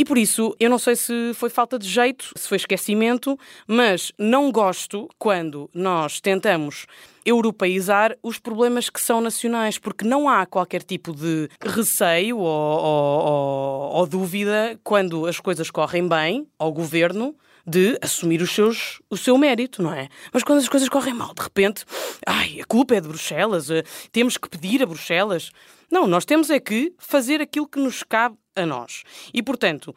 E 0.00 0.04
por 0.04 0.16
isso, 0.16 0.56
eu 0.58 0.70
não 0.70 0.78
sei 0.78 0.96
se 0.96 1.12
foi 1.34 1.50
falta 1.50 1.78
de 1.78 1.86
jeito, 1.86 2.32
se 2.34 2.48
foi 2.48 2.56
esquecimento, 2.56 3.38
mas 3.66 4.10
não 4.18 4.50
gosto 4.50 5.06
quando 5.18 5.68
nós 5.74 6.22
tentamos 6.22 6.86
europeizar 7.22 8.16
os 8.22 8.38
problemas 8.38 8.88
que 8.88 8.98
são 8.98 9.20
nacionais, 9.20 9.76
porque 9.76 10.06
não 10.06 10.26
há 10.26 10.46
qualquer 10.46 10.82
tipo 10.82 11.14
de 11.14 11.50
receio 11.62 12.38
ou, 12.38 12.46
ou, 12.46 13.26
ou, 13.26 13.92
ou 13.96 14.06
dúvida 14.06 14.80
quando 14.82 15.26
as 15.26 15.38
coisas 15.38 15.70
correm 15.70 16.08
bem 16.08 16.46
ao 16.58 16.72
governo 16.72 17.36
de 17.70 17.96
assumir 18.02 18.42
os 18.42 18.50
seus, 18.50 19.00
o 19.08 19.16
seu 19.16 19.38
mérito, 19.38 19.80
não 19.80 19.94
é? 19.94 20.08
Mas 20.32 20.42
quando 20.42 20.58
as 20.58 20.68
coisas 20.68 20.88
correm 20.88 21.14
mal, 21.14 21.32
de 21.32 21.42
repente, 21.42 21.84
ai, 22.26 22.60
a 22.60 22.64
culpa 22.64 22.96
é 22.96 23.00
de 23.00 23.06
Bruxelas, 23.06 23.70
eh, 23.70 23.84
temos 24.10 24.36
que 24.36 24.48
pedir 24.48 24.82
a 24.82 24.86
Bruxelas. 24.86 25.52
Não, 25.90 26.06
nós 26.06 26.24
temos 26.24 26.50
é 26.50 26.58
que 26.58 26.92
fazer 26.98 27.40
aquilo 27.40 27.68
que 27.68 27.78
nos 27.78 28.02
cabe 28.02 28.36
a 28.56 28.66
nós. 28.66 29.04
E, 29.32 29.40
portanto, 29.40 29.94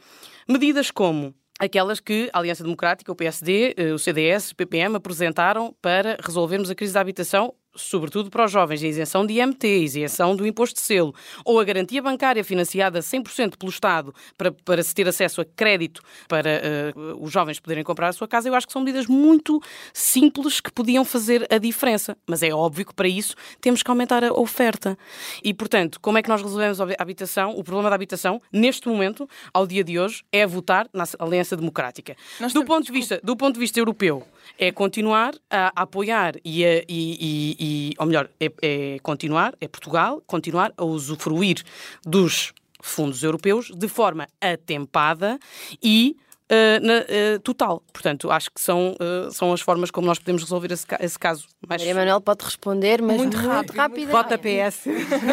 medidas 0.47 0.91
como 0.91 1.33
aquelas 1.59 1.99
que 1.99 2.29
a 2.31 2.39
Aliança 2.39 2.63
Democrática, 2.63 3.11
o 3.11 3.15
PSD, 3.15 3.73
eh, 3.75 3.91
o 3.91 3.97
CDS, 3.97 4.51
o 4.51 4.55
PPM 4.55 4.95
apresentaram 4.95 5.75
para 5.81 6.17
resolvermos 6.23 6.69
a 6.69 6.75
crise 6.75 6.93
da 6.93 7.01
habitação 7.01 7.55
sobretudo 7.75 8.29
para 8.29 8.45
os 8.45 8.51
jovens, 8.51 8.83
a 8.83 8.87
isenção 8.87 9.25
de 9.25 9.39
IMT, 9.39 9.65
a 9.65 9.77
isenção 9.77 10.35
do 10.35 10.45
imposto 10.45 10.75
de 10.75 10.81
selo, 10.81 11.13
ou 11.43 11.59
a 11.59 11.63
garantia 11.63 12.01
bancária 12.01 12.43
financiada 12.43 12.99
100% 12.99 13.57
pelo 13.57 13.69
Estado 13.69 14.13
para, 14.37 14.51
para 14.51 14.83
se 14.83 14.93
ter 14.93 15.07
acesso 15.07 15.41
a 15.41 15.45
crédito 15.45 16.01
para 16.27 16.61
uh, 16.95 17.23
os 17.23 17.31
jovens 17.31 17.59
poderem 17.59 17.83
comprar 17.83 18.09
a 18.09 18.13
sua 18.13 18.27
casa, 18.27 18.47
eu 18.47 18.55
acho 18.55 18.67
que 18.67 18.73
são 18.73 18.81
medidas 18.81 19.07
muito 19.07 19.61
simples 19.93 20.59
que 20.59 20.71
podiam 20.71 21.03
fazer 21.03 21.47
a 21.51 21.57
diferença. 21.57 22.17
Mas 22.27 22.43
é 22.43 22.53
óbvio 22.53 22.85
que 22.85 22.93
para 22.93 23.07
isso 23.07 23.35
temos 23.59 23.81
que 23.81 23.89
aumentar 23.89 24.23
a 24.23 24.33
oferta. 24.33 24.97
E, 25.43 25.53
portanto, 25.53 25.99
como 25.99 26.17
é 26.17 26.21
que 26.21 26.29
nós 26.29 26.41
resolvemos 26.41 26.79
a 26.79 26.87
habitação? 26.97 27.57
O 27.57 27.63
problema 27.63 27.89
da 27.89 27.95
habitação, 27.95 28.41
neste 28.51 28.87
momento, 28.87 29.27
ao 29.53 29.65
dia 29.65 29.83
de 29.83 29.99
hoje, 29.99 30.23
é 30.31 30.45
votar 30.45 30.87
na 30.93 31.03
Aliança 31.19 31.55
Democrática. 31.55 32.15
do, 32.53 32.65
ponto 32.65 32.85
de 32.85 32.91
vista, 32.91 33.19
do 33.23 33.35
ponto 33.35 33.53
de 33.53 33.59
vista 33.59 33.79
europeu, 33.79 34.25
é 34.57 34.71
continuar 34.71 35.33
a 35.49 35.71
apoiar 35.75 36.35
e, 36.43 36.65
a, 36.65 36.77
e, 36.79 36.85
e, 36.89 37.55
e 37.63 37.93
ou 37.97 38.05
melhor, 38.05 38.29
é, 38.41 38.51
é 38.61 38.99
continuar, 38.99 39.55
é 39.61 39.69
Portugal, 39.69 40.21
continuar 40.27 40.73
a 40.75 40.83
usufruir 40.83 41.63
dos 42.05 42.53
fundos 42.81 43.23
europeus 43.23 43.71
de 43.73 43.87
forma 43.87 44.27
atempada 44.41 45.39
e 45.81 46.17
uh, 46.49 46.85
na, 46.85 46.99
uh, 46.99 47.39
total. 47.39 47.81
Portanto, 47.91 48.31
acho 48.31 48.49
que 48.51 48.61
são, 48.61 48.95
uh, 48.99 49.31
são 49.31 49.53
as 49.53 49.61
formas 49.61 49.91
como 49.91 50.07
nós 50.07 50.19
podemos 50.19 50.43
resolver 50.43 50.71
esse, 50.71 50.85
esse 50.99 51.17
caso. 51.17 51.47
Mas... 51.67 51.81
Maria 51.81 51.95
Manuel 51.95 52.21
pode 52.21 52.43
responder, 52.43 53.01
mas 53.01 53.17
muito, 53.17 53.37
muito 53.37 53.47
rápido. 53.47 53.75
rápido. 53.75 54.11
Vota 54.11 54.37
PS. 54.37 54.85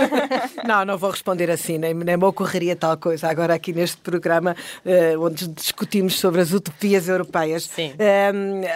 não, 0.67 0.85
não 0.85 0.99
vou 0.99 1.11
responder 1.11 1.51
assim, 1.51 1.79
nem, 1.79 1.95
nem 1.95 2.17
me 2.17 2.25
ocorreria 2.25 2.77
tal 2.77 2.97
coisa. 2.97 3.29
Agora, 3.29 3.55
aqui 3.55 3.73
neste 3.73 3.99
programa, 3.99 4.57
onde 5.21 5.49
discutimos 5.49 6.19
sobre 6.19 6.41
as 6.41 6.53
utopias 6.53 7.09
europeias, 7.09 7.65
Sim. 7.65 7.93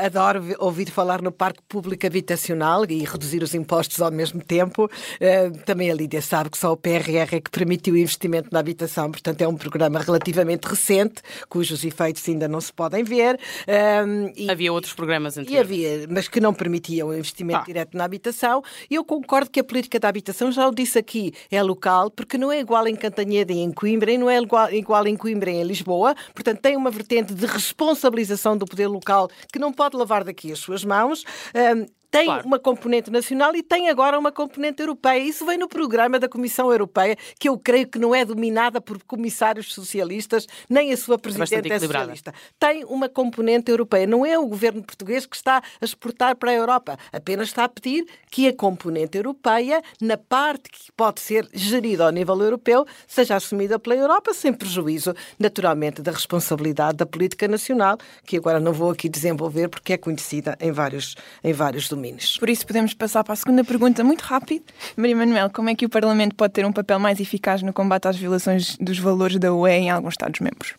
adoro 0.05 0.45
ouvir 0.59 0.91
falar 0.91 1.23
no 1.23 1.33
Parque 1.33 1.61
Público 1.69 2.07
Habitacional 2.07 2.85
e 2.89 3.05
reduzir 3.05 3.43
os 3.43 3.55
impostos 3.55 4.01
ao 4.01 4.11
mesmo 4.11 4.43
tempo. 4.43 4.91
também 5.65 5.91
a 5.91 5.95
Lídia 5.95 6.23
sabe 6.23 6.51
que 6.51 6.59
só 6.59 6.73
o 6.73 6.77
PRR 6.77 7.37
é 7.37 7.41
que 7.41 7.51
permitiu 7.51 7.95
o 7.95 7.99
investimento 7.99 8.49
na 8.53 8.61
habitação, 8.61 9.11
portanto, 9.11 9.41
é 9.41 9.49
um 9.49 9.57
programa 9.57 10.01
relativamente 10.01 10.65
recente, 10.65 11.23
cujos 11.49 11.85
efeitos 11.85 12.24
ainda 12.31 12.49
não 12.49 12.61
se 12.61 12.73
podem 12.73 13.03
ver. 13.03 13.39
Um, 14.07 14.33
e, 14.37 14.51
havia 14.51 14.73
outros 14.73 14.93
programas 14.93 15.37
anteriores. 15.37 15.71
Havia, 15.71 16.07
mas 16.09 16.29
que 16.29 16.41
não 16.41 16.53
permitiam 16.53 17.09
o 17.09 17.15
investimento 17.15 17.61
ah. 17.61 17.65
direto 17.67 17.97
na 17.97 18.05
habitação. 18.05 18.63
E 18.91 18.95
eu 18.95 19.05
concordo 19.05 19.51
que 19.51 19.61
a 19.61 19.65
política 19.65 19.99
da 19.99 20.09
habitação, 20.09 20.51
já 20.53 20.67
o 20.67 20.75
disse 20.75 20.99
aqui, 20.99 21.33
é 21.51 21.63
local, 21.63 22.11
porque 22.11 22.39
não 22.39 22.51
é 22.51 22.61
igual 22.61 22.87
em 22.87 22.97
Cantanhede 22.97 23.53
e 23.53 23.59
em 23.59 23.73
Coimbra, 23.73 24.13
e 24.13 24.19
não 24.19 24.29
é 24.29 24.39
igual, 24.41 24.73
igual 24.73 25.07
em 25.07 25.17
Coimbra 25.17 25.51
e 25.51 25.57
em 25.57 25.65
Lisboa. 25.65 26.15
Portanto, 26.33 26.61
tem 26.61 26.77
uma 26.77 26.91
vertente 26.91 27.35
de 27.35 27.47
responsabilização 27.47 28.57
do 28.57 28.67
poder 28.67 28.89
local 28.89 29.29
que 29.53 29.59
não 29.59 29.73
pode 29.73 29.97
lavar 29.97 30.25
daqui 30.25 30.53
as 30.53 30.59
suas 30.59 30.85
mãos. 30.85 31.25
Um, 31.55 31.87
tem 32.15 32.27
claro. 32.27 32.47
uma 32.47 32.61
componente 32.61 33.11
nacional 33.11 33.57
e 33.57 33.63
tem 33.63 33.89
agora 33.89 34.17
uma 34.17 34.31
componente 34.31 34.81
europeia. 34.81 35.19
Isso 35.19 35.45
vem 35.45 35.59
no 35.59 35.67
programa 35.67 36.17
da 36.17 36.29
Comissão 36.29 36.71
Europeia, 36.71 37.17
que 37.41 37.49
eu 37.49 37.59
creio 37.59 37.89
que 37.89 37.99
não 37.99 38.15
é 38.15 38.25
dominada 38.25 38.81
por 38.81 39.03
comissários 39.03 39.75
socialistas, 39.75 40.47
nem 40.71 40.93
a 40.93 40.97
sua 40.97 41.19
presidente 41.19 41.73
é, 41.73 41.75
é 41.75 41.81
socialista. 41.81 42.33
Tem 42.57 42.85
uma 42.85 43.09
componente 43.09 43.69
europeia. 43.69 44.07
Não 44.07 44.25
é 44.25 44.39
o 44.39 44.47
governo 44.47 44.81
português 44.81 45.27
que 45.27 45.35
está 45.35 45.61
a 45.81 45.85
exportar 45.85 46.37
para 46.37 46.53
a 46.53 46.55
Europa. 46.55 46.97
Apenas 47.13 47.49
está 47.49 47.65
a 47.65 47.69
pedir 47.69 48.07
que 48.31 48.47
a 48.47 48.55
componente 48.55 49.19
europeia, 49.19 49.83
na 50.01 50.17
parte 50.17 50.71
que 50.71 50.93
pode 50.93 51.21
ser 51.21 51.49
gerida 51.53 52.05
ao 52.05 52.13
nível 52.13 52.41
europeu, 52.41 52.87
seja 53.09 53.35
assumida 53.35 53.77
pela 53.77 53.97
Europa, 53.97 54.33
sem 54.33 54.53
prejuízo, 54.53 55.17
naturalmente, 55.37 56.01
da 56.01 56.13
responsabilidade 56.13 56.97
da 56.97 57.07
política 57.07 57.49
nacional, 57.49 57.99
que 58.25 58.37
agora 58.37 58.61
não 58.61 58.73
vou 58.73 58.93
aqui 58.93 59.09
desenvolver 59.09 59.69
porque 59.69 59.95
é 59.95 59.97
conhecida 59.97 60.57
em 60.61 60.71
vários, 60.71 61.17
em 61.43 61.53
vários 61.53 61.89
domínios. 61.89 62.04
Por 62.39 62.49
isso 62.49 62.67
podemos 62.67 62.95
passar 62.95 63.25
para 63.25 63.33
a 63.33 63.37
segunda 63.37 63.65
pergunta 63.65 64.05
muito 64.05 64.23
rápido. 64.23 64.65
Maria 64.97 65.17
Manuel, 65.17 65.51
como 65.51 65.71
é 65.71 65.75
que 65.75 65.87
o 65.87 65.89
Parlamento 65.89 66.35
pode 66.35 66.53
ter 66.53 66.67
um 66.67 66.73
papel 66.73 66.99
mais 66.99 67.21
eficaz 67.21 67.63
no 67.63 67.73
combate 67.73 68.09
às 68.09 68.17
violações 68.17 68.77
dos 68.79 68.99
valores 68.99 69.39
da 69.39 69.53
UE 69.53 69.71
em 69.71 69.91
alguns 69.91 70.15
Estados-membros? 70.15 70.75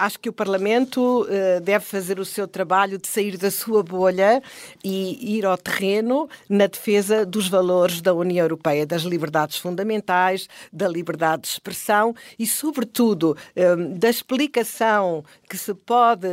Acho 0.00 0.18
que 0.18 0.28
o 0.28 0.32
Parlamento 0.32 1.22
uh, 1.22 1.60
deve 1.60 1.84
fazer 1.84 2.18
o 2.18 2.24
seu 2.24 2.48
trabalho 2.48 2.98
de 2.98 3.06
sair 3.06 3.36
da 3.36 3.50
sua 3.50 3.82
bolha 3.82 4.42
e 4.82 5.36
ir 5.36 5.44
ao 5.44 5.56
terreno 5.56 6.28
na 6.48 6.66
defesa 6.66 7.26
dos 7.26 7.48
valores 7.48 8.00
da 8.00 8.14
União 8.14 8.44
Europeia, 8.44 8.86
das 8.86 9.02
liberdades 9.02 9.58
fundamentais, 9.58 10.48
da 10.72 10.88
liberdade 10.88 11.42
de 11.42 11.48
expressão 11.48 12.14
e, 12.38 12.46
sobretudo, 12.46 13.36
um, 13.56 13.98
da 13.98 14.08
explicação 14.08 15.24
que 15.48 15.58
se 15.58 15.74
pode, 15.74 16.28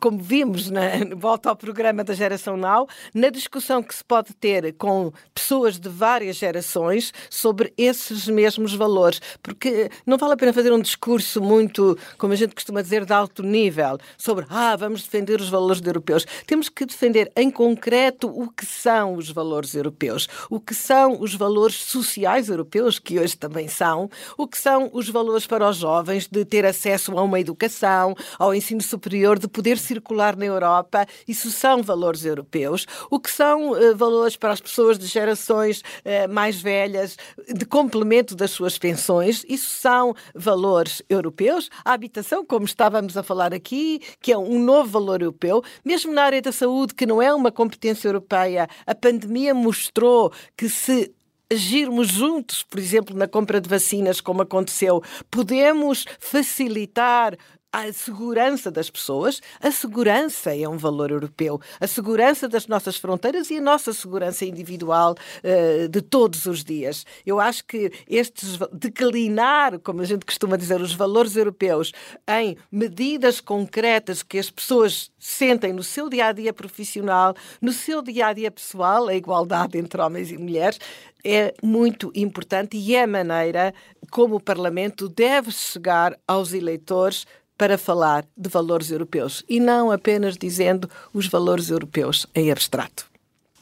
como 0.00 0.18
vimos 0.18 0.70
na 0.70 0.82
volta 1.16 1.50
ao 1.50 1.56
programa 1.56 2.02
da 2.02 2.14
Geração 2.14 2.56
Now, 2.56 2.88
na 3.12 3.28
discussão 3.28 3.82
que 3.82 3.94
se 3.94 4.04
pode 4.04 4.32
ter 4.34 4.72
com 4.74 5.12
pessoas 5.34 5.78
de 5.78 5.88
várias 5.88 6.36
gerações 6.36 7.12
sobre 7.28 7.72
esses 7.76 8.28
mesmos 8.28 8.74
valores. 8.74 9.20
Porque 9.42 9.90
não 10.06 10.16
vale 10.16 10.32
a 10.34 10.36
pena 10.36 10.52
fazer 10.52 10.72
um 10.72 10.80
discurso 10.80 11.40
muito, 11.40 11.98
como 12.16 12.32
a 12.32 12.36
gente 12.36 12.54
costuma 12.54 12.80
dizer, 12.80 12.93
de 13.02 13.12
alto 13.12 13.42
nível, 13.42 13.96
sobre, 14.18 14.44
ah, 14.50 14.76
vamos 14.76 15.02
defender 15.02 15.40
os 15.40 15.48
valores 15.48 15.80
europeus. 15.84 16.26
Temos 16.46 16.68
que 16.68 16.84
defender 16.84 17.32
em 17.34 17.50
concreto 17.50 18.28
o 18.28 18.50
que 18.50 18.66
são 18.66 19.14
os 19.14 19.30
valores 19.30 19.74
europeus, 19.74 20.28
o 20.50 20.60
que 20.60 20.74
são 20.74 21.20
os 21.20 21.34
valores 21.34 21.76
sociais 21.76 22.48
europeus, 22.48 22.98
que 22.98 23.18
hoje 23.18 23.36
também 23.36 23.68
são, 23.68 24.10
o 24.36 24.46
que 24.46 24.58
são 24.58 24.90
os 24.92 25.08
valores 25.08 25.46
para 25.46 25.68
os 25.68 25.78
jovens 25.78 26.28
de 26.28 26.44
ter 26.44 26.66
acesso 26.66 27.16
a 27.18 27.22
uma 27.22 27.40
educação, 27.40 28.14
ao 28.38 28.54
ensino 28.54 28.82
superior, 28.82 29.38
de 29.38 29.48
poder 29.48 29.78
circular 29.78 30.36
na 30.36 30.44
Europa. 30.44 31.06
Isso 31.26 31.50
são 31.50 31.82
valores 31.82 32.24
europeus. 32.24 32.86
O 33.10 33.18
que 33.18 33.30
são 33.30 33.70
uh, 33.70 33.96
valores 33.96 34.36
para 34.36 34.52
as 34.52 34.60
pessoas 34.60 34.98
de 34.98 35.06
gerações 35.06 35.80
uh, 35.80 36.32
mais 36.32 36.60
velhas, 36.60 37.16
de 37.48 37.64
complemento 37.64 38.34
das 38.34 38.50
suas 38.50 38.78
pensões. 38.78 39.44
Isso 39.48 39.70
são 39.70 40.14
valores 40.34 41.02
europeus. 41.08 41.70
A 41.84 41.92
habitação, 41.92 42.44
como 42.44 42.64
estávamos 42.84 43.16
a 43.16 43.22
falar 43.22 43.54
aqui, 43.54 43.98
que 44.20 44.30
é 44.30 44.36
um 44.36 44.58
novo 44.58 44.90
valor 44.90 45.22
europeu, 45.22 45.62
mesmo 45.82 46.12
na 46.12 46.22
área 46.22 46.42
da 46.42 46.52
saúde, 46.52 46.94
que 46.94 47.06
não 47.06 47.22
é 47.22 47.32
uma 47.32 47.50
competência 47.50 48.08
europeia, 48.08 48.68
a 48.86 48.94
pandemia 48.94 49.54
mostrou 49.54 50.30
que 50.54 50.68
se 50.68 51.10
agirmos 51.50 52.08
juntos, 52.08 52.62
por 52.62 52.78
exemplo, 52.78 53.16
na 53.16 53.26
compra 53.26 53.58
de 53.58 53.68
vacinas, 53.70 54.20
como 54.20 54.42
aconteceu, 54.42 55.02
podemos 55.30 56.04
facilitar 56.18 57.38
a 57.74 57.92
segurança 57.92 58.70
das 58.70 58.88
pessoas. 58.88 59.40
A 59.60 59.68
segurança 59.72 60.56
é 60.56 60.68
um 60.68 60.76
valor 60.76 61.10
europeu. 61.10 61.60
A 61.80 61.88
segurança 61.88 62.48
das 62.48 62.68
nossas 62.68 62.96
fronteiras 62.96 63.50
e 63.50 63.56
a 63.56 63.60
nossa 63.60 63.92
segurança 63.92 64.44
individual 64.44 65.16
uh, 65.42 65.88
de 65.88 66.00
todos 66.00 66.46
os 66.46 66.62
dias. 66.62 67.04
Eu 67.26 67.40
acho 67.40 67.64
que 67.64 67.90
estes 68.08 68.58
declinar, 68.72 69.80
como 69.80 70.02
a 70.02 70.04
gente 70.04 70.24
costuma 70.24 70.56
dizer, 70.56 70.80
os 70.80 70.94
valores 70.94 71.34
europeus 71.34 71.92
em 72.28 72.56
medidas 72.70 73.40
concretas 73.40 74.22
que 74.22 74.38
as 74.38 74.50
pessoas 74.50 75.10
sentem 75.18 75.72
no 75.72 75.82
seu 75.82 76.08
dia 76.08 76.26
a 76.26 76.32
dia 76.32 76.52
profissional, 76.52 77.34
no 77.60 77.72
seu 77.72 78.02
dia 78.02 78.28
a 78.28 78.32
dia 78.32 78.52
pessoal, 78.52 79.08
a 79.08 79.16
igualdade 79.16 79.78
entre 79.78 80.00
homens 80.00 80.30
e 80.30 80.38
mulheres, 80.38 80.78
é 81.24 81.54
muito 81.62 82.12
importante 82.14 82.76
e 82.76 82.94
é 82.94 83.02
a 83.02 83.06
maneira 83.06 83.74
como 84.10 84.36
o 84.36 84.40
Parlamento 84.40 85.08
deve 85.08 85.50
chegar 85.50 86.16
aos 86.28 86.52
eleitores 86.52 87.26
para 87.56 87.78
falar 87.78 88.24
de 88.36 88.48
valores 88.48 88.90
europeus 88.90 89.44
e 89.48 89.60
não 89.60 89.90
apenas 89.90 90.36
dizendo 90.36 90.88
os 91.12 91.26
valores 91.26 91.70
europeus 91.70 92.26
em 92.34 92.50
abstrato. 92.50 93.14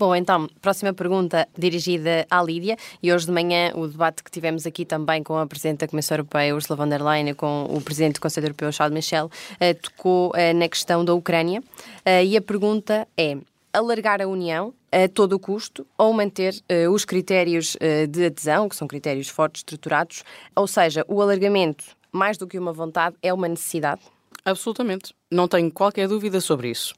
Bom, 0.02 0.16
então, 0.16 0.48
próxima 0.60 0.92
pergunta 0.92 1.46
dirigida 1.56 2.26
à 2.28 2.42
Lídia. 2.42 2.76
E 3.00 3.12
hoje 3.12 3.26
de 3.26 3.30
manhã 3.30 3.70
o 3.76 3.86
debate 3.86 4.24
que 4.24 4.32
tivemos 4.32 4.66
aqui 4.66 4.84
também 4.84 5.22
com 5.22 5.36
a 5.36 5.46
Presidente 5.46 5.78
da 5.78 5.86
Comissão 5.86 6.16
Europeia, 6.16 6.52
Ursula 6.54 6.76
von 6.76 6.88
der 6.88 7.00
Leyen, 7.00 7.28
e 7.28 7.34
com 7.34 7.66
o 7.70 7.80
Presidente 7.80 8.14
do 8.14 8.20
Conselho 8.20 8.46
Europeu, 8.46 8.72
Charles 8.72 8.92
Michel, 8.92 9.30
eh, 9.60 9.74
tocou 9.74 10.32
eh, 10.34 10.52
na 10.52 10.68
questão 10.68 11.04
da 11.04 11.14
Ucrânia. 11.14 11.62
Eh, 12.04 12.24
e 12.24 12.36
a 12.36 12.42
pergunta 12.42 13.06
é: 13.16 13.36
alargar 13.72 14.20
a 14.20 14.26
União 14.26 14.74
a 14.90 15.08
todo 15.08 15.34
o 15.34 15.38
custo 15.38 15.86
ou 15.96 16.12
manter 16.12 16.52
os 16.90 17.04
critérios 17.04 17.76
de 18.10 18.26
adesão, 18.26 18.68
que 18.68 18.76
são 18.76 18.86
critérios 18.86 19.28
fortes, 19.28 19.60
estruturados, 19.60 20.24
ou 20.54 20.66
seja, 20.66 21.02
o 21.08 21.22
alargamento 21.22 21.84
mais 22.12 22.36
do 22.36 22.46
que 22.46 22.58
uma 22.58 22.72
vontade, 22.72 23.16
é 23.22 23.32
uma 23.32 23.48
necessidade? 23.48 24.02
Absolutamente. 24.44 25.14
Não 25.30 25.48
tenho 25.48 25.70
qualquer 25.70 26.08
dúvida 26.08 26.40
sobre 26.40 26.70
isso. 26.70 26.94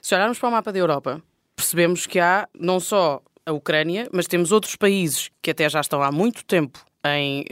Se 0.00 0.14
olharmos 0.14 0.38
para 0.38 0.48
o 0.48 0.52
mapa 0.52 0.72
da 0.72 0.78
Europa, 0.78 1.22
percebemos 1.54 2.06
que 2.06 2.18
há 2.18 2.48
não 2.58 2.80
só 2.80 3.20
a 3.44 3.52
Ucrânia, 3.52 4.08
mas 4.12 4.26
temos 4.26 4.52
outros 4.52 4.76
países 4.76 5.30
que 5.42 5.50
até 5.50 5.68
já 5.68 5.80
estão 5.80 6.02
há 6.02 6.12
muito 6.12 6.44
tempo 6.44 6.84
em 7.04 7.44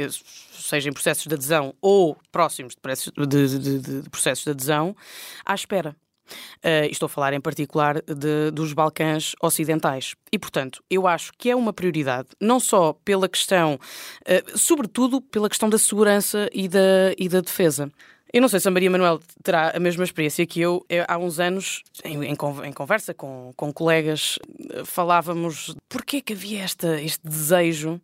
seja 0.52 0.88
em 0.88 0.92
processos 0.92 1.26
de 1.26 1.34
adesão 1.34 1.74
ou 1.80 2.16
próximos 2.32 2.74
de, 2.74 3.26
de, 3.26 3.58
de, 3.58 4.02
de 4.02 4.10
processos 4.10 4.44
de 4.44 4.50
adesão, 4.50 4.96
à 5.44 5.54
espera. 5.54 5.94
Uh, 6.58 6.90
estou 6.90 7.06
a 7.06 7.10
falar 7.10 7.32
em 7.32 7.40
particular 7.40 8.02
de, 8.02 8.50
dos 8.52 8.72
Balcãs 8.72 9.34
Ocidentais. 9.42 10.14
E, 10.32 10.38
portanto, 10.38 10.82
eu 10.90 11.06
acho 11.06 11.32
que 11.38 11.50
é 11.50 11.56
uma 11.56 11.72
prioridade, 11.72 12.28
não 12.40 12.60
só 12.60 12.92
pela 13.04 13.28
questão, 13.28 13.74
uh, 13.74 14.58
sobretudo 14.58 15.20
pela 15.20 15.48
questão 15.48 15.68
da 15.68 15.78
segurança 15.78 16.48
e 16.52 16.68
da, 16.68 17.12
e 17.18 17.28
da 17.28 17.40
defesa. 17.40 17.90
Eu 18.32 18.40
não 18.42 18.48
sei 18.48 18.60
se 18.60 18.68
a 18.68 18.70
Maria 18.70 18.90
Manuel 18.90 19.20
terá 19.42 19.70
a 19.74 19.80
mesma 19.80 20.04
experiência 20.04 20.44
que 20.46 20.60
eu. 20.60 20.84
eu 20.88 21.04
há 21.08 21.16
uns 21.16 21.38
anos, 21.38 21.82
em, 22.04 22.22
em, 22.24 22.36
conversa 22.36 23.14
com, 23.14 23.52
com, 23.56 23.72
colegas, 23.72 24.38
falávamos 24.84 25.74
porquê 25.88 26.20
que 26.20 26.32
havia 26.32 26.60
esta, 26.60 27.00
este 27.00 27.26
desejo 27.26 28.00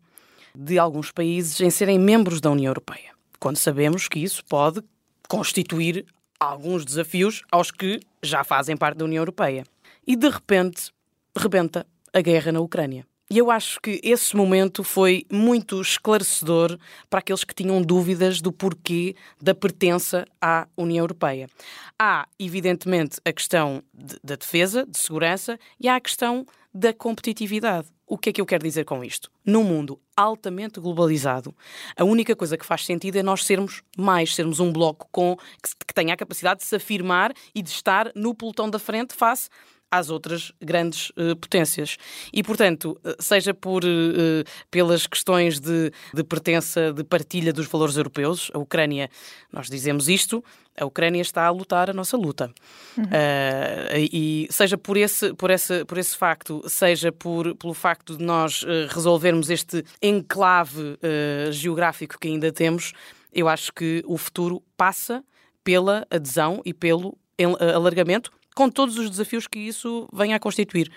de 0.55 0.79
alguns 0.79 1.11
países 1.11 1.59
em 1.59 1.69
serem 1.69 1.99
membros 1.99 2.39
da 2.39 2.49
União 2.49 2.69
Europeia, 2.69 3.11
quando 3.39 3.57
sabemos 3.57 4.07
que 4.07 4.19
isso 4.19 4.43
pode 4.45 4.81
constituir 5.27 6.05
alguns 6.43 6.85
desafios 6.85 7.43
aos 7.51 7.71
que 7.71 7.99
já 8.21 8.43
fazem 8.43 8.77
parte 8.77 8.97
da 8.97 9.05
União 9.05 9.21
Europeia. 9.21 9.63
E 10.05 10.15
de 10.15 10.29
repente, 10.29 10.91
rebenta 11.37 11.85
a 12.13 12.21
guerra 12.21 12.51
na 12.51 12.59
Ucrânia. 12.59 13.05
E 13.29 13.37
eu 13.37 13.49
acho 13.49 13.79
que 13.81 13.99
esse 14.03 14.35
momento 14.35 14.83
foi 14.83 15.25
muito 15.31 15.81
esclarecedor 15.81 16.77
para 17.09 17.19
aqueles 17.19 17.43
que 17.43 17.55
tinham 17.55 17.81
dúvidas 17.81 18.41
do 18.41 18.51
porquê 18.51 19.15
da 19.41 19.55
pertença 19.55 20.25
à 20.39 20.67
União 20.77 21.03
Europeia. 21.03 21.49
Há, 21.97 22.27
evidentemente, 22.37 23.19
a 23.25 23.33
questão 23.33 23.81
de, 23.91 24.17
da 24.23 24.35
defesa, 24.35 24.85
de 24.85 24.99
segurança, 24.99 25.57
e 25.79 25.87
há 25.87 25.95
a 25.95 26.01
questão 26.01 26.45
da 26.71 26.93
competitividade. 26.93 27.87
O 28.13 28.17
que 28.19 28.29
é 28.29 28.33
que 28.33 28.39
eu 28.39 28.45
quero 28.45 28.63
dizer 28.63 28.85
com 28.85 29.03
isto? 29.03 29.31
Num 29.43 29.63
mundo 29.63 29.99
altamente 30.15 30.79
globalizado, 30.79 31.51
a 31.97 32.03
única 32.03 32.35
coisa 32.35 32.55
que 32.55 32.63
faz 32.63 32.85
sentido 32.85 33.15
é 33.15 33.23
nós 33.23 33.43
sermos 33.43 33.81
mais, 33.97 34.35
sermos 34.35 34.59
um 34.59 34.71
bloco 34.71 35.07
com, 35.11 35.35
que, 35.35 35.85
que 35.87 35.93
tenha 35.95 36.13
a 36.13 36.17
capacidade 36.17 36.59
de 36.59 36.67
se 36.67 36.75
afirmar 36.75 37.33
e 37.55 37.63
de 37.63 37.71
estar 37.71 38.11
no 38.13 38.35
pelotão 38.35 38.69
da 38.69 38.77
frente 38.77 39.15
face 39.15 39.49
às 39.93 40.09
outras 40.09 40.51
grandes 40.59 41.11
uh, 41.11 41.35
potências. 41.35 41.97
E, 42.33 42.41
portanto, 42.41 42.99
eh, 43.03 43.15
seja 43.19 43.53
por, 43.53 43.83
uh, 43.85 44.43
pelas 44.71 45.05
questões 45.05 45.59
de, 45.59 45.91
de 46.11 46.23
pertença, 46.23 46.91
de 46.91 47.03
partilha 47.03 47.53
dos 47.53 47.67
valores 47.67 47.95
europeus, 47.95 48.49
a 48.55 48.57
Ucrânia, 48.57 49.07
nós 49.51 49.69
dizemos 49.69 50.09
isto, 50.09 50.43
a 50.75 50.83
Ucrânia 50.83 51.21
está 51.21 51.45
a 51.45 51.51
lutar 51.51 51.91
a 51.91 51.93
nossa 51.93 52.17
luta. 52.17 52.51
Uhum. 52.97 53.03
Uh, 53.03 54.09
e 54.11 54.47
seja 54.49 54.79
por 54.79 54.97
esse, 54.97 55.31
por, 55.35 55.51
esse, 55.51 55.85
por 55.85 55.99
esse 55.99 56.17
facto, 56.17 56.63
seja 56.67 57.11
por, 57.11 57.55
pelo 57.55 57.75
facto 57.75 58.17
de 58.17 58.23
nós 58.23 58.65
resolvermos 58.89 59.51
este 59.51 59.85
enclave 60.01 60.97
geográfico 61.51 62.17
que 62.19 62.27
ainda 62.27 62.51
temos, 62.51 62.93
eu 63.31 63.47
acho 63.47 63.71
que 63.71 64.03
o 64.07 64.17
futuro 64.17 64.63
passa 64.75 65.23
pela 65.63 66.07
adesão 66.09 66.61
e 66.65 66.73
pelo 66.73 67.15
alargamento 67.73 68.31
com 68.55 68.69
todos 68.69 68.97
os 68.97 69.09
desafios 69.09 69.47
que 69.47 69.59
isso 69.59 70.07
vem 70.13 70.33
a 70.33 70.39
constituir 70.39 70.91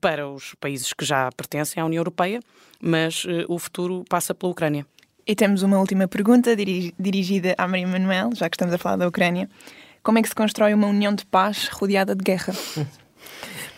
para 0.00 0.28
os 0.28 0.54
países 0.60 0.92
que 0.92 1.04
já 1.04 1.30
pertencem 1.32 1.82
à 1.82 1.86
União 1.86 2.00
Europeia, 2.00 2.40
mas 2.80 3.24
uh, 3.24 3.44
o 3.48 3.58
futuro 3.58 4.04
passa 4.08 4.34
pela 4.34 4.52
Ucrânia. 4.52 4.86
E 5.26 5.34
temos 5.34 5.62
uma 5.62 5.78
última 5.78 6.08
pergunta 6.08 6.56
dirigida 6.56 7.54
à 7.58 7.68
Maria 7.68 7.86
Manuel, 7.86 8.30
já 8.34 8.48
que 8.48 8.56
estamos 8.56 8.74
a 8.74 8.78
falar 8.78 8.96
da 8.96 9.08
Ucrânia. 9.08 9.48
Como 10.02 10.18
é 10.18 10.22
que 10.22 10.28
se 10.28 10.34
constrói 10.34 10.72
uma 10.74 10.86
união 10.86 11.14
de 11.14 11.26
paz 11.26 11.68
rodeada 11.68 12.14
de 12.14 12.24
guerra? 12.24 12.54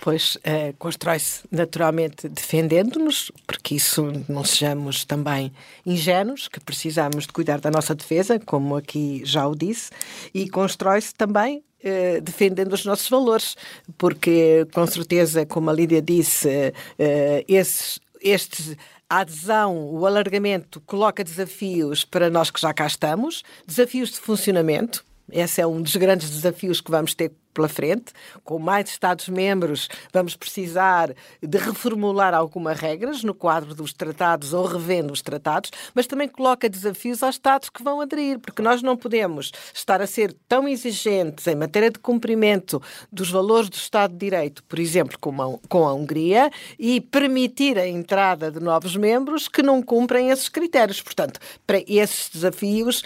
Pois 0.04 0.34
uh, 0.34 0.74
constrói-se 0.80 1.42
naturalmente 1.48 2.28
defendendo-nos, 2.28 3.30
porque 3.46 3.76
isso 3.76 4.10
não 4.28 4.44
sejamos 4.44 5.04
também 5.04 5.52
ingênuos, 5.86 6.48
que 6.48 6.58
precisamos 6.58 7.24
de 7.24 7.32
cuidar 7.32 7.60
da 7.60 7.70
nossa 7.70 7.94
defesa, 7.94 8.40
como 8.40 8.74
aqui 8.74 9.22
já 9.24 9.46
o 9.46 9.54
disse, 9.54 9.92
e 10.34 10.50
constrói-se 10.50 11.14
também 11.14 11.62
eh, 11.84 12.20
defendendo 12.20 12.72
os 12.72 12.84
nossos 12.84 13.08
valores, 13.08 13.56
porque 13.96 14.66
com 14.74 14.84
certeza, 14.88 15.46
como 15.46 15.70
a 15.70 15.72
Lídia 15.72 16.02
disse, 16.02 16.48
uh, 16.48 17.44
esses, 17.46 18.00
estes 18.20 18.76
a 19.08 19.20
adesão, 19.20 19.88
o 19.88 20.04
alargamento 20.04 20.80
coloca 20.80 21.22
desafios 21.22 22.04
para 22.04 22.28
nós 22.28 22.50
que 22.50 22.60
já 22.60 22.74
cá 22.74 22.88
estamos, 22.88 23.44
desafios 23.66 24.10
de 24.10 24.18
funcionamento. 24.18 25.04
Esse 25.30 25.60
é 25.60 25.66
um 25.66 25.80
dos 25.80 25.96
grandes 25.96 26.30
desafios 26.30 26.80
que 26.80 26.90
vamos 26.90 27.14
ter 27.14 27.32
pela 27.52 27.68
frente, 27.68 28.12
com 28.44 28.58
mais 28.58 28.88
Estados-membros, 28.88 29.88
vamos 30.12 30.36
precisar 30.36 31.14
de 31.42 31.58
reformular 31.58 32.34
algumas 32.34 32.78
regras 32.78 33.22
no 33.22 33.34
quadro 33.34 33.74
dos 33.74 33.92
tratados 33.92 34.52
ou 34.52 34.64
revendo 34.66 35.12
os 35.12 35.22
tratados, 35.22 35.70
mas 35.94 36.06
também 36.06 36.28
coloca 36.28 36.68
desafios 36.68 37.22
aos 37.22 37.34
Estados 37.34 37.68
que 37.68 37.82
vão 37.82 38.00
aderir, 38.00 38.38
porque 38.38 38.62
nós 38.62 38.82
não 38.82 38.96
podemos 38.96 39.52
estar 39.74 40.00
a 40.00 40.06
ser 40.06 40.34
tão 40.48 40.66
exigentes 40.66 41.46
em 41.46 41.54
matéria 41.54 41.90
de 41.90 41.98
cumprimento 41.98 42.80
dos 43.10 43.30
valores 43.30 43.68
do 43.68 43.76
Estado 43.76 44.12
de 44.12 44.18
Direito, 44.18 44.64
por 44.64 44.78
exemplo, 44.78 45.18
com 45.18 45.84
a, 45.84 45.92
Hungria, 45.94 46.50
e 46.78 47.00
permitir 47.00 47.78
a 47.78 47.86
entrada 47.86 48.50
de 48.50 48.60
novos 48.60 48.96
membros 48.96 49.48
que 49.48 49.62
não 49.62 49.82
cumprem 49.82 50.30
esses 50.30 50.48
critérios. 50.48 51.02
Portanto, 51.02 51.38
para 51.66 51.82
esses 51.86 52.30
desafios, 52.30 53.02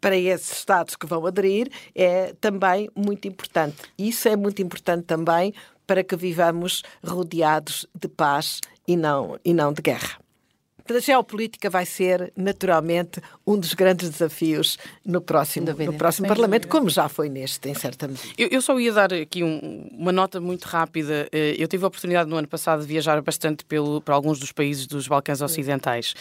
para 0.00 0.16
esses 0.16 0.58
Estados 0.58 0.96
que 0.96 1.06
vão 1.06 1.26
aderir 1.26 1.68
é 1.94 2.34
também 2.40 2.88
muito 2.94 3.26
importante. 3.28 3.76
Isso 3.98 4.28
é 4.28 4.36
muito 4.36 4.62
importante 4.62 5.04
também 5.04 5.52
para 5.86 6.04
que 6.04 6.16
vivamos 6.16 6.82
rodeados 7.04 7.86
de 7.94 8.08
paz 8.08 8.60
e 8.86 8.96
não, 8.96 9.38
e 9.44 9.52
não 9.52 9.72
de 9.72 9.82
guerra 9.82 10.18
a 10.88 11.00
geopolítica 11.00 11.68
vai 11.68 11.86
ser, 11.86 12.32
naturalmente, 12.36 13.20
um 13.46 13.58
dos 13.58 13.74
grandes 13.74 14.10
desafios 14.10 14.78
no 15.04 15.20
próximo, 15.20 15.66
no 15.66 15.94
próximo 15.94 16.28
Parlamento, 16.28 16.68
como 16.68 16.88
já 16.88 17.08
foi 17.08 17.28
neste, 17.28 17.68
em 17.68 17.74
certa 17.74 18.06
medida. 18.08 18.28
Eu, 18.38 18.48
eu 18.48 18.62
só 18.62 18.78
ia 18.78 18.92
dar 18.92 19.12
aqui 19.12 19.42
um, 19.42 19.88
uma 19.92 20.12
nota 20.12 20.40
muito 20.40 20.64
rápida. 20.64 21.28
Eh, 21.32 21.56
eu 21.58 21.66
tive 21.66 21.84
a 21.84 21.88
oportunidade 21.88 22.28
no 22.28 22.36
ano 22.36 22.48
passado 22.48 22.82
de 22.82 22.86
viajar 22.86 23.20
bastante 23.22 23.64
pelo, 23.64 24.00
para 24.00 24.14
alguns 24.14 24.38
dos 24.38 24.52
países 24.52 24.86
dos 24.86 25.08
Balcãs 25.08 25.40
Ocidentais 25.40 26.14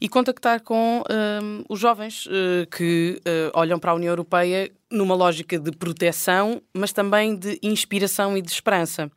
e 0.00 0.08
contactar 0.08 0.60
com 0.62 0.98
um, 0.98 1.02
ehm, 1.12 1.64
os 1.68 1.80
jovens 1.80 2.26
uh, 2.26 2.66
que 2.70 3.20
uh, 3.26 3.50
olham 3.54 3.78
para 3.78 3.92
a 3.92 3.94
União 3.94 4.10
Europeia 4.10 4.70
numa 4.90 5.14
lógica 5.14 5.58
de 5.58 5.72
proteção, 5.72 6.62
mas 6.72 6.92
também 6.92 7.34
de 7.36 7.58
inspiração 7.62 8.36
e 8.36 8.42
de 8.42 8.50
esperança. 8.50 9.10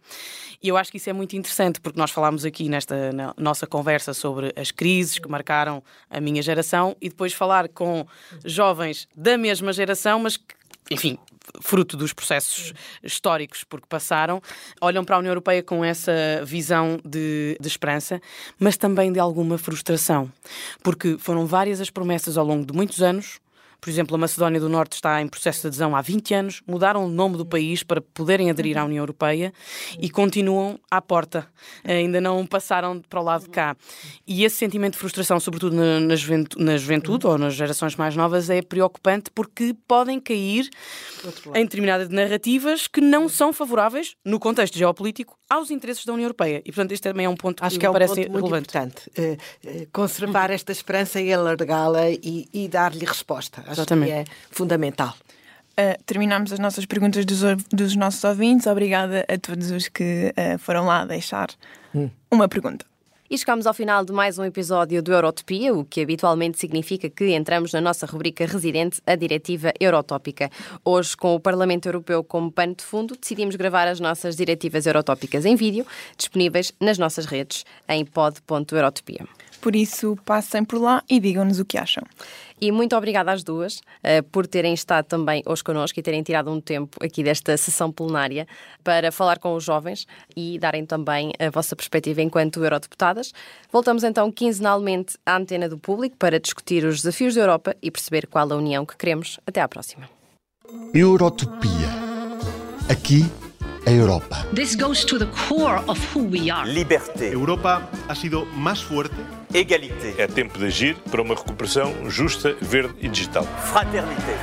E 0.61 0.67
eu 0.67 0.76
acho 0.76 0.91
que 0.91 0.97
isso 0.97 1.09
é 1.09 1.13
muito 1.13 1.36
interessante, 1.38 1.80
porque 1.80 1.97
nós 1.97 2.11
falámos 2.11 2.43
aqui 2.43 2.67
nesta 2.67 2.95
nossa 3.38 3.65
conversa 3.65 4.13
sobre 4.13 4.51
as 4.55 4.72
crises 4.72 5.17
que 5.17 5.30
marcaram 5.30 5.82
a 6.09 6.20
minha 6.20 6.41
geração 6.41 6.95
e 6.99 7.07
depois 7.07 7.32
falar 7.32 7.70
com 7.70 8.05
jovens 8.43 9.07
da 9.15 9.38
mesma 9.38 9.72
geração, 9.72 10.20
mas 10.20 10.36
que, 10.36 10.55
enfim, 10.91 11.17
fruto 11.61 11.95
dos 11.95 12.13
processos 12.13 12.74
históricos 13.01 13.63
porque 13.63 13.88
passaram, 13.88 14.41
olham 14.82 15.05
para 15.05 15.15
a 15.15 15.20
União 15.20 15.32
Europeia 15.32 15.63
com 15.63 15.84
essa 15.84 16.11
visão 16.43 16.99
de, 17.05 17.57
de, 17.59 17.67
esperança, 17.67 18.22
mas 18.59 18.76
também 18.76 19.11
de 19.13 19.20
alguma 19.20 19.57
frustração, 19.57 20.32
porque 20.84 21.17
foram 21.17 21.45
várias 21.45 21.80
as 21.80 21.89
promessas 21.89 22.38
ao 22.38 22.45
longo 22.45 22.65
de 22.65 22.74
muitos 22.74 23.01
anos 23.01 23.39
por 23.80 23.89
exemplo, 23.89 24.15
a 24.15 24.17
Macedónia 24.17 24.59
do 24.59 24.69
Norte 24.69 24.93
está 24.93 25.21
em 25.21 25.27
processo 25.27 25.61
de 25.61 25.67
adesão 25.67 25.95
há 25.95 26.01
20 26.01 26.34
anos, 26.34 26.61
mudaram 26.67 27.05
o 27.05 27.09
nome 27.09 27.38
do 27.38 27.45
país 27.45 27.84
para 27.84 28.01
poderem 28.01 28.49
aderir 28.49 28.77
à 28.77 28.84
União 28.84 29.01
Europeia 29.01 29.53
e 29.99 30.09
continuam 30.09 30.80
à 30.91 31.01
porta. 31.01 31.47
Ainda 31.84 32.19
não 32.19 32.45
passaram 32.45 33.01
para 33.01 33.19
o 33.19 33.23
lado 33.23 33.43
de 33.43 33.49
cá. 33.49 33.75
E 34.27 34.43
esse 34.43 34.57
sentimento 34.57 34.93
de 34.93 34.99
frustração, 34.99 35.39
sobretudo 35.39 35.75
na, 35.75 35.99
na, 35.99 36.15
juventude, 36.15 36.63
na 36.63 36.77
juventude 36.77 37.27
ou 37.27 37.38
nas 37.38 37.53
gerações 37.53 37.95
mais 37.95 38.15
novas, 38.15 38.49
é 38.49 38.61
preocupante 38.61 39.32
porque 39.34 39.75
podem 39.88 40.19
cair 40.19 40.69
em 41.55 41.63
determinadas 41.63 42.09
narrativas 42.09 42.88
que 42.88 43.01
não 43.01 43.30
são 43.30 43.53
favoráveis, 43.53 44.15
no 44.25 44.39
contexto 44.39 44.77
geopolítico, 44.77 45.38
aos 45.49 45.71
interesses 45.71 46.05
da 46.05 46.13
União 46.13 46.25
Europeia. 46.25 46.61
E, 46.63 46.71
portanto, 46.71 46.91
este 46.91 47.03
também 47.03 47.25
é 47.25 47.30
um 47.30 47.36
ponto 47.36 47.63
Acho 47.63 47.73
que, 47.73 47.80
que 47.80 47.86
é 47.86 47.89
um 47.89 47.93
parece 47.93 48.15
ponto 48.15 48.38
relevante. 48.38 48.75
Muito 48.75 48.93
importante. 48.93 49.11
Uh, 49.17 49.82
uh, 49.84 49.88
conservar 49.91 50.51
esta 50.51 50.71
esperança 50.71 51.19
e 51.19 51.34
alargá-la 51.34 52.09
e, 52.09 52.47
e 52.53 52.67
dar-lhe 52.67 53.03
resposta. 53.03 53.63
Acho 53.70 53.82
Exatamente. 53.82 54.11
que 54.11 54.17
é 54.17 54.26
fundamental. 54.51 55.15
Uh, 55.80 56.01
terminamos 56.05 56.51
as 56.51 56.59
nossas 56.59 56.86
perguntas 56.86 57.26
dos, 57.26 57.39
dos, 57.72 57.95
nossos 57.95 58.24
ouvintes. 58.24 58.67
Obrigada 58.67 59.26
a 59.30 59.38
todos 59.38 59.72
os 59.72 59.88
que 59.88 60.34
uh, 60.36 60.59
foram 60.59 60.86
lá 60.86 61.05
deixar 61.05 61.49
hum. 61.95 62.09
uma 62.30 62.49
pergunta. 62.49 62.86
E 63.32 63.38
chegamos 63.38 63.67
ao 63.67 63.76
final 63.76 64.03
de 64.03 64.11
mais 64.11 64.39
um 64.39 64.43
episódio 64.43 65.03
do 65.03 65.13
Eurotopia, 65.13 65.72
o 65.72 65.86
que 65.86 66.01
habitualmente 66.01 66.57
significa 66.57 67.07
que 67.11 67.36
entramos 67.36 67.72
na 67.72 67.80
nossa 67.80 68.07
rubrica 68.07 68.43
residente, 68.43 68.99
a 69.05 69.15
Diretiva 69.15 69.72
Eurotópica. 69.80 70.49
Hoje, 70.84 71.15
com 71.15 71.36
o 71.36 71.39
Parlamento 71.39 71.88
Europeu 71.88 72.24
como 72.24 72.51
pano 72.51 72.74
de 72.74 72.84
fundo, 72.84 73.15
decidimos 73.15 73.55
gravar 73.55 73.88
as 73.88 73.99
nossas 73.99 74.36
diretivas 74.36 74.88
eurotópicas 74.88 75.45
em 75.45 75.55
vídeo, 75.55 75.86
disponíveis 76.17 76.74
nas 76.80 76.97
nossas 76.97 77.28
redes, 77.28 77.65
em 77.88 78.03
pod.eurotopia. 78.03 79.28
Por 79.61 79.76
isso, 79.76 80.17
passem 80.26 80.63
por 80.65 80.80
lá 80.80 81.03
e 81.07 81.20
digam-nos 81.20 81.59
o 81.59 81.65
que 81.65 81.78
acham. 81.78 82.03
E 82.62 82.72
muito 82.72 82.95
obrigada 82.95 83.32
às 83.32 83.43
duas 83.43 83.78
uh, 83.78 84.24
por 84.32 84.45
terem 84.45 84.74
estado 84.74 85.05
também 85.05 85.41
hoje 85.45 85.64
connosco 85.64 85.99
e 85.99 86.03
terem 86.03 86.22
tirado 86.22 86.51
um 86.51 86.60
tempo 86.60 86.97
aqui 87.03 87.24
desta 87.24 87.55
sessão 87.57 87.91
plenária 87.91 88.47
para 88.84 89.12
falar 89.12 89.39
com 89.39 89.55
os 89.55 89.64
jovens 89.64 90.05
e 90.36 90.60
darem 90.60 90.86
também 90.86 91.32
a 91.39 91.49
vossa 91.49 91.76
perspectiva 91.76 92.22
enquanto 92.22 92.64
eurodeputadas. 92.64 93.34
Voltamos 93.72 94.03
então 94.03 94.32
quinzenalmente 94.32 95.18
à 95.26 95.38
antena 95.38 95.70
do 95.70 95.78
público 95.78 96.18
para 96.18 96.39
discutir 96.39 96.84
os 96.86 96.97
desafios 96.97 97.36
da 97.36 97.41
Europa 97.41 97.76
e 97.82 97.89
perceber 97.89 98.28
qual 98.28 98.51
a 98.51 98.55
união 98.55 98.86
que 98.86 98.97
queremos. 98.97 99.39
Até 99.45 99.62
à 99.62 99.68
próxima. 99.68 100.10
Eurotopia. 100.93 101.89
Aqui 102.89 103.26
a 103.86 103.91
Europa. 103.91 104.45
This 104.53 104.76
goes 104.76 105.05
to 105.05 105.18
the 105.18 105.28
core 105.47 105.82
of 105.88 105.99
who 106.14 106.28
we 106.30 106.51
are. 106.51 106.70
Liberté. 106.70 107.34
Europa 107.34 107.89
ha 108.07 108.16
sido 108.16 108.45
mais 108.53 108.82
forte. 108.82 109.39
Égalité. 109.54 110.16
É 110.18 110.28
tempo 110.28 110.58
de 110.60 110.66
agir 110.66 110.95
para 111.10 111.22
uma 111.22 111.36
recuperação 111.36 112.10
justa, 112.10 112.56
verde 112.62 112.93
e 113.02 113.08
digital. 113.08 113.43
Fraternité. 113.43 114.38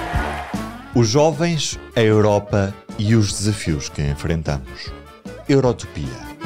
Os 0.95 1.09
jovens, 1.09 1.79
a 1.95 2.01
Europa 2.01 2.75
e 2.99 3.15
os 3.15 3.33
desafios 3.33 3.89
que 3.89 4.03
enfrentamos. 4.03 4.91
Eurotopia 5.49 6.37